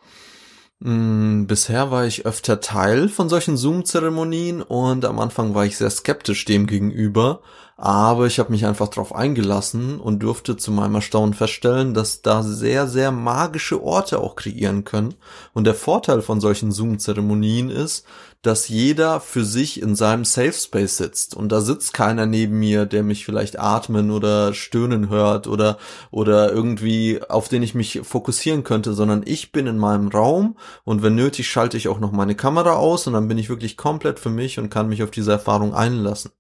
Mm, 0.84 1.46
bisher 1.46 1.92
war 1.92 2.08
ich 2.08 2.26
öfter 2.26 2.60
Teil 2.60 3.08
von 3.08 3.30
solchen 3.30 3.56
Zoom-Zeremonien 3.56 4.64
und 4.64 5.06
am 5.06 5.20
Anfang 5.20 5.54
war 5.54 5.64
ich 5.64 5.78
sehr 5.78 5.92
skeptisch 5.92 6.44
dem 6.46 6.66
gegenüber, 6.66 7.42
aber 7.78 8.26
ich 8.26 8.40
habe 8.40 8.52
mich 8.52 8.66
einfach 8.66 8.88
darauf 8.88 9.14
eingelassen 9.14 10.00
und 10.00 10.24
durfte 10.24 10.58
zu 10.58 10.72
meinem 10.72 10.96
Erstaunen 10.96 11.36
feststellen, 11.36 11.94
dass 11.94 12.24
da 12.24 12.42
sehr, 12.42 12.88
sehr 12.88 13.12
magische 13.12 13.84
Orte 13.84 14.20
auch 14.20 14.36
kreieren 14.36 14.84
können. 14.84 15.14
Und 15.54 15.66
der 15.66 15.76
Vorteil 15.76 16.24
von 16.24 16.42
solchen 16.42 16.72
Zoom-Zeremonien 16.72 17.70
ist, 17.70 18.08
dass 18.42 18.68
jeder 18.70 19.20
für 19.20 19.46
sich 19.46 19.82
in 19.82 19.96
seinem 19.96 20.26
Safe 20.26 20.54
Space 20.54 20.98
sitzt 20.98 21.36
und 21.36 21.52
da 21.52 21.62
sitzt 21.62 21.94
keiner 21.94 22.26
neben 22.26 22.58
mir, 22.58 22.86
der 22.86 23.04
mich 23.04 23.26
vielleicht 23.26 23.60
atmen 23.60 24.12
oder 24.12 24.54
stöhnen 24.54 25.10
hört 25.10 25.48
oder 25.48 25.78
oder 26.10 26.52
irgendwie 26.52 27.22
auf 27.30 27.50
den 27.50 27.64
ich 27.64 27.76
mich 27.76 28.02
fokussieren 28.04 28.64
könnte, 28.64 28.94
sondern 28.94 29.24
ich 29.26 29.52
bin 29.52 29.68
in 29.68 29.78
meinem 29.78 30.08
Raum 30.08 30.58
und 30.84 31.04
wenn 31.04 31.16
nötig 31.16 31.50
schalte 31.50 31.78
ich 31.78 31.88
auch 31.88 32.00
noch 32.00 32.12
meine 32.12 32.36
Kamera 32.36 32.74
aus 32.74 33.08
und 33.08 33.14
dann 33.14 33.28
bin 33.28 33.38
ich 33.38 33.50
wirklich 33.50 33.78
komplett 33.78 34.20
für 34.20 34.30
mich 34.30 34.60
und 34.60 34.70
kann 34.70 34.90
mich 34.90 35.04
auf 35.04 35.12
diese 35.12 35.32
Erfahrung 35.32 35.74
einlassen. 35.74 36.32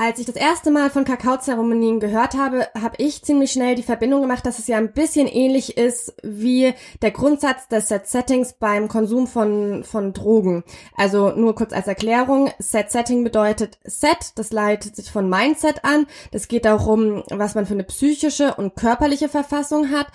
Als 0.00 0.20
ich 0.20 0.26
das 0.26 0.36
erste 0.36 0.70
Mal 0.70 0.90
von 0.90 1.04
Kakaozeremonien 1.04 1.98
gehört 1.98 2.34
habe, 2.34 2.68
habe 2.80 2.94
ich 2.98 3.24
ziemlich 3.24 3.50
schnell 3.50 3.74
die 3.74 3.82
Verbindung 3.82 4.20
gemacht, 4.20 4.46
dass 4.46 4.60
es 4.60 4.68
ja 4.68 4.76
ein 4.76 4.92
bisschen 4.92 5.26
ähnlich 5.26 5.76
ist 5.76 6.14
wie 6.22 6.72
der 7.02 7.10
Grundsatz 7.10 7.66
des 7.66 7.88
Set-Settings 7.88 8.52
beim 8.52 8.86
Konsum 8.86 9.26
von, 9.26 9.82
von 9.82 10.12
Drogen. 10.12 10.62
Also 10.96 11.30
nur 11.30 11.56
kurz 11.56 11.72
als 11.72 11.88
Erklärung, 11.88 12.48
Set-Setting 12.60 13.24
bedeutet 13.24 13.80
Set, 13.82 14.34
das 14.36 14.52
leitet 14.52 14.94
sich 14.94 15.10
von 15.10 15.28
Mindset 15.28 15.84
an. 15.84 16.06
Das 16.30 16.46
geht 16.46 16.64
darum, 16.64 17.24
was 17.30 17.56
man 17.56 17.66
für 17.66 17.74
eine 17.74 17.82
psychische 17.82 18.54
und 18.54 18.76
körperliche 18.76 19.28
Verfassung 19.28 19.90
hat. 19.90 20.06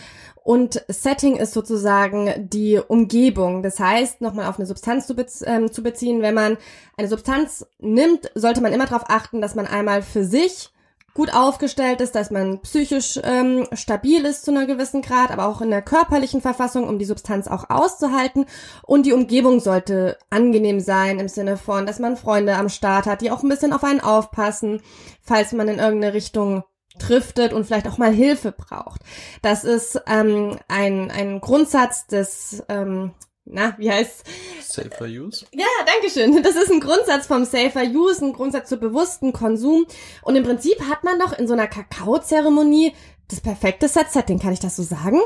Und 0.44 0.84
Setting 0.90 1.38
ist 1.38 1.54
sozusagen 1.54 2.50
die 2.50 2.78
Umgebung. 2.78 3.64
Das 3.64 3.80
heißt, 3.80 4.20
nochmal 4.20 4.48
auf 4.48 4.58
eine 4.58 4.66
Substanz 4.66 5.08
zu, 5.08 5.16
bez 5.16 5.42
ähm, 5.46 5.72
zu 5.72 5.82
beziehen, 5.82 6.22
wenn 6.22 6.34
man 6.34 6.58
eine 6.98 7.08
Substanz 7.08 7.66
nimmt, 7.80 8.30
sollte 8.36 8.60
man 8.60 8.74
immer 8.74 8.86
darauf 8.86 9.10
achten, 9.10 9.40
dass 9.40 9.56
man 9.56 9.68
einmal 9.68 10.02
für 10.02 10.26
sich 10.26 10.74
gut 11.14 11.34
aufgestellt 11.34 12.02
ist, 12.02 12.16
dass 12.16 12.32
man 12.32 12.60
psychisch 12.62 13.20
ähm, 13.24 13.68
stabil 13.74 14.26
ist 14.26 14.44
zu 14.44 14.52
einer 14.52 14.66
gewissen 14.66 15.02
Grad, 15.02 15.32
aber 15.32 15.48
auch 15.48 15.62
in 15.62 15.70
der 15.70 15.82
körperlichen 15.82 16.42
Verfassung, 16.42 16.90
um 16.90 17.00
die 17.00 17.06
Substanz 17.06 17.48
auch 17.48 17.70
auszuhalten. 17.70 18.46
Und 18.82 19.06
die 19.06 19.14
Umgebung 19.14 19.60
sollte 19.60 20.18
angenehm 20.30 20.80
sein 20.80 21.20
im 21.20 21.28
Sinne 21.28 21.56
von, 21.56 21.86
dass 21.86 22.00
man 22.00 22.18
Freunde 22.18 22.56
am 22.56 22.68
Start 22.68 23.06
hat, 23.06 23.22
die 23.22 23.32
auch 23.32 23.44
ein 23.44 23.50
bisschen 23.50 23.74
auf 23.74 23.84
einen 23.84 24.02
aufpassen, 24.02 24.82
falls 25.22 25.54
man 25.54 25.68
in 25.68 25.80
irgendeine 25.80 26.14
Richtung 26.14 26.64
driftet 27.00 27.54
und 27.54 27.66
vielleicht 27.66 27.88
auch 27.88 27.98
mal 27.98 28.12
Hilfe 28.12 28.52
braucht. 28.52 29.02
Das 29.42 29.64
ist 29.64 30.02
ähm, 30.08 30.58
ein, 30.68 31.12
ein 31.12 31.42
Grundsatz 31.42 32.08
des 32.08 32.64
ähm, 32.70 33.14
na, 33.46 33.76
wie 33.78 33.92
heißt 33.92 34.24
Safer 34.62 35.06
Use? 35.06 35.46
Ja, 35.52 35.66
danke 35.86 36.10
schön. 36.10 36.42
Das 36.44 36.56
ist 36.56 36.72
ein 36.72 36.80
Grundsatz 36.80 37.28
vom 37.28 37.44
Safer 37.44 37.84
Use, 37.84 38.24
ein 38.24 38.34
Grundsatz 38.34 38.70
zu 38.70 38.78
bewussten 38.78 39.34
Konsum. 39.34 39.86
Und 40.22 40.36
im 40.36 40.44
Prinzip 40.44 40.82
hat 40.90 41.04
man 41.04 41.20
doch 41.20 41.38
in 41.38 41.48
so 41.48 41.54
einer 41.54 41.68
Kakaozeremonie 41.68 42.94
das 43.28 43.42
perfekte 43.42 43.88
Set-Setting, 43.88 44.40
kann 44.40 44.54
ich 44.54 44.60
das 44.60 44.76
so 44.76 44.84
sagen? 44.84 45.20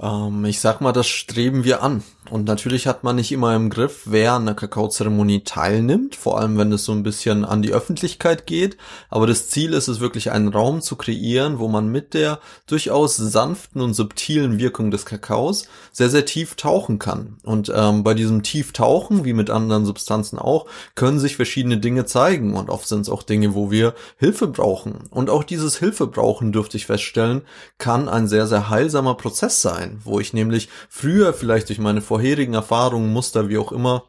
Ähm, 0.00 0.44
ich 0.44 0.60
sag 0.60 0.80
mal, 0.80 0.92
das 0.92 1.06
streben 1.06 1.64
wir 1.64 1.82
an. 1.82 2.02
Und 2.30 2.46
natürlich 2.46 2.86
hat 2.86 3.04
man 3.04 3.16
nicht 3.16 3.32
immer 3.32 3.54
im 3.54 3.68
Griff, 3.68 4.02
wer 4.06 4.32
an 4.32 4.46
der 4.46 4.54
Kakaozeremonie 4.54 5.44
teilnimmt, 5.44 6.16
vor 6.16 6.38
allem 6.40 6.56
wenn 6.56 6.72
es 6.72 6.84
so 6.84 6.92
ein 6.92 7.02
bisschen 7.02 7.44
an 7.44 7.60
die 7.60 7.72
Öffentlichkeit 7.74 8.46
geht. 8.46 8.78
Aber 9.10 9.26
das 9.26 9.50
Ziel 9.50 9.74
ist 9.74 9.88
es 9.88 10.00
wirklich, 10.00 10.30
einen 10.30 10.48
Raum 10.48 10.80
zu 10.80 10.96
kreieren, 10.96 11.58
wo 11.58 11.68
man 11.68 11.88
mit 11.88 12.14
der 12.14 12.40
durchaus 12.66 13.16
sanften 13.16 13.82
und 13.82 13.92
subtilen 13.92 14.58
Wirkung 14.58 14.90
des 14.90 15.04
Kakaos 15.04 15.68
sehr, 15.92 16.08
sehr 16.08 16.24
tief 16.24 16.54
tauchen 16.54 16.98
kann. 16.98 17.36
Und 17.42 17.70
ähm, 17.74 18.04
bei 18.04 18.14
diesem 18.14 18.42
Tieftauchen, 18.42 19.26
wie 19.26 19.34
mit 19.34 19.50
anderen 19.50 19.84
Substanzen 19.84 20.38
auch, 20.38 20.66
können 20.94 21.18
sich 21.18 21.36
verschiedene 21.36 21.76
Dinge 21.76 22.06
zeigen. 22.06 22.54
Und 22.54 22.70
oft 22.70 22.88
sind 22.88 23.02
es 23.02 23.10
auch 23.10 23.22
Dinge, 23.22 23.54
wo 23.54 23.70
wir 23.70 23.94
Hilfe 24.16 24.46
brauchen. 24.46 25.08
Und 25.10 25.28
auch 25.28 25.44
dieses 25.44 25.76
Hilfe 25.76 26.06
brauchen, 26.06 26.52
dürfte 26.52 26.78
ich 26.78 26.86
feststellen, 26.86 27.42
kann 27.76 28.08
ein 28.08 28.28
sehr, 28.28 28.46
sehr 28.46 28.70
heilsamer 28.70 29.14
Prozess 29.14 29.60
sein, 29.60 29.83
wo 30.02 30.20
ich 30.20 30.32
nämlich 30.32 30.68
früher 30.88 31.32
vielleicht 31.32 31.68
durch 31.68 31.78
meine 31.78 32.00
vorherigen 32.00 32.54
Erfahrungen, 32.54 33.12
Muster, 33.12 33.48
wie 33.48 33.58
auch 33.58 33.72
immer, 33.72 34.04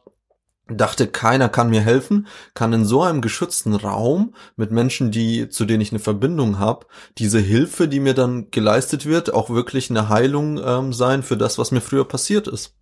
dachte, 0.68 1.08
keiner 1.08 1.50
kann 1.50 1.70
mir 1.70 1.82
helfen, 1.82 2.28
kann 2.54 2.74
in 2.74 2.86
so 2.86 3.04
einem 3.04 3.22
geschützten 3.22 3.76
Raum 3.76 4.34
mit 4.56 4.72
Menschen, 4.72 5.12
die 5.12 5.50
zu 5.50 5.66
denen 5.66 5.82
ich 5.82 5.92
eine 5.92 6.00
Verbindung 6.00 6.58
habe, 6.58 6.88
diese 7.18 7.40
Hilfe, 7.40 7.88
die 7.88 8.00
mir 8.00 8.14
dann 8.14 8.50
geleistet 8.52 9.06
wird, 9.06 9.34
auch 9.34 9.50
wirklich 9.50 9.90
eine 9.90 10.10
Heilung 10.10 10.60
ähm, 10.64 10.94
sein 10.94 11.24
für 11.24 11.38
das, 11.38 11.58
was 11.58 11.72
mir 11.72 11.82
früher 11.82 12.06
passiert 12.06 12.48
ist. 12.48 12.74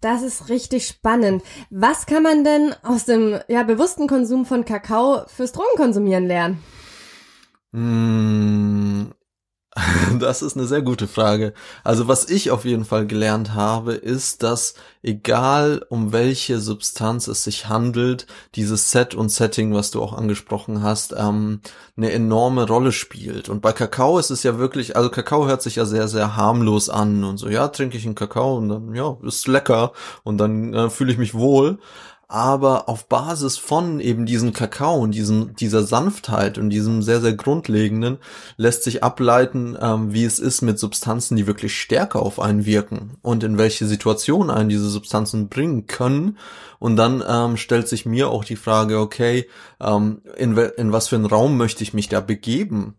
Das 0.00 0.22
ist 0.22 0.48
richtig 0.48 0.86
spannend. 0.86 1.42
Was 1.70 2.06
kann 2.06 2.22
man 2.22 2.44
denn 2.44 2.72
aus 2.84 3.04
dem 3.04 3.40
ja, 3.48 3.64
bewussten 3.64 4.06
Konsum 4.06 4.46
von 4.46 4.64
Kakao 4.64 5.24
fürs 5.26 5.50
Drogenkonsumieren 5.50 6.26
lernen? 6.26 6.62
Mmh, 7.72 9.10
Das 10.18 10.42
ist 10.42 10.56
eine 10.56 10.66
sehr 10.66 10.82
gute 10.82 11.06
Frage. 11.06 11.52
Also 11.84 12.08
was 12.08 12.28
ich 12.28 12.50
auf 12.50 12.64
jeden 12.64 12.84
Fall 12.84 13.06
gelernt 13.06 13.54
habe, 13.54 13.94
ist, 13.94 14.42
dass 14.42 14.74
egal 15.02 15.84
um 15.88 16.12
welche 16.12 16.60
Substanz 16.60 17.28
es 17.28 17.44
sich 17.44 17.68
handelt, 17.68 18.26
dieses 18.54 18.90
Set 18.90 19.14
und 19.14 19.30
Setting, 19.30 19.74
was 19.74 19.90
du 19.90 20.02
auch 20.02 20.12
angesprochen 20.12 20.82
hast, 20.82 21.14
ähm, 21.16 21.60
eine 21.96 22.12
enorme 22.12 22.66
Rolle 22.66 22.92
spielt. 22.92 23.48
Und 23.48 23.60
bei 23.60 23.72
Kakao 23.72 24.18
ist 24.18 24.30
es 24.30 24.42
ja 24.42 24.58
wirklich, 24.58 24.96
also 24.96 25.10
Kakao 25.10 25.46
hört 25.46 25.62
sich 25.62 25.76
ja 25.76 25.84
sehr, 25.84 26.08
sehr 26.08 26.36
harmlos 26.36 26.88
an 26.88 27.24
und 27.24 27.38
so, 27.38 27.48
ja, 27.48 27.68
trinke 27.68 27.96
ich 27.96 28.06
einen 28.06 28.14
Kakao 28.14 28.56
und 28.56 28.68
dann, 28.68 28.94
ja, 28.94 29.16
ist 29.22 29.46
lecker 29.46 29.92
und 30.24 30.38
dann 30.38 30.74
äh, 30.74 30.90
fühle 30.90 31.12
ich 31.12 31.18
mich 31.18 31.34
wohl 31.34 31.78
aber 32.28 32.90
auf 32.90 33.08
Basis 33.08 33.56
von 33.56 34.00
eben 34.00 34.26
diesem 34.26 34.52
Kakao 34.52 34.98
und 34.98 35.12
diesem, 35.12 35.56
dieser 35.56 35.82
Sanftheit 35.82 36.58
und 36.58 36.68
diesem 36.68 37.02
sehr, 37.02 37.22
sehr 37.22 37.32
grundlegenden 37.32 38.18
lässt 38.58 38.82
sich 38.82 39.02
ableiten, 39.02 39.78
ähm, 39.80 40.12
wie 40.12 40.24
es 40.24 40.38
ist 40.38 40.60
mit 40.60 40.78
Substanzen, 40.78 41.36
die 41.36 41.46
wirklich 41.46 41.80
stärker 41.80 42.20
auf 42.20 42.38
einen 42.38 42.66
wirken 42.66 43.16
und 43.22 43.44
in 43.44 43.56
welche 43.56 43.86
Situation 43.86 44.50
einen 44.50 44.68
diese 44.68 44.90
Substanzen 44.90 45.48
bringen 45.48 45.86
können. 45.86 46.36
Und 46.78 46.96
dann 46.96 47.24
ähm, 47.26 47.56
stellt 47.56 47.88
sich 47.88 48.04
mir 48.04 48.28
auch 48.28 48.44
die 48.44 48.56
Frage, 48.56 48.98
okay, 48.98 49.48
ähm, 49.80 50.20
in, 50.36 50.54
in 50.56 50.92
was 50.92 51.08
für 51.08 51.16
einen 51.16 51.24
Raum 51.24 51.56
möchte 51.56 51.82
ich 51.82 51.94
mich 51.94 52.10
da 52.10 52.20
begeben? 52.20 52.94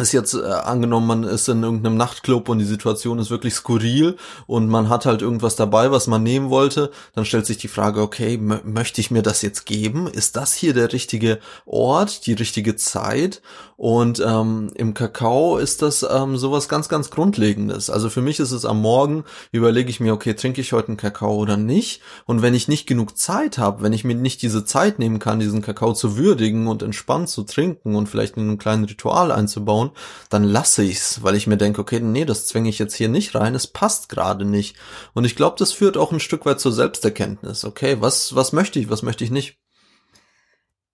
Ist 0.00 0.12
jetzt 0.12 0.34
äh, 0.34 0.42
angenommen, 0.42 1.06
man 1.06 1.22
ist 1.24 1.48
in 1.48 1.62
irgendeinem 1.62 1.98
Nachtclub 1.98 2.48
und 2.48 2.58
die 2.58 2.64
Situation 2.64 3.18
ist 3.18 3.30
wirklich 3.30 3.54
skurril 3.54 4.16
und 4.46 4.68
man 4.68 4.88
hat 4.88 5.04
halt 5.04 5.20
irgendwas 5.20 5.54
dabei, 5.54 5.90
was 5.90 6.06
man 6.06 6.22
nehmen 6.22 6.48
wollte, 6.48 6.90
dann 7.14 7.26
stellt 7.26 7.44
sich 7.44 7.58
die 7.58 7.68
Frage, 7.68 8.00
okay, 8.00 8.38
möchte 8.38 9.02
ich 9.02 9.10
mir 9.10 9.22
das 9.22 9.42
jetzt 9.42 9.66
geben? 9.66 10.06
Ist 10.06 10.36
das 10.36 10.54
hier 10.54 10.72
der 10.72 10.92
richtige 10.92 11.40
Ort, 11.66 12.26
die 12.26 12.32
richtige 12.32 12.76
Zeit? 12.76 13.42
Und 13.82 14.22
ähm, 14.24 14.70
im 14.76 14.94
Kakao 14.94 15.58
ist 15.58 15.82
das 15.82 16.06
ähm, 16.08 16.36
sowas 16.36 16.68
ganz, 16.68 16.88
ganz 16.88 17.10
Grundlegendes. 17.10 17.90
Also 17.90 18.10
für 18.10 18.22
mich 18.22 18.38
ist 18.38 18.52
es 18.52 18.64
am 18.64 18.80
Morgen, 18.80 19.24
überlege 19.50 19.90
ich 19.90 19.98
mir, 19.98 20.14
okay, 20.14 20.34
trinke 20.34 20.60
ich 20.60 20.72
heute 20.72 20.86
einen 20.86 20.96
Kakao 20.96 21.34
oder 21.34 21.56
nicht? 21.56 22.00
Und 22.24 22.42
wenn 22.42 22.54
ich 22.54 22.68
nicht 22.68 22.86
genug 22.86 23.18
Zeit 23.18 23.58
habe, 23.58 23.82
wenn 23.82 23.92
ich 23.92 24.04
mir 24.04 24.14
nicht 24.14 24.40
diese 24.40 24.64
Zeit 24.64 25.00
nehmen 25.00 25.18
kann, 25.18 25.40
diesen 25.40 25.62
Kakao 25.62 25.94
zu 25.94 26.16
würdigen 26.16 26.68
und 26.68 26.84
entspannt 26.84 27.28
zu 27.28 27.42
trinken 27.42 27.96
und 27.96 28.08
vielleicht 28.08 28.36
in 28.36 28.44
einem 28.44 28.58
kleinen 28.58 28.84
Ritual 28.84 29.32
einzubauen, 29.32 29.90
dann 30.30 30.44
lasse 30.44 30.84
ich's, 30.84 31.24
weil 31.24 31.34
ich 31.34 31.48
mir 31.48 31.56
denke, 31.56 31.80
okay, 31.80 31.98
nee, 31.98 32.24
das 32.24 32.46
zwänge 32.46 32.68
ich 32.68 32.78
jetzt 32.78 32.94
hier 32.94 33.08
nicht 33.08 33.34
rein, 33.34 33.56
es 33.56 33.66
passt 33.66 34.08
gerade 34.08 34.44
nicht. 34.44 34.76
Und 35.12 35.24
ich 35.24 35.34
glaube, 35.34 35.56
das 35.58 35.72
führt 35.72 35.96
auch 35.96 36.12
ein 36.12 36.20
Stück 36.20 36.46
weit 36.46 36.60
zur 36.60 36.70
Selbsterkenntnis. 36.70 37.64
Okay, 37.64 37.96
was, 37.98 38.36
was 38.36 38.52
möchte 38.52 38.78
ich, 38.78 38.90
was 38.90 39.02
möchte 39.02 39.24
ich 39.24 39.32
nicht? 39.32 39.61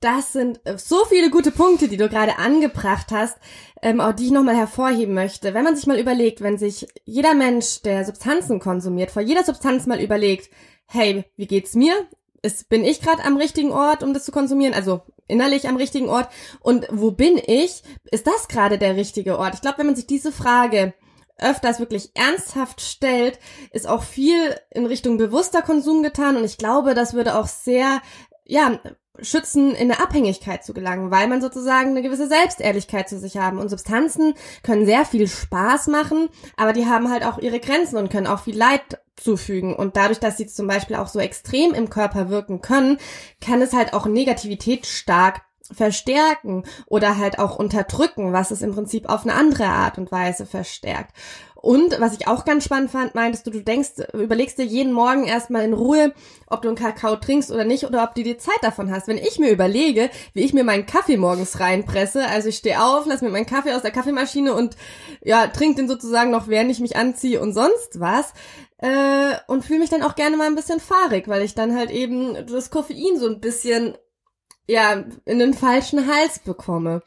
Das 0.00 0.32
sind 0.32 0.60
äh, 0.64 0.78
so 0.78 1.04
viele 1.06 1.30
gute 1.30 1.50
Punkte, 1.50 1.88
die 1.88 1.96
du 1.96 2.08
gerade 2.08 2.38
angebracht 2.38 3.08
hast, 3.10 3.36
ähm, 3.82 4.00
auch 4.00 4.12
die 4.12 4.26
ich 4.26 4.30
nochmal 4.30 4.56
hervorheben 4.56 5.14
möchte. 5.14 5.54
Wenn 5.54 5.64
man 5.64 5.76
sich 5.76 5.86
mal 5.86 5.98
überlegt, 5.98 6.40
wenn 6.40 6.58
sich 6.58 6.86
jeder 7.04 7.34
Mensch, 7.34 7.82
der 7.82 8.04
Substanzen 8.04 8.60
konsumiert, 8.60 9.10
vor 9.10 9.22
jeder 9.22 9.44
Substanz 9.44 9.86
mal 9.86 10.00
überlegt, 10.00 10.50
hey, 10.86 11.24
wie 11.36 11.46
geht's 11.46 11.74
mir? 11.74 11.94
Ist, 12.42 12.68
bin 12.68 12.84
ich 12.84 13.00
gerade 13.00 13.24
am 13.24 13.36
richtigen 13.36 13.72
Ort, 13.72 14.04
um 14.04 14.14
das 14.14 14.24
zu 14.24 14.30
konsumieren? 14.30 14.74
Also 14.74 15.02
innerlich 15.26 15.68
am 15.68 15.76
richtigen 15.76 16.08
Ort? 16.08 16.28
Und 16.60 16.86
wo 16.90 17.10
bin 17.10 17.36
ich? 17.36 17.82
Ist 18.10 18.26
das 18.28 18.46
gerade 18.46 18.78
der 18.78 18.94
richtige 18.94 19.38
Ort? 19.38 19.54
Ich 19.54 19.60
glaube, 19.60 19.78
wenn 19.78 19.86
man 19.86 19.96
sich 19.96 20.06
diese 20.06 20.30
Frage 20.30 20.94
öfters 21.38 21.78
wirklich 21.78 22.10
ernsthaft 22.14 22.80
stellt, 22.80 23.38
ist 23.72 23.88
auch 23.88 24.02
viel 24.02 24.56
in 24.70 24.86
Richtung 24.86 25.18
bewusster 25.18 25.62
Konsum 25.62 26.02
getan 26.02 26.36
und 26.36 26.44
ich 26.44 26.58
glaube, 26.58 26.94
das 26.94 27.14
würde 27.14 27.38
auch 27.38 27.46
sehr 27.46 28.00
ja, 28.48 28.80
schützen, 29.20 29.74
in 29.74 29.90
eine 29.90 30.00
Abhängigkeit 30.00 30.64
zu 30.64 30.72
gelangen, 30.72 31.10
weil 31.10 31.28
man 31.28 31.40
sozusagen 31.40 31.90
eine 31.90 32.02
gewisse 32.02 32.28
Selbstehrlichkeit 32.28 33.08
zu 33.08 33.18
sich 33.18 33.36
haben. 33.36 33.58
Und 33.58 33.68
Substanzen 33.68 34.34
können 34.62 34.86
sehr 34.86 35.04
viel 35.04 35.28
Spaß 35.28 35.88
machen, 35.88 36.28
aber 36.56 36.72
die 36.72 36.86
haben 36.86 37.10
halt 37.10 37.24
auch 37.24 37.38
ihre 37.38 37.60
Grenzen 37.60 37.96
und 37.96 38.10
können 38.10 38.26
auch 38.26 38.40
viel 38.40 38.56
Leid 38.56 39.00
zufügen. 39.16 39.74
Und 39.74 39.96
dadurch, 39.96 40.18
dass 40.18 40.36
sie 40.36 40.46
zum 40.46 40.66
Beispiel 40.66 40.96
auch 40.96 41.08
so 41.08 41.18
extrem 41.18 41.74
im 41.74 41.90
Körper 41.90 42.30
wirken 42.30 42.60
können, 42.60 42.98
kann 43.40 43.60
es 43.60 43.72
halt 43.72 43.92
auch 43.92 44.06
Negativität 44.06 44.86
stark 44.86 45.42
verstärken 45.70 46.64
oder 46.86 47.18
halt 47.18 47.38
auch 47.38 47.56
unterdrücken, 47.56 48.32
was 48.32 48.50
es 48.50 48.62
im 48.62 48.72
Prinzip 48.72 49.08
auf 49.08 49.24
eine 49.24 49.34
andere 49.34 49.66
Art 49.66 49.98
und 49.98 50.10
Weise 50.10 50.46
verstärkt. 50.46 51.14
Und 51.60 52.00
was 52.00 52.14
ich 52.14 52.28
auch 52.28 52.44
ganz 52.44 52.64
spannend 52.64 52.92
fand, 52.92 53.16
meintest 53.16 53.44
du, 53.44 53.50
du 53.50 53.62
denkst, 53.62 53.90
überlegst 54.12 54.58
dir 54.58 54.64
jeden 54.64 54.92
Morgen 54.92 55.24
erstmal 55.24 55.64
in 55.64 55.72
Ruhe, 55.72 56.14
ob 56.46 56.62
du 56.62 56.68
einen 56.68 56.76
Kakao 56.76 57.16
trinkst 57.16 57.50
oder 57.50 57.64
nicht 57.64 57.84
oder 57.84 58.04
ob 58.04 58.14
du 58.14 58.22
dir 58.22 58.38
Zeit 58.38 58.62
davon 58.62 58.92
hast. 58.92 59.08
Wenn 59.08 59.18
ich 59.18 59.40
mir 59.40 59.50
überlege, 59.50 60.08
wie 60.34 60.44
ich 60.44 60.52
mir 60.52 60.62
meinen 60.62 60.86
Kaffee 60.86 61.16
morgens 61.16 61.58
reinpresse, 61.58 62.26
also 62.28 62.48
ich 62.48 62.58
stehe 62.58 62.80
auf, 62.80 63.06
lass 63.06 63.22
mir 63.22 63.30
meinen 63.30 63.44
Kaffee 63.44 63.72
aus 63.72 63.82
der 63.82 63.90
Kaffeemaschine 63.90 64.54
und 64.54 64.76
ja, 65.24 65.48
trink 65.48 65.74
den 65.74 65.88
sozusagen 65.88 66.30
noch, 66.30 66.46
während 66.46 66.70
ich 66.70 66.78
mich 66.78 66.96
anziehe 66.96 67.40
und 67.40 67.52
sonst 67.52 67.98
was, 67.98 68.32
äh, 68.78 69.34
und 69.48 69.64
fühle 69.64 69.80
mich 69.80 69.90
dann 69.90 70.02
auch 70.02 70.14
gerne 70.14 70.36
mal 70.36 70.46
ein 70.46 70.54
bisschen 70.54 70.78
fahrig, 70.78 71.26
weil 71.26 71.42
ich 71.42 71.56
dann 71.56 71.74
halt 71.74 71.90
eben 71.90 72.46
das 72.46 72.70
Koffein 72.70 73.18
so 73.18 73.26
ein 73.26 73.40
bisschen 73.40 73.98
ja 74.68 75.04
in 75.24 75.40
den 75.40 75.54
falschen 75.54 76.06
Hals 76.06 76.38
bekomme. 76.38 77.02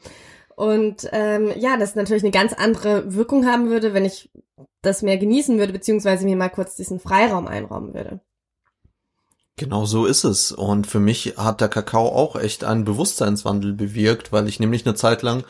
Und 0.56 1.08
ähm, 1.12 1.52
ja, 1.56 1.76
das 1.76 1.94
natürlich 1.94 2.22
eine 2.22 2.32
ganz 2.32 2.52
andere 2.52 3.14
Wirkung 3.14 3.46
haben 3.46 3.70
würde, 3.70 3.94
wenn 3.94 4.04
ich 4.04 4.30
das 4.82 5.02
mehr 5.02 5.18
genießen 5.18 5.58
würde, 5.58 5.72
beziehungsweise 5.72 6.24
mir 6.24 6.36
mal 6.36 6.48
kurz 6.48 6.76
diesen 6.76 7.00
Freiraum 7.00 7.46
einräumen 7.46 7.94
würde. 7.94 8.20
Genau 9.56 9.84
so 9.84 10.06
ist 10.06 10.24
es. 10.24 10.50
Und 10.50 10.86
für 10.86 11.00
mich 11.00 11.34
hat 11.36 11.60
der 11.60 11.68
Kakao 11.68 12.08
auch 12.08 12.36
echt 12.36 12.64
einen 12.64 12.84
Bewusstseinswandel 12.84 13.74
bewirkt, 13.74 14.32
weil 14.32 14.48
ich 14.48 14.60
nämlich 14.60 14.86
eine 14.86 14.94
Zeit 14.94 15.22
lang, 15.22 15.44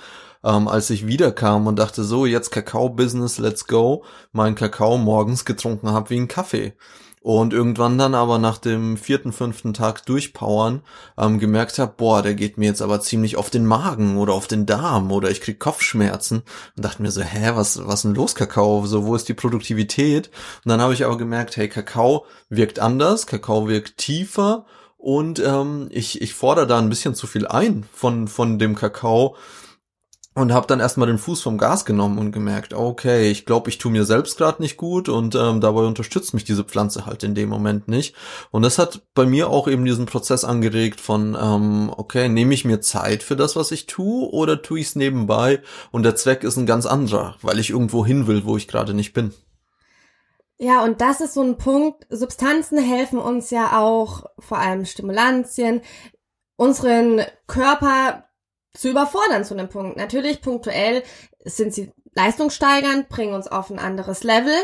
ähm, 0.45 0.69
als 0.69 0.91
ich 0.91 1.07
wiederkam 1.07 1.67
und 1.67 1.79
dachte, 1.79 2.05
so, 2.05 2.27
jetzt 2.27 2.51
Kakao-Business, 2.51 3.39
let's 3.39 3.67
go, 3.67 4.05
meinen 4.33 4.55
Kakao 4.55 4.99
morgens 4.99 5.45
getrunken 5.45 5.91
habe 5.91 6.11
wie 6.11 6.19
ein 6.19 6.29
Kaffee 6.29 6.75
und 7.23 7.53
irgendwann 7.53 7.99
dann 7.99 8.17
aber 8.17 8.39
nach 8.39 8.59
dem 8.59 8.97
vierten, 8.97 9.33
fünften 9.33 9.75
Tag 9.75 10.05
durchpowern 10.07 10.83
ähm, 11.17 11.39
gemerkt 11.39 11.79
habe, 11.79 11.95
boah, 11.97 12.21
der 12.21 12.35
geht 12.35 12.59
mir 12.59 12.67
jetzt 12.67 12.83
aber 12.83 13.01
ziemlich 13.01 13.37
auf 13.37 13.49
den 13.49 13.65
Magen 13.65 14.17
oder 14.19 14.35
auf 14.35 14.49
den 14.49 14.67
Darm 14.67 15.13
oder 15.13 15.31
ich 15.31 15.41
krieg 15.41 15.61
Kopfschmerzen 15.61 16.43
und 16.77 16.85
dachte 16.85 17.01
mir 17.01 17.13
so, 17.13 17.23
hä, 17.23 17.53
was 17.55 17.87
was 17.87 18.03
denn 18.03 18.15
los 18.15 18.35
Kakao? 18.35 18.87
So, 18.87 19.07
wo 19.07 19.15
ist 19.15 19.29
die 19.29 19.35
Produktivität? 19.35 20.31
Und 20.65 20.71
dann 20.71 20.81
habe 20.81 20.95
ich 20.95 21.05
aber 21.05 21.17
gemerkt, 21.17 21.57
hey, 21.57 21.69
Kakao 21.69 22.27
wirkt 22.49 22.81
anders, 22.81 23.27
Kakao 23.29 23.69
wirkt 23.69 23.99
tiefer 23.99 24.67
und 24.97 25.39
ähm, 25.39 25.89
ich 25.91 26.21
ich 26.23 26.35
fordere 26.35 26.67
da 26.67 26.79
ein 26.79 26.89
bisschen 26.89 27.15
zu 27.15 27.29
viel 27.29 27.47
ein 27.47 27.85
von 27.93 28.27
von 28.27 28.59
dem 28.59 28.75
Kakao 28.75 29.37
und 30.35 30.53
habe 30.53 30.67
dann 30.67 30.81
erstmal 30.81 31.09
den 31.09 31.19
Fuß 31.19 31.43
vom 31.43 31.59
Gas 31.59 31.85
genommen 31.85 32.19
und 32.19 32.33
gemerkt, 32.33 32.73
okay, 32.73 33.31
ich 33.31 33.45
glaube, 33.45 33.69
ich 33.69 33.79
tue 33.79 33.93
mir 33.93 34.05
selbst 34.05 34.39
gerade 34.39 34.63
nicht 34.63 34.77
gut 34.77 35.09
und 35.09 35.35
ähm, 35.35 35.61
dabei 35.61 35.83
unterstützt 35.83 36.33
mich 36.33 36.45
diese 36.45 36.65
Pflanze 36.65 37.05
halt 37.05 37.23
in 37.23 37.35
dem 37.35 37.51
Moment 37.51 37.89
nicht. 37.89 38.15
Und 38.51 38.63
das 38.63 38.79
hat 38.79 39.03
bei 39.15 39.27
mir 39.27 39.51
auch 39.51 39.69
eben 39.69 39.85
diesen 39.85 40.07
Prozess 40.07 40.45
angeregt 40.45 41.01
von, 41.01 41.37
ähm, 41.41 41.93
okay, 41.95 42.29
nehme 42.29 42.55
ich 42.55 42.65
mir 42.65 42.81
Zeit 42.81 43.23
für 43.23 43.37
das, 43.37 43.57
was 43.57 43.73
ich 43.73 43.87
tue 43.87 44.29
oder 44.31 44.63
tue 44.63 44.81
ich 44.81 44.87
es 44.87 44.97
nebenbei 44.97 45.61
und 45.91 46.03
der 46.03 46.17
Zweck 46.17 46.45
ist 46.45 46.57
ein 46.57 46.67
ganz 46.67 46.87
anderer, 46.87 47.37
weil 47.43 47.59
ich 47.59 47.71
irgendwo 47.71 48.07
hin 48.07 48.27
will, 48.27 48.45
wo 48.45 48.57
ich 48.57 48.69
gerade 48.69 48.95
nicht 48.95 49.13
bin. 49.13 49.33
Ja, 50.57 50.85
und 50.85 51.01
das 51.01 51.21
ist 51.21 51.35
so 51.35 51.43
ein 51.43 51.59
Punkt. 51.59 52.07
Substanzen 52.09 52.79
helfen 52.79 53.19
uns 53.19 53.51
ja 53.51 53.81
auch, 53.81 54.27
vor 54.39 54.59
allem 54.59 54.85
Stimulantien, 54.85 55.83
unseren 56.57 57.23
Körper 57.49 58.25
zu 58.75 58.91
überfordern 58.91 59.45
zu 59.45 59.55
einem 59.55 59.69
Punkt. 59.69 59.97
Natürlich 59.97 60.41
punktuell 60.41 61.03
sind 61.45 61.75
sie 61.75 61.93
leistungssteigernd, 62.15 63.09
bringen 63.09 63.35
uns 63.35 63.49
auf 63.49 63.71
ein 63.71 63.79
anderes 63.79 64.23
Level, 64.23 64.55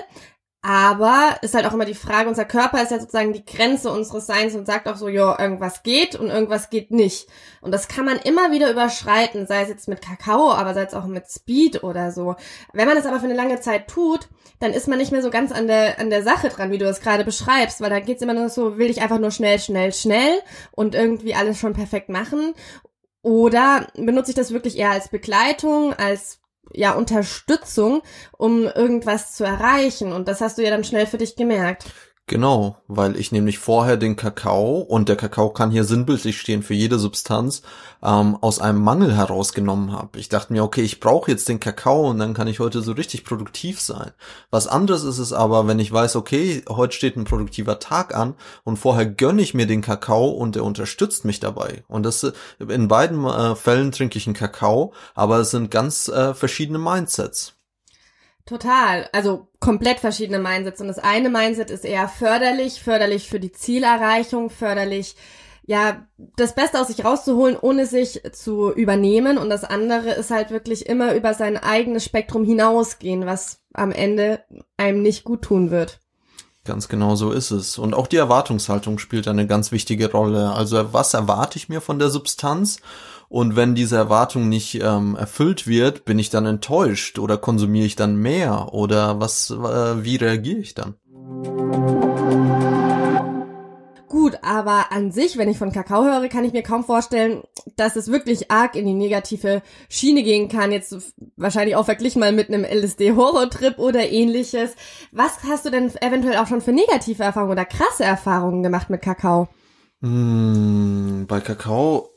aber 0.60 1.38
ist 1.42 1.54
halt 1.54 1.66
auch 1.66 1.72
immer 1.72 1.84
die 1.84 1.94
Frage, 1.94 2.28
unser 2.28 2.44
Körper 2.44 2.82
ist 2.82 2.90
ja 2.90 2.98
sozusagen 2.98 3.32
die 3.32 3.44
Grenze 3.44 3.92
unseres 3.92 4.26
Seins 4.26 4.56
und 4.56 4.66
sagt 4.66 4.88
auch 4.88 4.96
so, 4.96 5.08
ja, 5.08 5.38
irgendwas 5.38 5.84
geht 5.84 6.16
und 6.16 6.28
irgendwas 6.30 6.68
geht 6.68 6.90
nicht. 6.90 7.28
Und 7.60 7.72
das 7.72 7.86
kann 7.86 8.04
man 8.04 8.18
immer 8.18 8.50
wieder 8.50 8.70
überschreiten, 8.70 9.46
sei 9.46 9.62
es 9.62 9.68
jetzt 9.68 9.88
mit 9.88 10.02
Kakao, 10.02 10.50
aber 10.50 10.74
sei 10.74 10.82
es 10.82 10.94
auch 10.94 11.06
mit 11.06 11.30
Speed 11.30 11.84
oder 11.84 12.10
so. 12.10 12.34
Wenn 12.72 12.88
man 12.88 12.96
das 12.96 13.06
aber 13.06 13.20
für 13.20 13.26
eine 13.26 13.34
lange 13.34 13.60
Zeit 13.60 13.88
tut, 13.88 14.28
dann 14.58 14.72
ist 14.72 14.88
man 14.88 14.98
nicht 14.98 15.12
mehr 15.12 15.22
so 15.22 15.30
ganz 15.30 15.52
an 15.52 15.68
der, 15.68 16.00
an 16.00 16.10
der 16.10 16.24
Sache 16.24 16.48
dran, 16.48 16.72
wie 16.72 16.78
du 16.78 16.88
es 16.88 17.00
gerade 17.00 17.24
beschreibst, 17.24 17.80
weil 17.80 17.90
da 17.90 18.00
geht's 18.00 18.22
immer 18.22 18.34
nur 18.34 18.48
so, 18.48 18.78
will 18.78 18.90
ich 18.90 19.00
einfach 19.00 19.20
nur 19.20 19.30
schnell, 19.30 19.60
schnell, 19.60 19.92
schnell 19.92 20.40
und 20.72 20.96
irgendwie 20.96 21.34
alles 21.34 21.58
schon 21.58 21.74
perfekt 21.74 22.08
machen. 22.08 22.54
Oder 23.22 23.88
benutze 23.94 24.30
ich 24.30 24.36
das 24.36 24.52
wirklich 24.52 24.78
eher 24.78 24.90
als 24.90 25.08
Begleitung, 25.08 25.92
als 25.92 26.40
ja, 26.72 26.92
Unterstützung, 26.92 28.02
um 28.36 28.64
irgendwas 28.64 29.34
zu 29.34 29.44
erreichen. 29.44 30.12
Und 30.12 30.28
das 30.28 30.40
hast 30.40 30.58
du 30.58 30.62
ja 30.62 30.70
dann 30.70 30.84
schnell 30.84 31.06
für 31.06 31.18
dich 31.18 31.36
gemerkt. 31.36 31.84
Genau, 32.28 32.76
weil 32.88 33.16
ich 33.16 33.32
nämlich 33.32 33.58
vorher 33.58 33.96
den 33.96 34.14
Kakao, 34.14 34.80
und 34.80 35.08
der 35.08 35.16
Kakao 35.16 35.48
kann 35.48 35.70
hier 35.70 35.84
sinnbildlich 35.84 36.38
stehen 36.38 36.62
für 36.62 36.74
jede 36.74 36.98
Substanz, 36.98 37.62
ähm, 38.02 38.36
aus 38.42 38.60
einem 38.60 38.84
Mangel 38.84 39.16
herausgenommen 39.16 39.92
habe. 39.92 40.18
Ich 40.18 40.28
dachte 40.28 40.52
mir, 40.52 40.62
okay, 40.62 40.82
ich 40.82 41.00
brauche 41.00 41.30
jetzt 41.30 41.48
den 41.48 41.58
Kakao 41.58 42.10
und 42.10 42.18
dann 42.18 42.34
kann 42.34 42.46
ich 42.46 42.60
heute 42.60 42.82
so 42.82 42.92
richtig 42.92 43.24
produktiv 43.24 43.80
sein. 43.80 44.10
Was 44.50 44.68
anderes 44.68 45.04
ist 45.04 45.18
es 45.18 45.32
aber, 45.32 45.66
wenn 45.66 45.78
ich 45.78 45.90
weiß, 45.90 46.16
okay, 46.16 46.62
heute 46.68 46.94
steht 46.94 47.16
ein 47.16 47.24
produktiver 47.24 47.78
Tag 47.78 48.14
an 48.14 48.34
und 48.62 48.76
vorher 48.76 49.06
gönne 49.06 49.40
ich 49.40 49.54
mir 49.54 49.66
den 49.66 49.80
Kakao 49.80 50.28
und 50.28 50.54
er 50.54 50.64
unterstützt 50.64 51.24
mich 51.24 51.40
dabei. 51.40 51.82
Und 51.88 52.02
das 52.02 52.30
in 52.58 52.88
beiden 52.88 53.24
äh, 53.24 53.54
Fällen 53.54 53.90
trinke 53.90 54.18
ich 54.18 54.26
einen 54.26 54.34
Kakao, 54.34 54.92
aber 55.14 55.38
es 55.38 55.50
sind 55.50 55.70
ganz 55.70 56.08
äh, 56.08 56.34
verschiedene 56.34 56.78
Mindsets. 56.78 57.57
Total. 58.48 59.10
Also 59.12 59.48
komplett 59.60 60.00
verschiedene 60.00 60.38
Mindsets. 60.38 60.80
Und 60.80 60.88
das 60.88 60.98
eine 60.98 61.28
Mindset 61.28 61.70
ist 61.70 61.84
eher 61.84 62.08
förderlich, 62.08 62.82
förderlich 62.82 63.28
für 63.28 63.40
die 63.40 63.52
Zielerreichung, 63.52 64.48
förderlich, 64.48 65.16
ja, 65.66 66.06
das 66.38 66.54
Beste 66.54 66.80
aus 66.80 66.86
sich 66.86 67.04
rauszuholen, 67.04 67.58
ohne 67.60 67.84
sich 67.84 68.22
zu 68.32 68.72
übernehmen. 68.72 69.36
Und 69.36 69.50
das 69.50 69.64
andere 69.64 70.12
ist 70.12 70.30
halt 70.30 70.50
wirklich 70.50 70.86
immer 70.86 71.14
über 71.14 71.34
sein 71.34 71.58
eigenes 71.58 72.06
Spektrum 72.06 72.42
hinausgehen, 72.42 73.26
was 73.26 73.60
am 73.74 73.92
Ende 73.92 74.42
einem 74.78 75.02
nicht 75.02 75.24
gut 75.24 75.42
tun 75.42 75.70
wird. 75.70 76.00
Ganz 76.64 76.88
genau 76.88 77.16
so 77.16 77.32
ist 77.32 77.50
es. 77.50 77.76
Und 77.76 77.92
auch 77.92 78.06
die 78.06 78.16
Erwartungshaltung 78.16 78.98
spielt 78.98 79.28
eine 79.28 79.46
ganz 79.46 79.72
wichtige 79.72 80.10
Rolle. 80.10 80.52
Also 80.52 80.94
was 80.94 81.12
erwarte 81.12 81.58
ich 81.58 81.68
mir 81.68 81.82
von 81.82 81.98
der 81.98 82.08
Substanz? 82.08 82.80
Und 83.28 83.56
wenn 83.56 83.74
diese 83.74 83.96
Erwartung 83.96 84.48
nicht 84.48 84.80
ähm, 84.82 85.14
erfüllt 85.14 85.66
wird, 85.66 86.06
bin 86.06 86.18
ich 86.18 86.30
dann 86.30 86.46
enttäuscht 86.46 87.18
oder 87.18 87.36
konsumiere 87.36 87.84
ich 87.84 87.94
dann 87.94 88.16
mehr 88.16 88.72
oder 88.72 89.20
was, 89.20 89.50
äh, 89.50 90.04
wie 90.04 90.16
reagiere 90.16 90.60
ich 90.60 90.74
dann? 90.74 90.94
Gut, 94.08 94.38
aber 94.40 94.90
an 94.90 95.12
sich, 95.12 95.36
wenn 95.36 95.50
ich 95.50 95.58
von 95.58 95.70
Kakao 95.70 96.02
höre, 96.04 96.28
kann 96.28 96.44
ich 96.46 96.54
mir 96.54 96.62
kaum 96.62 96.82
vorstellen, 96.82 97.42
dass 97.76 97.94
es 97.96 98.10
wirklich 98.10 98.50
arg 98.50 98.74
in 98.74 98.86
die 98.86 98.94
negative 98.94 99.60
Schiene 99.90 100.22
gehen 100.22 100.48
kann. 100.48 100.72
Jetzt 100.72 100.96
wahrscheinlich 101.36 101.76
auch 101.76 101.84
verglichen 101.84 102.20
mal 102.20 102.32
mit 102.32 102.48
einem 102.48 102.64
LSD-Horror-Trip 102.64 103.78
oder 103.78 104.08
ähnliches. 104.08 104.74
Was 105.12 105.44
hast 105.46 105.66
du 105.66 105.70
denn 105.70 105.92
eventuell 106.00 106.38
auch 106.38 106.46
schon 106.46 106.62
für 106.62 106.72
negative 106.72 107.22
Erfahrungen 107.22 107.52
oder 107.52 107.66
krasse 107.66 108.04
Erfahrungen 108.04 108.62
gemacht 108.62 108.88
mit 108.88 109.02
Kakao? 109.02 109.48
Hm, 110.00 111.26
bei 111.28 111.40
Kakao 111.40 112.08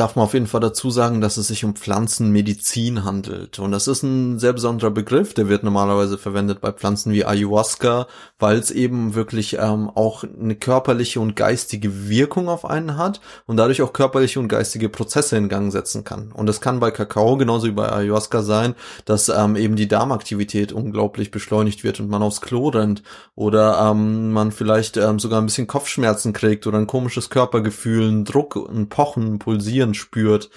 darf 0.00 0.16
man 0.16 0.24
auf 0.24 0.32
jeden 0.32 0.46
Fall 0.46 0.62
dazu 0.62 0.90
sagen, 0.90 1.20
dass 1.20 1.36
es 1.36 1.48
sich 1.48 1.62
um 1.62 1.76
Pflanzenmedizin 1.76 3.04
handelt. 3.04 3.58
Und 3.58 3.70
das 3.70 3.86
ist 3.86 4.02
ein 4.02 4.38
sehr 4.38 4.54
besonderer 4.54 4.90
Begriff, 4.90 5.34
der 5.34 5.50
wird 5.50 5.62
normalerweise 5.62 6.16
verwendet 6.16 6.62
bei 6.62 6.72
Pflanzen 6.72 7.12
wie 7.12 7.26
Ayahuasca, 7.26 8.06
weil 8.38 8.56
es 8.56 8.70
eben 8.70 9.14
wirklich 9.14 9.58
ähm, 9.60 9.90
auch 9.94 10.24
eine 10.24 10.54
körperliche 10.54 11.20
und 11.20 11.36
geistige 11.36 12.08
Wirkung 12.08 12.48
auf 12.48 12.64
einen 12.64 12.96
hat 12.96 13.20
und 13.46 13.58
dadurch 13.58 13.82
auch 13.82 13.92
körperliche 13.92 14.40
und 14.40 14.48
geistige 14.48 14.88
Prozesse 14.88 15.36
in 15.36 15.50
Gang 15.50 15.70
setzen 15.70 16.02
kann. 16.02 16.32
Und 16.32 16.46
das 16.46 16.62
kann 16.62 16.80
bei 16.80 16.90
Kakao 16.90 17.36
genauso 17.36 17.66
wie 17.66 17.72
bei 17.72 17.92
Ayahuasca 17.92 18.42
sein, 18.42 18.74
dass 19.04 19.28
ähm, 19.28 19.54
eben 19.54 19.76
die 19.76 19.88
Darmaktivität 19.88 20.72
unglaublich 20.72 21.30
beschleunigt 21.30 21.84
wird 21.84 22.00
und 22.00 22.08
man 22.08 22.22
aufs 22.22 22.40
Klo 22.40 22.68
rennt 22.68 23.02
oder 23.34 23.90
ähm, 23.90 24.32
man 24.32 24.50
vielleicht 24.50 24.96
ähm, 24.96 25.18
sogar 25.18 25.42
ein 25.42 25.46
bisschen 25.46 25.66
Kopfschmerzen 25.66 26.32
kriegt 26.32 26.66
oder 26.66 26.78
ein 26.78 26.86
komisches 26.86 27.28
Körpergefühl, 27.28 28.08
ein 28.08 28.24
Druck, 28.24 28.56
ein 28.56 28.88
Pochen, 28.88 29.34
ein 29.34 29.38
Pulsieren 29.38 29.89
Frustrieren 29.90 29.94
spürt. 29.94 30.50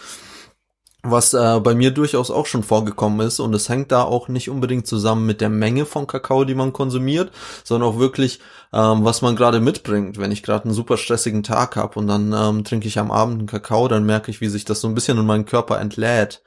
Was 1.05 1.33
äh, 1.33 1.59
bei 1.59 1.75
mir 1.75 1.91
durchaus 1.91 2.31
auch 2.31 2.45
schon 2.45 2.63
vorgekommen 2.63 3.27
ist 3.27 3.41
und 3.41 3.53
es 3.53 3.67
hängt 3.67 3.91
da 3.91 4.03
auch 4.03 4.29
nicht 4.29 4.49
unbedingt 4.49 4.87
zusammen 4.87 5.25
mit 5.25 5.41
der 5.41 5.49
Menge 5.49 5.85
von 5.85 6.07
Kakao, 6.07 6.45
die 6.45 6.55
man 6.55 6.71
konsumiert, 6.71 7.29
sondern 7.65 7.89
auch 7.89 7.99
wirklich, 7.99 8.39
ähm, 8.71 9.03
was 9.03 9.21
man 9.21 9.35
gerade 9.35 9.59
mitbringt. 9.59 10.17
Wenn 10.17 10.31
ich 10.31 10.43
gerade 10.43 10.63
einen 10.63 10.73
super 10.73 10.95
stressigen 10.95 11.43
Tag 11.43 11.75
habe 11.75 11.99
und 11.99 12.07
dann 12.07 12.31
ähm, 12.31 12.63
trinke 12.63 12.87
ich 12.87 12.99
am 12.99 13.11
Abend 13.11 13.39
einen 13.39 13.47
Kakao, 13.47 13.89
dann 13.89 14.05
merke 14.05 14.31
ich, 14.31 14.39
wie 14.39 14.47
sich 14.47 14.63
das 14.63 14.79
so 14.79 14.87
ein 14.87 14.95
bisschen 14.95 15.17
in 15.17 15.25
meinen 15.25 15.45
Körper 15.45 15.81
entlädt. 15.81 16.41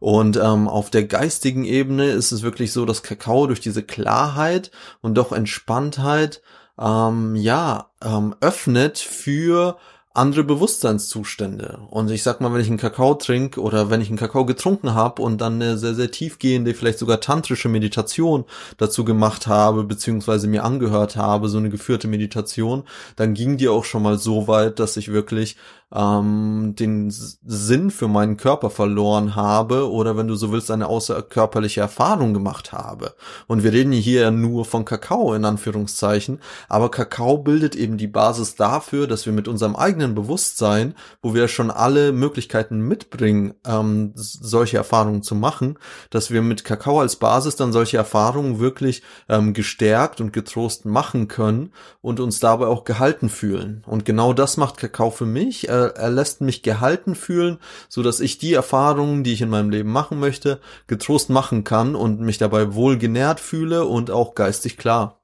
Und 0.00 0.36
ähm, 0.36 0.66
auf 0.66 0.90
der 0.90 1.04
geistigen 1.04 1.64
Ebene 1.64 2.06
ist 2.06 2.32
es 2.32 2.42
wirklich 2.42 2.72
so, 2.72 2.84
dass 2.84 3.04
Kakao 3.04 3.46
durch 3.46 3.60
diese 3.60 3.84
Klarheit 3.84 4.72
und 5.00 5.14
doch 5.14 5.30
Entspanntheit 5.30 6.42
ähm, 6.76 7.36
ja 7.36 7.90
ähm, 8.02 8.34
öffnet 8.40 8.98
für 8.98 9.76
andere 10.14 10.44
Bewusstseinszustände. 10.44 11.80
Und 11.88 12.10
ich 12.10 12.22
sag 12.22 12.40
mal, 12.40 12.52
wenn 12.52 12.60
ich 12.60 12.68
einen 12.68 12.76
Kakao 12.76 13.14
trinke 13.14 13.60
oder 13.60 13.88
wenn 13.88 14.02
ich 14.02 14.08
einen 14.08 14.18
Kakao 14.18 14.44
getrunken 14.44 14.94
habe 14.94 15.22
und 15.22 15.40
dann 15.40 15.54
eine 15.54 15.78
sehr, 15.78 15.94
sehr 15.94 16.10
tiefgehende, 16.10 16.74
vielleicht 16.74 16.98
sogar 16.98 17.20
tantrische 17.20 17.70
Meditation 17.70 18.44
dazu 18.76 19.04
gemacht 19.04 19.46
habe, 19.46 19.84
beziehungsweise 19.84 20.48
mir 20.48 20.64
angehört 20.64 21.16
habe, 21.16 21.48
so 21.48 21.56
eine 21.56 21.70
geführte 21.70 22.08
Meditation, 22.08 22.84
dann 23.16 23.32
ging 23.32 23.56
die 23.56 23.68
auch 23.68 23.84
schon 23.84 24.02
mal 24.02 24.18
so 24.18 24.48
weit, 24.48 24.78
dass 24.78 24.98
ich 24.98 25.12
wirklich 25.12 25.56
ähm, 25.94 26.74
den 26.78 27.10
Sinn 27.10 27.90
für 27.90 28.08
meinen 28.08 28.36
Körper 28.36 28.70
verloren 28.70 29.36
habe 29.36 29.90
oder 29.90 30.16
wenn 30.16 30.28
du 30.28 30.34
so 30.34 30.52
willst, 30.52 30.70
eine 30.70 30.86
außerkörperliche 30.86 31.80
Erfahrung 31.80 32.32
gemacht 32.32 32.72
habe. 32.72 33.14
Und 33.46 33.62
wir 33.62 33.72
reden 33.72 33.92
hier 33.92 34.22
ja 34.22 34.30
nur 34.30 34.64
von 34.64 34.84
Kakao 34.84 35.34
in 35.34 35.44
Anführungszeichen, 35.44 36.40
aber 36.68 36.90
Kakao 36.90 37.38
bildet 37.38 37.76
eben 37.76 37.98
die 37.98 38.06
Basis 38.06 38.54
dafür, 38.54 39.06
dass 39.06 39.26
wir 39.26 39.32
mit 39.32 39.48
unserem 39.48 39.76
eigenen 39.76 40.14
Bewusstsein, 40.14 40.94
wo 41.20 41.34
wir 41.34 41.48
schon 41.48 41.70
alle 41.70 42.12
Möglichkeiten 42.12 42.80
mitbringen, 42.80 43.54
ähm, 43.66 44.12
solche 44.14 44.76
Erfahrungen 44.76 45.22
zu 45.22 45.34
machen, 45.34 45.78
dass 46.10 46.30
wir 46.30 46.42
mit 46.42 46.64
Kakao 46.64 47.00
als 47.00 47.16
Basis 47.16 47.56
dann 47.56 47.72
solche 47.72 47.96
Erfahrungen 47.96 48.58
wirklich 48.58 49.02
ähm, 49.28 49.52
gestärkt 49.52 50.20
und 50.20 50.32
getrost 50.32 50.86
machen 50.86 51.28
können 51.28 51.72
und 52.00 52.20
uns 52.20 52.40
dabei 52.40 52.66
auch 52.66 52.84
gehalten 52.84 53.28
fühlen. 53.28 53.82
Und 53.86 54.04
genau 54.04 54.32
das 54.32 54.56
macht 54.56 54.76
Kakao 54.76 55.10
für 55.10 55.26
mich. 55.26 55.68
Äh, 55.68 55.81
er, 55.88 56.10
lässt 56.10 56.40
mich 56.40 56.62
gehalten 56.62 57.14
fühlen, 57.14 57.58
so 57.88 58.02
dass 58.02 58.20
ich 58.20 58.38
die 58.38 58.54
Erfahrungen, 58.54 59.24
die 59.24 59.32
ich 59.32 59.42
in 59.42 59.50
meinem 59.50 59.70
Leben 59.70 59.90
machen 59.90 60.18
möchte, 60.20 60.60
getrost 60.86 61.30
machen 61.30 61.64
kann 61.64 61.94
und 61.94 62.20
mich 62.20 62.38
dabei 62.38 62.74
wohl 62.74 62.98
genährt 62.98 63.40
fühle 63.40 63.84
und 63.86 64.10
auch 64.10 64.34
geistig 64.34 64.76
klar. 64.76 65.18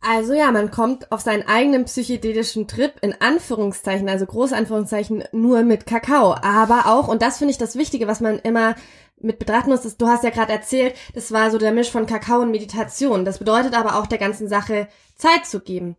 Also 0.00 0.32
ja, 0.32 0.52
man 0.52 0.70
kommt 0.70 1.10
auf 1.10 1.20
seinen 1.20 1.46
eigenen 1.48 1.84
psychedelischen 1.84 2.68
Trip 2.68 2.92
in 3.00 3.20
Anführungszeichen, 3.20 4.08
also 4.08 4.26
große 4.26 4.56
Anführungszeichen, 4.56 5.24
nur 5.32 5.62
mit 5.64 5.86
Kakao. 5.86 6.34
Aber 6.34 6.86
auch, 6.86 7.08
und 7.08 7.20
das 7.20 7.38
finde 7.38 7.50
ich 7.50 7.58
das 7.58 7.74
Wichtige, 7.74 8.06
was 8.06 8.20
man 8.20 8.38
immer 8.38 8.76
mit 9.20 9.40
betrachten 9.40 9.70
muss, 9.70 9.84
ist, 9.84 10.00
du 10.00 10.06
hast 10.06 10.22
ja 10.22 10.30
gerade 10.30 10.52
erzählt, 10.52 10.94
das 11.14 11.32
war 11.32 11.50
so 11.50 11.58
der 11.58 11.72
Misch 11.72 11.90
von 11.90 12.06
Kakao 12.06 12.40
und 12.40 12.52
Meditation. 12.52 13.24
Das 13.24 13.38
bedeutet 13.38 13.74
aber 13.74 13.98
auch 13.98 14.06
der 14.06 14.18
ganzen 14.18 14.48
Sache 14.48 14.86
Zeit 15.16 15.46
zu 15.46 15.58
geben 15.60 15.96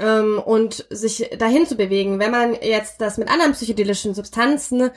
ähm, 0.00 0.42
und 0.44 0.86
sich 0.90 1.30
dahin 1.38 1.66
zu 1.66 1.76
bewegen. 1.76 2.18
Wenn 2.18 2.30
man 2.30 2.54
jetzt 2.54 3.00
das 3.00 3.18
mit 3.18 3.30
anderen 3.30 3.52
psychedelischen 3.52 4.14
Substanzen 4.14 4.90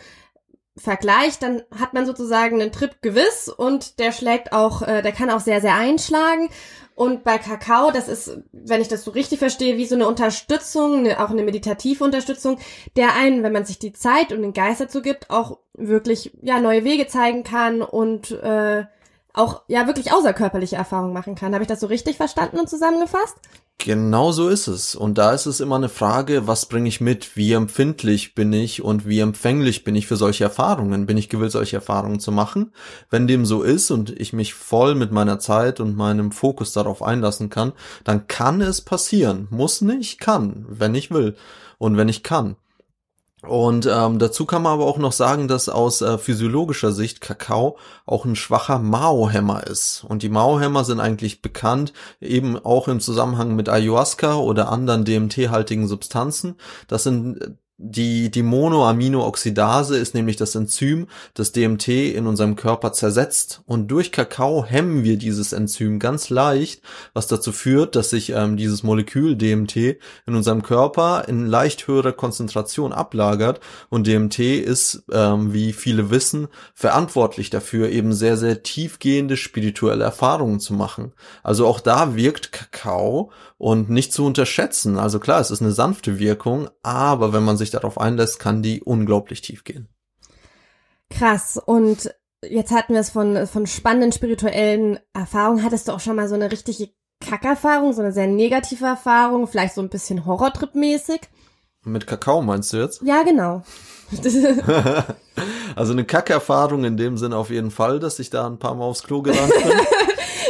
vergleicht, 0.76 1.44
dann 1.44 1.62
hat 1.78 1.94
man 1.94 2.06
sozusagen 2.06 2.60
einen 2.60 2.72
Trip 2.72 3.02
gewiss 3.02 3.48
und 3.48 4.00
der 4.00 4.12
schlägt 4.12 4.54
auch, 4.54 4.82
äh, 4.82 5.02
der 5.02 5.12
kann 5.12 5.30
auch 5.30 5.40
sehr, 5.40 5.62
sehr 5.62 5.76
einschlagen. 5.76 6.50
Und 6.96 7.24
bei 7.24 7.38
Kakao, 7.40 7.92
das 7.92 8.08
ist, 8.08 8.38
wenn 8.52 8.82
ich 8.82 8.88
das 8.88 9.04
so 9.04 9.12
richtig 9.12 9.40
verstehe, 9.40 9.78
wie 9.78 9.86
so 9.86 9.96
eine 9.96 10.08
Unterstützung, 10.08 11.00
eine, 11.00 11.24
auch 11.24 11.32
eine 11.32 11.44
meditative 11.44 12.04
Unterstützung, 12.04 12.60
der 12.96 13.16
einen, 13.16 13.42
wenn 13.44 13.54
man 13.54 13.66
sich 13.66 13.80
die 13.80 13.94
Zeit 13.94 14.32
und 14.32 14.42
den 14.42 14.54
Geist 14.54 14.80
dazu 14.80 15.02
gibt, 15.02 15.30
auch 15.30 15.58
wirklich 15.74 16.32
ja 16.42 16.60
neue 16.60 16.84
Wege 16.84 17.08
zeigen 17.08 17.44
kann 17.44 17.82
und 17.82 18.32
äh, 18.32 18.86
auch 19.34 19.64
ja 19.68 19.88
wirklich 19.88 20.14
außerkörperliche 20.14 20.76
Erfahrungen 20.76 21.14
machen 21.14 21.36
kann. 21.36 21.54
Habe 21.54 21.64
ich 21.64 21.68
das 21.68 21.80
so 21.80 21.88
richtig 21.88 22.18
verstanden 22.18 22.60
und 22.60 22.70
zusammengefasst? 22.70 23.36
Genau 23.80 24.32
so 24.32 24.48
ist 24.48 24.68
es. 24.68 24.96
Und 24.96 25.18
da 25.18 25.34
ist 25.34 25.46
es 25.46 25.60
immer 25.60 25.76
eine 25.76 25.90
Frage, 25.90 26.48
was 26.48 26.68
bringe 26.68 26.88
ich 26.88 27.02
mit? 27.02 27.36
Wie 27.36 27.52
empfindlich 27.52 28.34
bin 28.34 28.54
ich 28.54 28.82
und 28.82 29.06
wie 29.06 29.20
empfänglich 29.20 29.84
bin 29.84 29.96
ich 29.96 30.08
für 30.08 30.16
solche 30.16 30.46
Erfahrungen? 30.46 31.06
Bin 31.06 31.18
ich 31.18 31.28
gewillt, 31.28 31.52
solche 31.52 31.78
Erfahrungen 31.78 32.22
zu 32.22 32.32
machen? 32.32 32.72
Wenn 33.10 33.28
dem 33.28 33.46
so 33.46 33.62
ist 33.62 33.92
und 33.92 34.10
ich 34.12 34.32
mich 34.32 34.54
voll 34.54 34.96
mit 34.96 35.12
meiner 35.12 35.40
Zeit 35.40 35.82
und 35.82 35.98
meinem 35.98 36.32
Fokus 36.32 36.72
darauf 36.72 37.02
einlassen 37.04 37.50
kann, 37.50 37.74
dann 38.06 38.28
kann 38.28 38.62
es 38.62 38.82
passieren. 38.82 39.48
Muss 39.50 39.82
nicht, 39.82 40.20
kann, 40.20 40.66
wenn 40.70 40.96
ich 40.96 41.12
will 41.12 41.36
und 41.78 41.98
wenn 41.98 42.08
ich 42.08 42.24
kann. 42.24 42.56
Und 43.48 43.86
ähm, 43.92 44.20
dazu 44.20 44.46
kann 44.46 44.62
man 44.62 44.74
aber 44.74 44.86
auch 44.86 44.98
noch 44.98 45.12
sagen, 45.12 45.50
dass 45.50 45.68
aus 45.68 46.02
äh, 46.02 46.18
physiologischer 46.18 46.94
Sicht 46.94 47.20
Kakao 47.20 47.78
auch 48.06 48.24
ein 48.24 48.38
schwacher 48.38 48.80
Mao-Hämmer 48.80 49.68
ist. 49.68 50.06
Und 50.08 50.24
die 50.24 50.30
Mao-Hämmer 50.30 50.86
sind 50.86 51.02
eigentlich 51.02 51.42
bekannt, 51.42 51.92
eben 52.22 52.58
auch 52.58 52.88
im 52.88 53.02
Zusammenhang 53.02 53.56
mit 53.56 53.68
Ayahuasca 53.68 54.36
oder 54.36 54.72
anderen 54.72 55.04
DMT-haltigen 55.04 55.88
Substanzen. 55.88 56.56
Das 56.88 57.04
sind 57.04 57.58
die, 57.86 58.32
die 58.32 58.44
Monoaminooxidase 58.44 59.98
ist 59.98 60.16
nämlich 60.16 60.38
das 60.38 60.56
Enzym, 60.56 61.08
das 61.34 61.52
DMT 61.52 61.90
in 61.90 62.28
unserem 62.28 62.56
Körper 62.56 62.94
zersetzt. 62.94 63.62
Und 63.66 63.90
durch 63.90 64.14
Kakao 64.14 64.64
hemmen 64.64 65.04
wir 65.04 65.18
dieses 65.18 65.52
Enzym 65.52 66.00
ganz 66.00 66.30
leicht, 66.30 66.82
was 67.14 67.28
dazu 67.28 67.52
führt, 67.52 67.98
dass 67.98 68.10
sich 68.10 68.30
ähm, 68.30 68.56
dieses 68.56 68.84
Molekül 68.84 69.36
DMT 69.36 69.76
in 69.76 70.36
unserem 70.36 70.64
Körper 70.64 71.26
in 71.28 71.46
leicht 71.46 71.86
höherer 71.88 72.14
Konzentration 72.14 72.94
ablagert. 72.94 73.60
Und 73.90 74.08
DMT 74.08 74.40
ist, 74.40 75.04
ähm, 75.12 75.52
wie 75.52 75.74
viele 75.74 76.10
wissen, 76.10 76.48
verantwortlich 76.74 77.50
dafür, 77.50 77.90
eben 77.90 78.14
sehr, 78.14 78.38
sehr 78.38 78.64
tiefgehende 78.64 79.36
spirituelle 79.36 80.06
Erfahrungen 80.06 80.62
zu 80.62 80.74
machen. 80.74 81.12
Also 81.44 81.68
auch 81.68 81.82
da 81.82 82.16
wirkt 82.16 82.54
Kakao 82.54 83.32
und 83.58 83.90
nicht 83.90 84.14
zu 84.14 84.26
unterschätzen. 84.26 84.98
Also 84.98 85.20
klar, 85.20 85.42
es 85.42 85.52
ist 85.52 85.62
eine 85.62 85.74
sanfte 85.74 86.18
Wirkung, 86.18 86.70
aber 86.82 87.34
wenn 87.34 87.44
man 87.44 87.58
sich 87.58 87.73
darauf 87.74 88.00
einlässt, 88.00 88.40
kann 88.40 88.62
die 88.62 88.82
unglaublich 88.82 89.42
tief 89.42 89.64
gehen. 89.64 89.88
Krass. 91.10 91.62
Und 91.64 92.14
jetzt 92.42 92.72
hatten 92.72 92.94
wir 92.94 93.02
es 93.02 93.12
von, 93.12 93.48
von 93.48 93.68
spannenden 93.68 94.12
spirituellen 94.12 95.00
Erfahrungen. 95.14 95.64
Hattest 95.64 95.88
du 95.88 95.92
auch 95.92 96.00
schon 96.00 96.16
mal 96.16 96.28
so 96.28 96.36
eine 96.36 96.52
richtige 96.52 96.90
Kackerfahrung, 97.20 97.94
so 97.94 98.02
eine 98.02 98.12
sehr 98.12 98.28
negative 98.28 98.86
Erfahrung, 98.86 99.48
vielleicht 99.48 99.76
so 99.76 99.82
ein 99.82 99.90
bisschen 99.90 100.26
Horrortrip-mäßig? 100.26 101.22
Mit 101.86 102.08
Kakao 102.08 102.42
meinst 102.42 102.72
du 102.74 102.78
jetzt? 102.78 103.02
Ja, 103.04 103.24
genau. 103.24 103.64
also 105.76 105.94
eine 105.94 106.06
Kackerfahrung 106.06 106.86
in 106.86 106.98
dem 106.98 107.18
Sinne 107.18 107.36
auf 107.36 107.50
jeden 107.50 107.72
Fall, 107.72 108.00
dass 108.00 108.20
ich 108.20 108.30
da 108.30 108.46
ein 108.46 108.60
paar 108.60 108.76
Mal 108.76 108.86
aufs 108.86 109.04
Klo 109.04 109.22
gerannt 109.22 109.52
bin. 109.52 109.72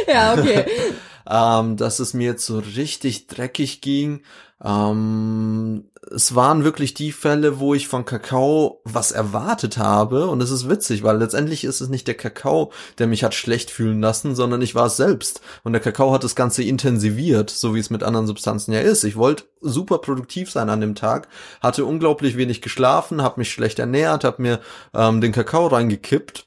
ja, 0.14 0.34
okay. 0.34 0.66
ähm, 1.30 1.76
dass 1.76 1.98
es 1.98 2.14
mir 2.14 2.26
jetzt 2.26 2.46
so 2.46 2.58
richtig 2.58 3.26
dreckig 3.26 3.80
ging. 3.80 4.22
Ähm, 4.62 5.84
es 6.10 6.34
waren 6.34 6.64
wirklich 6.64 6.94
die 6.94 7.12
Fälle, 7.12 7.58
wo 7.60 7.74
ich 7.74 7.88
von 7.88 8.04
Kakao 8.04 8.80
was 8.84 9.12
erwartet 9.12 9.78
habe. 9.78 10.26
Und 10.26 10.42
es 10.42 10.50
ist 10.50 10.68
witzig, 10.68 11.02
weil 11.02 11.18
letztendlich 11.18 11.64
ist 11.64 11.80
es 11.80 11.88
nicht 11.88 12.06
der 12.06 12.14
Kakao, 12.14 12.72
der 12.98 13.06
mich 13.06 13.24
hat 13.24 13.34
schlecht 13.34 13.70
fühlen 13.70 14.00
lassen, 14.00 14.34
sondern 14.34 14.62
ich 14.62 14.74
war 14.74 14.86
es 14.86 14.96
selbst. 14.96 15.40
Und 15.62 15.72
der 15.72 15.82
Kakao 15.82 16.12
hat 16.12 16.24
das 16.24 16.34
Ganze 16.34 16.62
intensiviert, 16.62 17.50
so 17.50 17.74
wie 17.74 17.80
es 17.80 17.90
mit 17.90 18.02
anderen 18.02 18.26
Substanzen 18.26 18.72
ja 18.72 18.80
ist. 18.80 19.04
Ich 19.04 19.16
wollte 19.16 19.44
super 19.60 19.98
produktiv 19.98 20.50
sein 20.50 20.70
an 20.70 20.80
dem 20.80 20.94
Tag, 20.94 21.28
hatte 21.60 21.84
unglaublich 21.84 22.36
wenig 22.36 22.62
geschlafen, 22.62 23.22
habe 23.22 23.40
mich 23.40 23.50
schlecht 23.50 23.78
ernährt, 23.78 24.24
habe 24.24 24.42
mir 24.42 24.60
ähm, 24.94 25.20
den 25.20 25.32
Kakao 25.32 25.66
reingekippt 25.66 26.46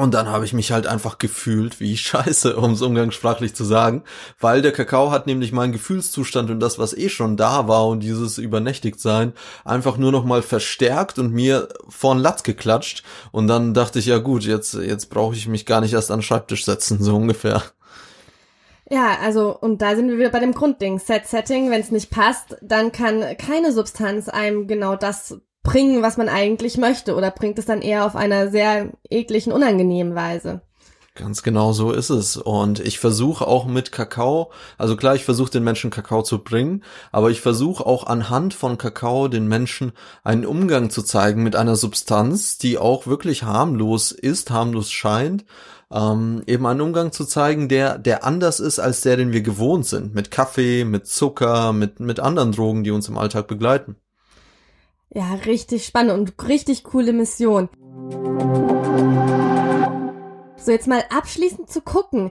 und 0.00 0.14
dann 0.14 0.28
habe 0.28 0.44
ich 0.44 0.52
mich 0.52 0.72
halt 0.72 0.86
einfach 0.86 1.18
gefühlt 1.18 1.78
wie 1.78 1.96
Scheiße, 1.96 2.56
um 2.56 2.72
es 2.72 2.82
umgangssprachlich 2.82 3.54
zu 3.54 3.64
sagen, 3.64 4.02
weil 4.38 4.62
der 4.62 4.72
Kakao 4.72 5.10
hat 5.10 5.26
nämlich 5.26 5.52
meinen 5.52 5.72
Gefühlszustand 5.72 6.50
und 6.50 6.60
das, 6.60 6.78
was 6.78 6.96
eh 6.96 7.08
schon 7.08 7.36
da 7.36 7.68
war 7.68 7.86
und 7.86 8.00
dieses 8.00 8.38
Übernächtigtsein, 8.38 9.34
einfach 9.64 9.98
nur 9.98 10.12
noch 10.12 10.24
mal 10.24 10.42
verstärkt 10.42 11.18
und 11.18 11.32
mir 11.32 11.68
vorn 11.88 12.18
Latz 12.18 12.42
geklatscht. 12.42 13.04
Und 13.30 13.46
dann 13.46 13.74
dachte 13.74 13.98
ich, 13.98 14.06
ja 14.06 14.18
gut, 14.18 14.44
jetzt, 14.44 14.74
jetzt 14.74 15.10
brauche 15.10 15.34
ich 15.34 15.46
mich 15.48 15.66
gar 15.66 15.80
nicht 15.80 15.92
erst 15.92 16.10
an 16.10 16.20
den 16.20 16.24
Schreibtisch 16.24 16.64
setzen, 16.64 17.02
so 17.02 17.16
ungefähr. 17.16 17.62
Ja, 18.88 19.18
also, 19.22 19.56
und 19.56 19.82
da 19.82 19.94
sind 19.94 20.08
wir 20.08 20.18
wieder 20.18 20.30
bei 20.30 20.40
dem 20.40 20.52
Grundding. 20.52 20.98
Set-Setting, 20.98 21.70
wenn 21.70 21.80
es 21.80 21.92
nicht 21.92 22.10
passt, 22.10 22.56
dann 22.60 22.90
kann 22.90 23.36
keine 23.38 23.70
Substanz 23.72 24.28
einem 24.28 24.66
genau 24.66 24.96
das 24.96 25.40
bringen, 25.62 26.02
was 26.02 26.16
man 26.16 26.28
eigentlich 26.28 26.78
möchte, 26.78 27.14
oder 27.14 27.30
bringt 27.30 27.58
es 27.58 27.66
dann 27.66 27.82
eher 27.82 28.06
auf 28.06 28.16
einer 28.16 28.50
sehr 28.50 28.92
ekligen, 29.08 29.52
unangenehmen 29.52 30.14
Weise? 30.14 30.62
Ganz 31.16 31.42
genau 31.42 31.72
so 31.72 31.90
ist 31.90 32.08
es. 32.08 32.36
Und 32.36 32.78
ich 32.78 32.98
versuche 32.98 33.46
auch 33.46 33.66
mit 33.66 33.90
Kakao, 33.90 34.52
also 34.78 34.96
klar, 34.96 35.16
ich 35.16 35.24
versuche 35.24 35.50
den 35.50 35.64
Menschen 35.64 35.90
Kakao 35.90 36.22
zu 36.22 36.38
bringen, 36.38 36.84
aber 37.10 37.30
ich 37.30 37.40
versuche 37.40 37.84
auch 37.84 38.06
anhand 38.06 38.54
von 38.54 38.78
Kakao 38.78 39.28
den 39.28 39.48
Menschen 39.48 39.92
einen 40.22 40.46
Umgang 40.46 40.88
zu 40.88 41.02
zeigen 41.02 41.42
mit 41.42 41.56
einer 41.56 41.76
Substanz, 41.76 42.58
die 42.58 42.78
auch 42.78 43.06
wirklich 43.06 43.42
harmlos 43.42 44.12
ist, 44.12 44.50
harmlos 44.50 44.92
scheint, 44.92 45.44
ähm, 45.92 46.42
eben 46.46 46.64
einen 46.66 46.80
Umgang 46.80 47.10
zu 47.12 47.24
zeigen, 47.24 47.68
der, 47.68 47.98
der 47.98 48.24
anders 48.24 48.60
ist 48.60 48.78
als 48.78 49.00
der, 49.00 49.16
den 49.16 49.32
wir 49.32 49.42
gewohnt 49.42 49.86
sind. 49.86 50.14
Mit 50.14 50.30
Kaffee, 50.30 50.84
mit 50.84 51.08
Zucker, 51.08 51.72
mit, 51.72 51.98
mit 51.98 52.20
anderen 52.20 52.52
Drogen, 52.52 52.84
die 52.84 52.92
uns 52.92 53.08
im 53.08 53.18
Alltag 53.18 53.48
begleiten. 53.48 53.96
Ja, 55.12 55.34
richtig 55.46 55.86
spannend 55.86 56.12
und 56.12 56.48
richtig 56.48 56.84
coole 56.84 57.12
Mission. 57.12 57.68
So, 60.56 60.70
jetzt 60.70 60.86
mal 60.86 61.02
abschließend 61.10 61.68
zu 61.68 61.80
gucken. 61.80 62.30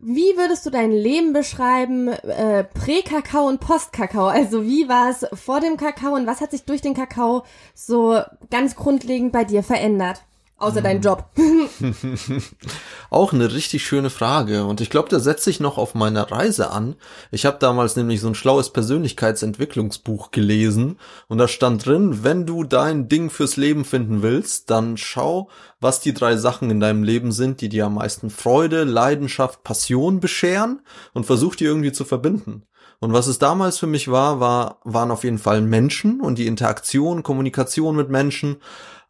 Wie 0.00 0.36
würdest 0.36 0.66
du 0.66 0.70
dein 0.70 0.90
Leben 0.90 1.32
beschreiben, 1.32 2.08
äh, 2.08 2.64
Prä-Kakao 2.64 3.46
und 3.46 3.60
Post-Kakao? 3.60 4.26
Also 4.26 4.64
wie 4.64 4.88
war 4.88 5.10
es 5.10 5.26
vor 5.32 5.60
dem 5.60 5.76
Kakao 5.76 6.14
und 6.14 6.26
was 6.26 6.40
hat 6.40 6.50
sich 6.50 6.64
durch 6.64 6.82
den 6.82 6.94
Kakao 6.94 7.44
so 7.74 8.20
ganz 8.50 8.74
grundlegend 8.74 9.32
bei 9.32 9.44
dir 9.44 9.62
verändert? 9.62 10.22
Außer 10.58 10.80
dein 10.80 11.02
Job. 11.02 11.26
Auch 13.10 13.34
eine 13.34 13.52
richtig 13.52 13.86
schöne 13.86 14.08
Frage. 14.08 14.64
Und 14.64 14.80
ich 14.80 14.88
glaube, 14.88 15.10
da 15.10 15.20
setze 15.20 15.50
ich 15.50 15.60
noch 15.60 15.76
auf 15.76 15.94
meiner 15.94 16.32
Reise 16.32 16.70
an. 16.70 16.96
Ich 17.30 17.44
habe 17.44 17.58
damals 17.60 17.94
nämlich 17.94 18.22
so 18.22 18.28
ein 18.28 18.34
schlaues 18.34 18.70
Persönlichkeitsentwicklungsbuch 18.70 20.30
gelesen. 20.30 20.98
Und 21.28 21.36
da 21.36 21.46
stand 21.46 21.84
drin, 21.84 22.24
wenn 22.24 22.46
du 22.46 22.64
dein 22.64 23.08
Ding 23.08 23.28
fürs 23.28 23.58
Leben 23.58 23.84
finden 23.84 24.22
willst, 24.22 24.70
dann 24.70 24.96
schau, 24.96 25.50
was 25.78 26.00
die 26.00 26.14
drei 26.14 26.38
Sachen 26.38 26.70
in 26.70 26.80
deinem 26.80 27.02
Leben 27.02 27.32
sind, 27.32 27.60
die 27.60 27.68
dir 27.68 27.84
am 27.84 27.96
meisten 27.96 28.30
Freude, 28.30 28.84
Leidenschaft, 28.84 29.62
Passion 29.62 30.20
bescheren. 30.20 30.80
Und 31.12 31.26
versuch 31.26 31.54
die 31.56 31.64
irgendwie 31.64 31.92
zu 31.92 32.06
verbinden. 32.06 32.62
Und 32.98 33.12
was 33.12 33.26
es 33.26 33.38
damals 33.38 33.76
für 33.76 33.86
mich 33.86 34.10
war, 34.10 34.40
war 34.40 34.80
waren 34.84 35.10
auf 35.10 35.22
jeden 35.22 35.38
Fall 35.38 35.60
Menschen 35.60 36.22
und 36.22 36.38
die 36.38 36.46
Interaktion, 36.46 37.22
Kommunikation 37.22 37.94
mit 37.94 38.08
Menschen. 38.08 38.56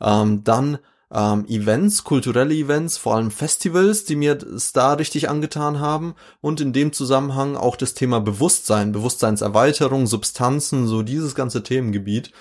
Ähm, 0.00 0.42
dann 0.42 0.78
ähm, 1.12 1.46
Events, 1.48 2.04
kulturelle 2.04 2.54
Events, 2.54 2.98
vor 2.98 3.14
allem 3.14 3.30
Festivals, 3.30 4.04
die 4.04 4.16
mir 4.16 4.36
es 4.36 4.72
da 4.72 4.94
richtig 4.94 5.28
angetan 5.28 5.80
haben 5.80 6.14
und 6.40 6.60
in 6.60 6.72
dem 6.72 6.92
Zusammenhang 6.92 7.56
auch 7.56 7.76
das 7.76 7.94
Thema 7.94 8.20
Bewusstsein, 8.20 8.92
Bewusstseinserweiterung, 8.92 10.06
Substanzen, 10.06 10.86
so 10.86 11.02
dieses 11.02 11.34
ganze 11.34 11.62
Themengebiet. 11.62 12.32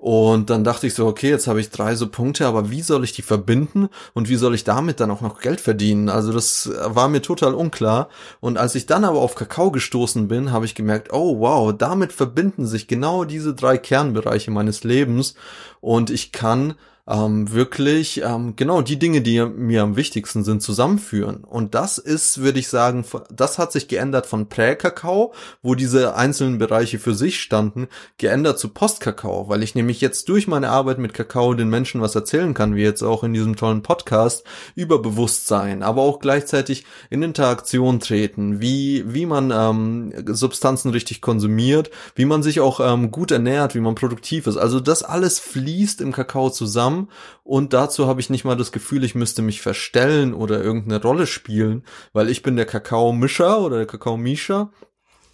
Und 0.00 0.48
dann 0.48 0.64
dachte 0.64 0.86
ich 0.86 0.94
so, 0.94 1.06
okay, 1.06 1.28
jetzt 1.28 1.46
habe 1.46 1.60
ich 1.60 1.68
drei 1.68 1.94
so 1.94 2.08
Punkte, 2.08 2.46
aber 2.46 2.70
wie 2.70 2.80
soll 2.80 3.04
ich 3.04 3.12
die 3.12 3.20
verbinden 3.20 3.90
und 4.14 4.30
wie 4.30 4.36
soll 4.36 4.54
ich 4.54 4.64
damit 4.64 4.98
dann 4.98 5.10
auch 5.10 5.20
noch 5.20 5.40
Geld 5.40 5.60
verdienen? 5.60 6.08
Also 6.08 6.32
das 6.32 6.70
war 6.86 7.08
mir 7.08 7.20
total 7.20 7.52
unklar. 7.52 8.08
Und 8.40 8.56
als 8.56 8.74
ich 8.74 8.86
dann 8.86 9.04
aber 9.04 9.18
auf 9.18 9.34
Kakao 9.34 9.70
gestoßen 9.70 10.26
bin, 10.26 10.52
habe 10.52 10.64
ich 10.64 10.74
gemerkt, 10.74 11.12
oh 11.12 11.40
wow, 11.40 11.76
damit 11.76 12.14
verbinden 12.14 12.66
sich 12.66 12.88
genau 12.88 13.24
diese 13.24 13.54
drei 13.54 13.76
Kernbereiche 13.76 14.50
meines 14.50 14.84
Lebens 14.84 15.34
und 15.82 16.08
ich 16.08 16.32
kann 16.32 16.76
ähm, 17.08 17.52
wirklich 17.52 18.22
ähm, 18.22 18.54
genau 18.56 18.82
die 18.82 18.98
Dinge, 18.98 19.20
die 19.20 19.44
mir 19.44 19.82
am 19.82 19.96
wichtigsten 19.96 20.44
sind, 20.44 20.62
zusammenführen. 20.62 21.44
Und 21.44 21.74
das 21.74 21.98
ist, 21.98 22.38
würde 22.40 22.58
ich 22.58 22.68
sagen, 22.68 23.04
das 23.32 23.58
hat 23.58 23.72
sich 23.72 23.88
geändert 23.88 24.26
von 24.26 24.48
Prä-Kakao, 24.48 25.32
wo 25.62 25.74
diese 25.74 26.14
einzelnen 26.14 26.58
Bereiche 26.58 26.98
für 26.98 27.14
sich 27.14 27.40
standen, 27.40 27.88
geändert 28.18 28.58
zu 28.58 28.68
Post-Kakao, 28.68 29.48
weil 29.48 29.62
ich 29.62 29.74
nämlich 29.74 30.00
jetzt 30.00 30.28
durch 30.28 30.46
meine 30.46 30.70
Arbeit 30.70 30.98
mit 30.98 31.14
Kakao 31.14 31.54
den 31.54 31.68
Menschen 31.68 32.00
was 32.00 32.14
erzählen 32.14 32.54
kann, 32.54 32.76
wie 32.76 32.82
jetzt 32.82 33.02
auch 33.02 33.24
in 33.24 33.32
diesem 33.32 33.56
tollen 33.56 33.82
Podcast, 33.82 34.44
über 34.74 35.00
Bewusstsein, 35.00 35.82
aber 35.82 36.02
auch 36.02 36.20
gleichzeitig 36.20 36.84
in 37.08 37.22
Interaktion 37.22 38.00
treten, 38.00 38.60
wie, 38.60 39.04
wie 39.06 39.26
man 39.26 39.50
ähm, 39.50 40.12
Substanzen 40.26 40.90
richtig 40.90 41.20
konsumiert, 41.20 41.90
wie 42.14 42.24
man 42.24 42.42
sich 42.42 42.60
auch 42.60 42.80
ähm, 42.80 43.10
gut 43.10 43.30
ernährt, 43.30 43.74
wie 43.74 43.80
man 43.80 43.94
produktiv 43.94 44.46
ist. 44.46 44.56
Also 44.56 44.80
das 44.80 45.02
alles 45.02 45.40
fließt 45.40 46.00
im 46.00 46.12
Kakao 46.12 46.50
zusammen 46.50 46.89
und 47.42 47.72
dazu 47.72 48.06
habe 48.06 48.20
ich 48.20 48.30
nicht 48.30 48.44
mal 48.44 48.56
das 48.56 48.72
Gefühl, 48.72 49.04
ich 49.04 49.14
müsste 49.14 49.42
mich 49.42 49.60
verstellen 49.60 50.34
oder 50.34 50.62
irgendeine 50.62 51.02
Rolle 51.02 51.26
spielen, 51.26 51.84
weil 52.12 52.28
ich 52.28 52.42
bin 52.42 52.56
der 52.56 52.66
Kakao-Mischer 52.66 53.60
oder 53.60 53.78
der 53.78 53.86
Kakao-Mischer. 53.86 54.70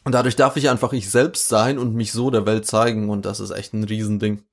Und 0.04 0.12
dadurch 0.12 0.36
darf 0.36 0.56
ich 0.56 0.70
einfach 0.70 0.92
ich 0.92 1.10
selbst 1.10 1.48
sein 1.48 1.78
und 1.78 1.94
mich 1.94 2.12
so 2.12 2.30
der 2.30 2.46
Welt 2.46 2.64
zeigen. 2.64 3.10
Und 3.10 3.26
das 3.26 3.40
ist 3.40 3.50
echt 3.50 3.74
ein 3.74 3.82
Riesending. 3.82 4.44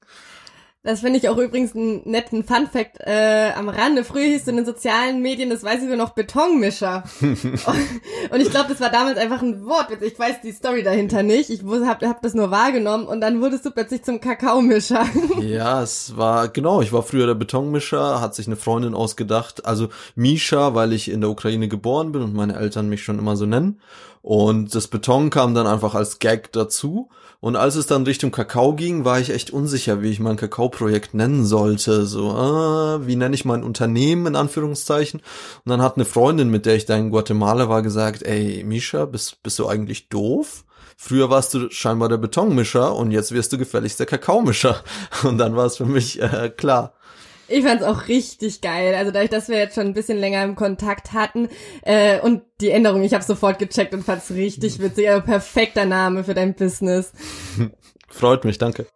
Das 0.85 0.99
finde 0.99 1.17
ich 1.17 1.29
auch 1.29 1.37
übrigens 1.37 1.73
einen 1.73 2.01
netten 2.03 2.43
Funfact 2.43 2.97
äh, 2.99 3.51
am 3.55 3.69
Rande. 3.69 4.03
Früher 4.03 4.25
hieß 4.25 4.41
es 4.41 4.47
in 4.49 4.57
den 4.57 4.65
sozialen 4.65 5.21
Medien, 5.21 5.49
das 5.49 5.63
weiß 5.63 5.81
ich 5.81 5.87
nur 5.87 5.95
noch, 5.95 6.09
Betonmischer. 6.09 7.05
und 7.21 8.41
ich 8.41 8.49
glaube, 8.49 8.67
das 8.67 8.81
war 8.81 8.89
damals 8.89 9.17
einfach 9.17 9.41
ein 9.41 9.65
Wort. 9.65 9.87
Ich 10.01 10.19
weiß 10.19 10.41
die 10.43 10.51
Story 10.51 10.83
dahinter 10.83 11.23
nicht. 11.23 11.49
Ich 11.49 11.63
habe 11.63 12.09
hab 12.09 12.21
das 12.21 12.33
nur 12.33 12.51
wahrgenommen 12.51 13.07
und 13.07 13.21
dann 13.21 13.41
wurdest 13.41 13.65
du 13.65 13.71
plötzlich 13.71 14.03
zum 14.03 14.19
Kakaomischer. 14.19 15.05
ja, 15.41 15.81
es 15.81 16.17
war, 16.17 16.49
genau, 16.49 16.81
ich 16.81 16.91
war 16.91 17.01
früher 17.03 17.27
der 17.27 17.35
Betonmischer, 17.35 18.19
hat 18.19 18.35
sich 18.35 18.47
eine 18.47 18.57
Freundin 18.57 18.93
ausgedacht. 18.93 19.65
Also 19.65 19.87
Misha, 20.15 20.75
weil 20.75 20.91
ich 20.91 21.09
in 21.09 21.21
der 21.21 21.29
Ukraine 21.29 21.69
geboren 21.69 22.11
bin 22.11 22.21
und 22.21 22.33
meine 22.33 22.57
Eltern 22.57 22.89
mich 22.89 23.03
schon 23.03 23.19
immer 23.19 23.37
so 23.37 23.45
nennen. 23.45 23.79
Und 24.23 24.73
das 24.73 24.87
Beton 24.87 25.29
kam 25.29 25.53
dann 25.53 25.67
einfach 25.67 25.95
als 25.95 26.17
Gag 26.17 26.53
dazu. 26.53 27.09
Und 27.41 27.57
als 27.57 27.75
es 27.75 27.87
dann 27.87 28.05
Richtung 28.05 28.31
Kakao 28.31 28.73
ging, 28.73 29.03
war 29.03 29.19
ich 29.19 29.31
echt 29.31 29.51
unsicher, 29.51 30.01
wie 30.01 30.11
ich 30.11 30.21
mein 30.21 30.37
Kakao-Projekt 30.37 31.13
nennen 31.13 31.45
sollte. 31.45 32.05
So, 32.05 32.29
ah, 32.29 33.01
wie 33.03 33.17
nenne 33.17 33.35
ich 33.35 33.43
mein 33.43 33.63
Unternehmen 33.63 34.27
in 34.27 34.35
Anführungszeichen? 34.37 35.19
Und 35.19 35.69
dann 35.69 35.81
hat 35.81 35.97
eine 35.97 36.05
Freundin, 36.05 36.49
mit 36.49 36.65
der 36.65 36.77
ich 36.77 36.85
da 36.85 36.95
in 36.95 37.09
Guatemala 37.09 37.67
war, 37.67 37.81
gesagt, 37.81 38.23
ey, 38.23 38.63
Misha, 38.63 39.03
bist, 39.03 39.43
bist 39.43 39.59
du 39.59 39.67
eigentlich 39.67 40.07
doof? 40.07 40.63
Früher 40.95 41.29
warst 41.29 41.53
du 41.53 41.69
scheinbar 41.69 42.07
der 42.07 42.15
Betonmischer 42.15 42.95
und 42.95 43.11
jetzt 43.11 43.33
wirst 43.33 43.51
du 43.51 43.57
gefälligst 43.57 43.99
der 43.99 44.05
Kakaomischer. 44.05 44.81
Und 45.23 45.37
dann 45.37 45.57
war 45.57 45.65
es 45.65 45.75
für 45.75 45.85
mich 45.85 46.21
äh, 46.21 46.49
klar. 46.49 46.93
Ich 47.47 47.63
fand's 47.63 47.83
auch 47.83 48.07
richtig 48.07 48.61
geil. 48.61 48.95
Also 48.95 49.11
dadurch, 49.11 49.29
dass 49.29 49.49
wir 49.49 49.57
jetzt 49.57 49.75
schon 49.75 49.87
ein 49.87 49.93
bisschen 49.93 50.17
länger 50.17 50.43
im 50.43 50.55
Kontakt 50.55 51.13
hatten 51.13 51.49
äh, 51.81 52.19
und 52.19 52.43
die 52.61 52.71
Änderung, 52.71 53.03
ich 53.03 53.13
habe 53.13 53.23
sofort 53.23 53.59
gecheckt 53.59 53.93
und 53.93 54.03
fand's 54.03 54.31
richtig 54.31 54.79
witzig. 54.79 55.09
Also 55.09 55.25
perfekter 55.25 55.85
Name 55.85 56.23
für 56.23 56.33
dein 56.33 56.55
Business. 56.55 57.11
Freut 58.09 58.45
mich, 58.45 58.57
danke. 58.57 58.87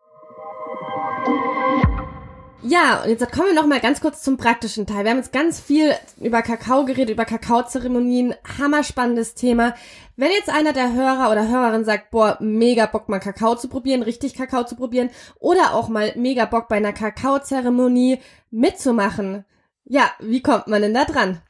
Ja, 2.70 3.02
und 3.02 3.10
jetzt 3.10 3.32
kommen 3.32 3.48
wir 3.48 3.56
noch 3.56 3.66
mal 3.66 3.80
ganz 3.80 4.02
kurz 4.02 4.22
zum 4.22 4.36
praktischen 4.36 4.86
Teil. 4.86 5.06
Wir 5.06 5.12
haben 5.12 5.20
jetzt 5.20 5.32
ganz 5.32 5.58
viel 5.58 5.94
über 6.20 6.42
Kakao 6.42 6.84
geredet, 6.84 7.12
über 7.12 7.24
Kakaozeremonien, 7.24 8.36
hammerspannendes 8.58 9.36
Thema. 9.36 9.74
Wenn 10.18 10.32
jetzt 10.32 10.50
einer 10.50 10.74
der 10.74 10.94
Hörer 10.94 11.32
oder 11.32 11.48
Hörerin 11.48 11.86
sagt, 11.86 12.12
boah, 12.12 12.38
mega 12.42 12.86
Bock 12.86 13.08
mal 13.08 13.20
Kakao 13.20 13.56
zu 13.56 13.70
probieren, 13.70 14.04
richtig 14.04 14.34
Kakao 14.34 14.66
zu 14.66 14.76
probieren 14.76 15.12
oder 15.40 15.76
auch 15.76 15.88
mal 15.88 16.12
mega 16.18 16.44
Bock 16.44 16.68
bei 16.68 16.76
einer 16.76 16.92
Kakaozeremonie 16.92 18.20
mitzumachen, 18.52 19.46
ja, 19.86 20.12
wie 20.20 20.42
kommt 20.42 20.68
man 20.68 20.82
denn 20.82 20.94
da 20.94 21.06
dran? 21.06 21.42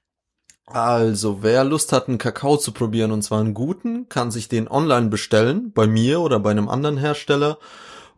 Also, 0.67 1.41
wer 1.41 1.63
Lust 1.63 1.93
hat, 1.93 2.09
einen 2.09 2.19
Kakao 2.19 2.57
zu 2.57 2.73
probieren, 2.73 3.11
und 3.11 3.23
zwar 3.23 3.39
einen 3.39 3.55
guten, 3.55 4.07
kann 4.07 4.29
sich 4.29 4.49
den 4.49 4.67
online 4.67 5.07
bestellen, 5.07 5.71
bei 5.71 5.87
mir 5.87 6.19
oder 6.19 6.39
bei 6.39 6.51
einem 6.51 6.69
anderen 6.69 6.97
Hersteller. 6.97 7.57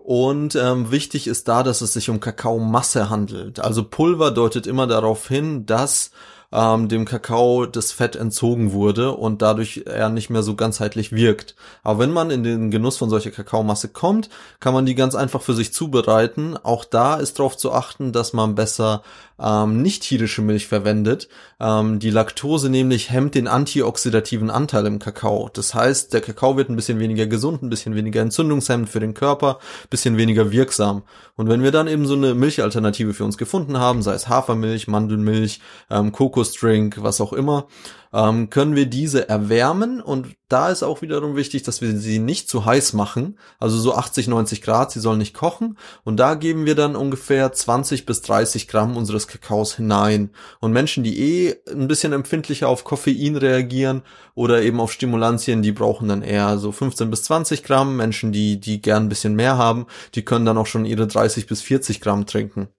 Und 0.09 0.55
ähm, 0.55 0.89
wichtig 0.89 1.27
ist 1.27 1.47
da, 1.47 1.61
dass 1.61 1.81
es 1.81 1.93
sich 1.93 2.09
um 2.09 2.19
Kakaomasse 2.19 3.11
handelt. 3.11 3.59
Also 3.59 3.83
Pulver 3.83 4.31
deutet 4.31 4.65
immer 4.65 4.87
darauf 4.87 5.27
hin, 5.27 5.67
dass 5.67 6.09
ähm, 6.51 6.87
dem 6.87 7.05
Kakao 7.05 7.67
das 7.67 7.91
Fett 7.91 8.15
entzogen 8.15 8.71
wurde 8.71 9.11
und 9.11 9.43
dadurch 9.43 9.83
er 9.85 10.09
nicht 10.09 10.31
mehr 10.31 10.41
so 10.41 10.55
ganzheitlich 10.55 11.11
wirkt. 11.11 11.55
Aber 11.83 11.99
wenn 11.99 12.11
man 12.11 12.31
in 12.31 12.43
den 12.43 12.71
Genuss 12.71 12.97
von 12.97 13.11
solcher 13.11 13.29
Kakaomasse 13.29 13.89
kommt, 13.89 14.31
kann 14.59 14.73
man 14.73 14.87
die 14.87 14.95
ganz 14.95 15.13
einfach 15.13 15.43
für 15.43 15.53
sich 15.53 15.73
zubereiten. 15.73 16.57
Auch 16.57 16.85
da 16.85 17.17
ist 17.17 17.37
darauf 17.37 17.55
zu 17.55 17.71
achten, 17.71 18.11
dass 18.11 18.33
man 18.33 18.55
besser 18.55 19.03
ähm, 19.41 19.81
nicht 19.81 20.03
tierische 20.03 20.41
Milch 20.41 20.67
verwendet. 20.67 21.29
Ähm, 21.59 21.99
die 21.99 22.09
Laktose 22.09 22.69
nämlich 22.69 23.09
hemmt 23.09 23.35
den 23.35 23.47
antioxidativen 23.47 24.49
Anteil 24.49 24.85
im 24.85 24.99
Kakao. 24.99 25.49
Das 25.53 25.73
heißt, 25.73 26.13
der 26.13 26.21
Kakao 26.21 26.57
wird 26.57 26.69
ein 26.69 26.75
bisschen 26.75 26.99
weniger 26.99 27.27
gesund, 27.27 27.63
ein 27.63 27.69
bisschen 27.69 27.95
weniger 27.95 28.21
entzündungshemmend 28.21 28.89
für 28.89 28.99
den 28.99 29.13
Körper, 29.13 29.59
bisschen 29.89 30.17
weniger 30.17 30.51
wirksam. 30.51 31.03
Und 31.35 31.49
wenn 31.49 31.63
wir 31.63 31.71
dann 31.71 31.87
eben 31.87 32.05
so 32.05 32.15
eine 32.15 32.33
Milchalternative 32.33 33.13
für 33.13 33.25
uns 33.25 33.37
gefunden 33.37 33.77
haben, 33.77 34.01
sei 34.01 34.13
es 34.13 34.27
Hafermilch, 34.27 34.87
Mandelmilch, 34.87 35.61
ähm, 35.89 36.11
Kokosdrink, 36.11 37.01
was 37.01 37.21
auch 37.21 37.33
immer, 37.33 37.67
ähm, 38.13 38.49
können 38.49 38.75
wir 38.75 38.85
diese 38.85 39.29
erwärmen? 39.29 40.01
Und 40.01 40.35
da 40.47 40.69
ist 40.69 40.83
auch 40.83 41.01
wiederum 41.01 41.35
wichtig, 41.35 41.63
dass 41.63 41.81
wir 41.81 41.95
sie 41.95 42.19
nicht 42.19 42.49
zu 42.49 42.65
heiß 42.65 42.93
machen, 42.93 43.37
also 43.59 43.77
so 43.77 43.93
80, 43.93 44.27
90 44.27 44.61
Grad, 44.61 44.91
sie 44.91 44.99
sollen 44.99 45.19
nicht 45.19 45.35
kochen. 45.35 45.77
Und 46.03 46.17
da 46.17 46.33
geben 46.33 46.65
wir 46.65 46.75
dann 46.75 46.95
ungefähr 46.95 47.51
20 47.51 48.05
bis 48.05 48.21
30 48.21 48.67
Gramm 48.67 48.97
unseres 48.97 49.27
Kakaos 49.27 49.75
hinein. 49.75 50.31
Und 50.59 50.71
Menschen, 50.71 51.03
die 51.03 51.19
eh 51.19 51.55
ein 51.69 51.87
bisschen 51.87 52.13
empfindlicher 52.13 52.67
auf 52.67 52.83
Koffein 52.83 53.35
reagieren 53.35 54.01
oder 54.33 54.61
eben 54.61 54.79
auf 54.79 54.91
Stimulantien, 54.91 55.61
die 55.61 55.71
brauchen 55.71 56.07
dann 56.07 56.23
eher 56.23 56.57
so 56.57 56.71
15 56.71 57.09
bis 57.11 57.23
20 57.23 57.63
Gramm, 57.63 57.95
Menschen, 57.95 58.31
die, 58.31 58.59
die 58.59 58.81
gern 58.81 59.03
ein 59.03 59.09
bisschen 59.09 59.35
mehr 59.35 59.57
haben, 59.57 59.85
die 60.15 60.25
können 60.25 60.45
dann 60.45 60.57
auch 60.57 60.67
schon 60.67 60.85
ihre 60.85 61.07
30 61.07 61.45
bis 61.45 61.61
40 61.61 62.01
Gramm 62.01 62.25
trinken. 62.25 62.69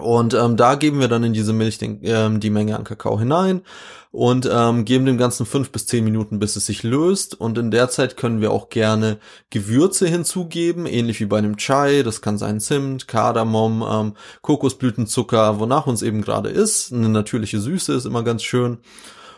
Und 0.00 0.34
ähm, 0.34 0.56
da 0.56 0.74
geben 0.74 0.98
wir 0.98 1.06
dann 1.06 1.22
in 1.22 1.32
diese 1.32 1.52
Milch 1.52 1.78
den, 1.78 2.00
ähm, 2.02 2.40
die 2.40 2.50
Menge 2.50 2.76
an 2.76 2.82
Kakao 2.82 3.18
hinein 3.18 3.62
und 4.10 4.48
ähm, 4.52 4.84
geben 4.84 5.06
dem 5.06 5.18
Ganzen 5.18 5.46
fünf 5.46 5.70
bis 5.70 5.86
zehn 5.86 6.02
Minuten, 6.02 6.40
bis 6.40 6.56
es 6.56 6.66
sich 6.66 6.82
löst. 6.82 7.40
Und 7.40 7.58
in 7.58 7.70
der 7.70 7.88
Zeit 7.90 8.16
können 8.16 8.40
wir 8.40 8.50
auch 8.50 8.70
gerne 8.70 9.18
Gewürze 9.50 10.08
hinzugeben, 10.08 10.86
ähnlich 10.86 11.20
wie 11.20 11.26
bei 11.26 11.38
einem 11.38 11.56
Chai. 11.56 12.02
Das 12.02 12.20
kann 12.22 12.38
sein 12.38 12.58
Zimt, 12.58 13.06
Kardamom, 13.06 13.84
ähm, 13.88 14.12
Kokosblütenzucker, 14.42 15.60
wonach 15.60 15.86
uns 15.86 16.02
eben 16.02 16.22
gerade 16.22 16.48
ist. 16.48 16.92
Eine 16.92 17.08
natürliche 17.08 17.60
Süße 17.60 17.92
ist 17.92 18.04
immer 18.04 18.24
ganz 18.24 18.42
schön. 18.42 18.78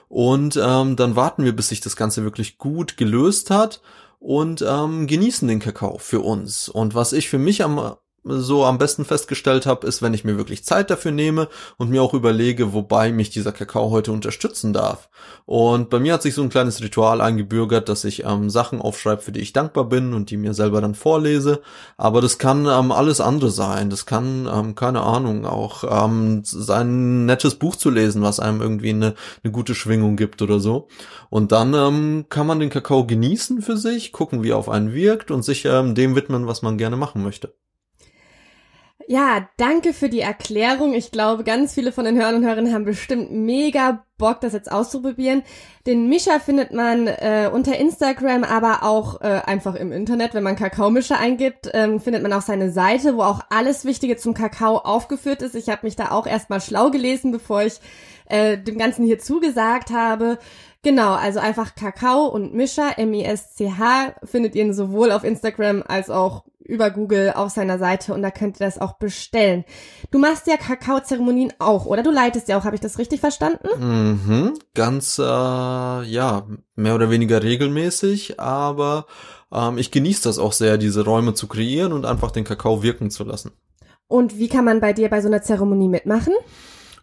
Und 0.09 0.59
ähm, 0.63 0.97
dann 0.97 1.17
warten 1.17 1.45
wir, 1.45 1.55
bis 1.55 1.69
sich 1.69 1.81
das 1.81 1.97
Ganze 1.97 2.23
wirklich 2.23 2.57
gut 2.57 2.97
gelöst 2.97 3.51
hat 3.51 3.83
und 4.19 4.65
ähm, 4.67 5.07
genießen 5.07 5.49
den 5.49 5.59
Kakao 5.59 5.99
für 5.99 6.21
uns. 6.21 6.69
Und 6.69 6.95
was 6.95 7.13
ich 7.13 7.29
für 7.29 7.39
mich 7.39 7.63
am 7.63 7.97
so 8.27 8.65
am 8.65 8.79
besten 8.79 9.05
festgestellt 9.05 9.67
habe, 9.67 9.87
ist, 9.87 10.03
wenn 10.03 10.15
ich 10.15 10.25
mir 10.25 10.37
wirklich 10.37 10.65
Zeit 10.65 10.91
dafür 10.91 11.13
nehme 11.13 11.49
und 11.77 11.91
mir 11.91 12.03
auch 12.03 12.15
überlege, 12.15 12.73
wobei 12.73 13.13
mich 13.13 13.31
dieser 13.31 13.53
Kakao 13.53 13.91
heute 13.91 14.13
unterstützen 14.13 14.73
darf. 14.73 15.09
Und 15.45 15.91
bei 15.91 16.01
mir 16.01 16.15
hat 16.15 16.23
sich 16.23 16.35
so 16.35 16.43
ein 16.43 16.49
kleines 16.49 16.83
Ritual 16.83 17.21
eingebürgert, 17.21 17.89
dass 17.89 18.05
ich 18.05 18.25
ähm, 18.25 18.51
Sachen 18.51 18.81
aufschreibe, 18.81 19.23
für 19.23 19.33
die 19.33 19.41
ich 19.41 19.53
dankbar 19.53 19.85
bin 19.85 20.13
und 20.13 20.31
die 20.31 20.37
mir 20.37 20.55
selber 20.55 20.81
dann 20.81 20.95
vorlese. 20.95 21.61
Aber 21.97 22.21
das 22.21 22.39
kann 22.39 22.67
ähm, 22.67 22.91
alles 22.93 23.21
andere 23.21 23.51
sein. 23.51 23.91
Das 23.91 24.07
kann, 24.07 24.49
ähm, 24.53 24.75
keine 24.75 25.03
Ahnung, 25.03 25.47
auch 25.47 25.85
ähm, 25.89 26.43
sein 26.45 27.27
nettes 27.27 27.55
Buch 27.55 27.77
zu 27.77 27.91
lesen, 27.91 28.23
was 28.23 28.41
einem 28.41 28.61
irgendwie 28.61 28.91
eine, 28.91 29.15
eine 29.45 29.53
gute 29.53 29.75
Schwingung 29.75 30.17
gibt 30.17 30.43
oder 30.43 30.59
so. 30.59 30.89
Und 31.31 31.53
dann 31.53 31.75
ähm, 31.75 32.27
kann 32.29 32.47
man 32.47 32.61
den 32.61 32.71
Kakao 32.71 33.07
genießen 33.07 33.63
für 33.63 33.77
sich, 33.77 34.13
gucken, 34.13 34.43
wie 34.43 34.51
er 34.51 34.59
auf 34.59 34.69
einen 34.69 34.93
wirkt 34.93 35.31
und 35.31 35.45
sich 35.45 35.65
ähm, 35.65 35.95
dem 35.95 36.17
widmen, 36.17 36.47
was 36.47 36.63
man 36.63 36.79
gerne 36.79 36.97
machen 36.97 37.23
möchte. 37.23 37.55
Ja, 39.09 39.49
danke 39.57 39.93
für 39.93 40.09
die 40.09 40.21
Erklärung. 40.21 40.93
Ich 40.93 41.13
glaube, 41.13 41.45
ganz 41.45 41.73
viele 41.75 41.93
von 41.93 42.05
den 42.05 42.19
Hörern 42.19 42.35
und 42.37 42.45
Hörerinnen 42.45 42.75
haben 42.75 42.85
bestimmt 42.85 43.31
mega 43.31 44.05
Bock, 44.19 44.41
das 44.41 44.53
jetzt 44.53 44.73
auszuprobieren. 44.73 45.45
Den 45.87 46.09
Mischer 46.09 46.41
findet 46.41 46.73
man 46.73 47.07
äh, 47.07 47.49
unter 47.53 47.77
Instagram, 47.77 48.43
aber 48.43 48.83
auch 48.83 49.21
äh, 49.21 49.43
einfach 49.47 49.77
im 49.77 49.93
Internet. 49.93 50.35
Wenn 50.35 50.43
man 50.43 50.57
Kakaomischer 50.57 51.21
eingibt, 51.21 51.71
ähm, 51.73 52.01
findet 52.01 52.25
man 52.25 52.33
auch 52.33 52.43
seine 52.43 52.73
Seite, 52.73 53.17
wo 53.17 53.23
auch 53.23 53.43
alles 53.49 53.85
Wichtige 53.85 54.17
zum 54.17 54.35
Kakao 54.35 54.79
aufgeführt 54.79 55.41
ist. 55.41 55.55
Ich 55.55 55.69
habe 55.69 55.87
mich 55.87 55.95
da 55.95 56.11
auch 56.11 56.27
erstmal 56.27 56.61
schlau 56.61 56.91
gelesen, 56.91 57.31
bevor 57.31 57.63
ich 57.63 57.79
äh, 58.29 58.59
dem 58.59 58.77
Ganzen 58.77 59.05
hier 59.05 59.21
zugesagt 59.21 59.91
habe. 59.91 60.39
Genau, 60.83 61.15
also 61.15 61.39
einfach 61.39 61.77
Kakao 61.77 62.27
und 62.27 62.55
Mischer, 62.55 62.99
M-I-S-C-H, 62.99 64.15
findet 64.25 64.57
ihr 64.57 64.75
sowohl 64.75 65.13
auf 65.13 65.23
Instagram 65.23 65.85
als 65.87 66.11
auch 66.11 66.43
über 66.67 66.91
Google 66.91 67.33
auf 67.35 67.51
seiner 67.51 67.79
Seite 67.79 68.13
und 68.15 68.23
da 68.23 68.31
könnt 68.31 68.61
ihr 68.61 68.67
das 68.67 68.81
auch 68.81 68.99
bestellen. 68.99 69.65
Du 70.11 70.19
machst 70.19 70.47
ja 70.47 70.57
Kakaozeremonien 70.57 71.53
auch, 71.59 71.87
oder? 71.87 72.03
Du 72.03 72.11
leitest 72.11 72.49
ja 72.49 72.59
auch, 72.59 72.65
habe 72.65 72.75
ich 72.75 72.81
das 72.81 72.99
richtig 72.99 73.21
verstanden? 73.21 73.69
Mhm, 73.79 74.55
ganz, 74.75 75.19
äh, 75.19 75.23
ja, 75.23 76.47
mehr 76.75 76.95
oder 76.95 77.11
weniger 77.11 77.43
regelmäßig, 77.43 78.41
aber 78.41 79.07
ähm, 79.53 79.79
ich 79.79 79.91
genieße 79.91 80.25
das 80.25 80.39
auch 80.39 80.53
sehr, 80.53 80.79
diese 80.79 81.05
Räume 81.05 81.35
zu 81.35 81.47
kreieren 81.47 81.93
und 81.93 82.05
einfach 82.05 82.31
den 82.31 82.45
Kakao 82.45 82.83
wirken 82.83 83.11
zu 83.11 83.25
lassen. 83.25 83.53
Und 84.09 84.39
wie 84.39 84.49
kann 84.49 84.65
man 84.65 84.81
bei 84.81 84.93
dir 84.93 85.09
bei 85.09 85.21
so 85.21 85.29
einer 85.29 85.43
Zeremonie 85.43 85.89
mitmachen? 85.89 86.35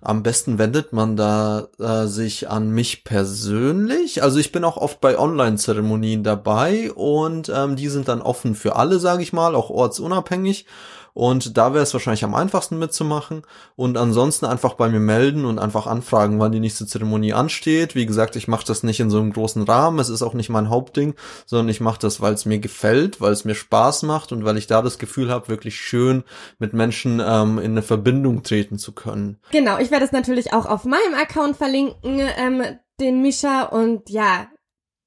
Am 0.05 0.21
besten 0.21 0.57
wendet 0.57 0.91
man 0.91 1.15
da 1.15 1.69
äh, 1.79 2.07
sich 2.07 2.49
an 2.49 2.69
mich 2.71 3.05
persönlich. 3.05 4.21
Also 4.21 4.37
ich 4.37 4.51
bin 4.51 4.65
auch 4.65 4.75
oft 4.75 4.99
bei 4.99 5.17
Online-Zeremonien 5.17 6.23
dabei 6.23 6.91
und 6.91 7.49
ähm, 7.53 7.77
die 7.77 7.87
sind 7.87 8.09
dann 8.09 8.21
offen 8.21 8.53
für 8.53 8.75
alle, 8.75 8.99
sage 8.99 9.23
ich 9.23 9.31
mal, 9.31 9.55
auch 9.55 9.69
ortsunabhängig. 9.69 10.65
Und 11.13 11.57
da 11.57 11.73
wäre 11.73 11.83
es 11.83 11.93
wahrscheinlich 11.93 12.23
am 12.23 12.33
einfachsten 12.33 12.79
mitzumachen. 12.79 13.43
Und 13.75 13.97
ansonsten 13.97 14.45
einfach 14.45 14.73
bei 14.73 14.89
mir 14.89 14.99
melden 14.99 15.45
und 15.45 15.59
einfach 15.59 15.85
anfragen, 15.85 16.39
wann 16.39 16.51
die 16.51 16.59
nächste 16.59 16.87
Zeremonie 16.87 17.33
ansteht. 17.33 17.95
Wie 17.95 18.05
gesagt, 18.05 18.35
ich 18.35 18.47
mache 18.47 18.65
das 18.65 18.83
nicht 18.83 18.99
in 18.99 19.09
so 19.09 19.19
einem 19.19 19.31
großen 19.33 19.63
Rahmen. 19.63 19.99
Es 19.99 20.09
ist 20.09 20.23
auch 20.23 20.33
nicht 20.33 20.49
mein 20.49 20.69
Hauptding, 20.69 21.13
sondern 21.45 21.69
ich 21.69 21.81
mache 21.81 21.99
das, 21.99 22.21
weil 22.21 22.33
es 22.33 22.45
mir 22.45 22.59
gefällt, 22.59 23.21
weil 23.21 23.31
es 23.31 23.45
mir 23.45 23.55
Spaß 23.55 24.03
macht 24.03 24.31
und 24.31 24.43
weil 24.43 24.57
ich 24.57 24.67
da 24.67 24.81
das 24.81 24.97
Gefühl 24.97 25.29
habe, 25.29 25.49
wirklich 25.49 25.75
schön 25.75 26.23
mit 26.57 26.73
Menschen 26.73 27.21
ähm, 27.23 27.59
in 27.59 27.71
eine 27.71 27.83
Verbindung 27.83 28.43
treten 28.43 28.77
zu 28.77 28.91
können. 28.93 29.37
Genau, 29.51 29.77
ich 29.77 29.91
werde 29.91 30.05
es 30.05 30.11
natürlich 30.11 30.53
auch 30.53 30.65
auf 30.65 30.83
meinem 30.85 31.13
Account 31.21 31.57
verlinken, 31.57 32.19
ähm, 32.37 32.63
den 32.99 33.21
Mischa. 33.21 33.63
Und 33.63 34.09
ja, 34.09 34.47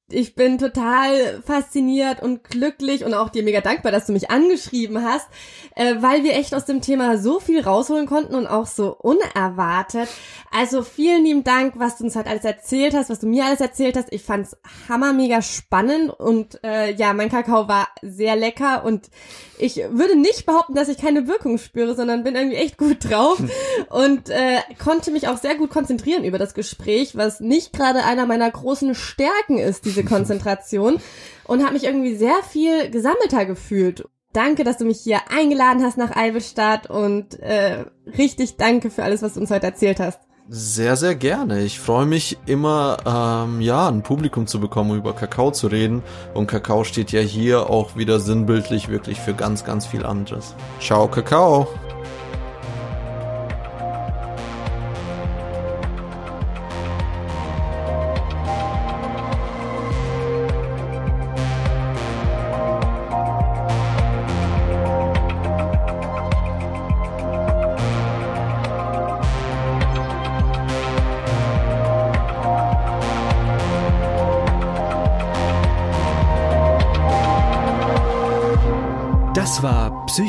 ich 0.09 0.37
bin 0.37 0.59
total 0.59 1.43
fasziniert 1.45 2.23
und 2.23 2.45
glücklich 2.45 3.05
und 3.05 3.13
auch 3.13 3.29
dir 3.29 3.43
mega 3.43 3.61
dankbar, 3.61 3.91
dass 3.91 4.07
du 4.07 4.13
mich 4.13 4.31
angeschrieben 4.31 5.03
hast, 5.03 5.27
äh, 5.75 5.97
weil 5.99 6.23
wir 6.23 6.35
echt 6.35 6.55
aus 6.55 6.65
dem 6.65 6.81
Thema 6.81 7.19
so 7.19 7.41
viel 7.41 7.61
rausholen 7.61 8.07
konnten 8.07 8.37
und 8.37 8.47
auch 8.47 8.67
so 8.67 8.97
unerwartet. 8.97 10.09
Also 10.53 10.83
vielen 10.83 11.25
lieben 11.25 11.43
Dank, 11.43 11.75
was 11.79 11.99
du 11.99 12.05
uns 12.05 12.15
halt 12.15 12.29
alles 12.29 12.45
erzählt 12.45 12.95
hast, 12.95 13.11
was 13.11 13.19
du 13.19 13.27
mir 13.27 13.47
alles 13.47 13.61
erzählt 13.61 13.97
hast. 13.97 14.13
Ich 14.13 14.23
fand's 14.23 14.57
hammer 14.89 15.13
mega 15.13 15.43
spannend 15.43 16.11
und 16.11 16.63
äh, 16.63 16.95
ja, 16.95 17.13
mein 17.13 17.29
Kakao 17.29 17.67
war 17.67 17.89
sehr 18.01 18.37
lecker 18.37 18.85
und 18.85 19.11
ich 19.59 19.77
würde 19.77 20.17
nicht 20.17 20.47
behaupten, 20.47 20.75
dass 20.75 20.89
ich 20.89 20.99
keine 20.99 21.27
Wirkung 21.27 21.59
spüre, 21.59 21.97
sondern 21.97 22.23
bin 22.23 22.37
irgendwie 22.37 22.57
echt 22.57 22.79
gut 22.79 23.11
drauf 23.11 23.43
und 23.91 24.31
äh, 24.31 24.59
konnte 24.83 25.11
mich 25.11 25.27
auch 25.27 25.39
sehr 25.39 25.57
gut 25.57 25.71
konzentrieren 25.71 26.25
über 26.25 26.39
das 26.39 26.55
Gespräch, 26.55 27.17
was 27.17 27.41
nicht 27.41 27.73
gerade 27.73 28.05
einer 28.05 28.27
meiner 28.27 28.51
großen 28.51 28.95
Stärken 28.95 29.59
ist, 29.59 29.96
diese 29.97 30.05
Konzentration 30.05 30.99
und 31.45 31.63
habe 31.63 31.75
mich 31.75 31.85
irgendwie 31.85 32.15
sehr 32.15 32.43
viel 32.49 32.91
gesammelter 32.91 33.47
gefühlt. 33.47 34.05
Danke, 34.33 34.65
dass 34.65 34.77
du 34.77 34.85
mich 34.85 35.01
hier 35.01 35.21
eingeladen 35.31 35.83
hast 35.83 35.97
nach 35.97 36.15
Eivelstadt 36.15 36.91
und 36.91 37.41
äh, 37.41 37.87
richtig 38.19 38.57
danke 38.57 38.91
für 38.91 39.03
alles, 39.03 39.23
was 39.23 39.35
du 39.35 39.41
uns 39.41 39.51
heute 39.51 39.67
erzählt 39.67 39.99
hast. 39.99 40.21
Sehr, 40.49 40.95
sehr 40.95 41.17
gerne. 41.17 41.63
Ich 41.63 41.81
freue 41.81 42.07
mich 42.07 42.39
immer, 42.47 42.99
ähm, 43.05 43.61
ja, 43.61 43.89
ein 43.89 44.03
Publikum 44.03 44.47
zu 44.47 44.61
bekommen, 44.61 44.97
über 44.97 45.13
Kakao 45.13 45.51
zu 45.51 45.67
reden. 45.67 46.03
Und 46.35 46.47
Kakao 46.47 46.85
steht 46.85 47.11
ja 47.11 47.21
hier 47.21 47.69
auch 47.69 47.97
wieder 47.97 48.21
sinnbildlich 48.21 48.89
wirklich 48.89 49.19
für 49.19 49.35
ganz, 49.35 49.65
ganz 49.65 49.87
viel 49.87 50.07
anderes. 50.07 50.55
Ciao, 50.79 51.09
Kakao. 51.09 51.67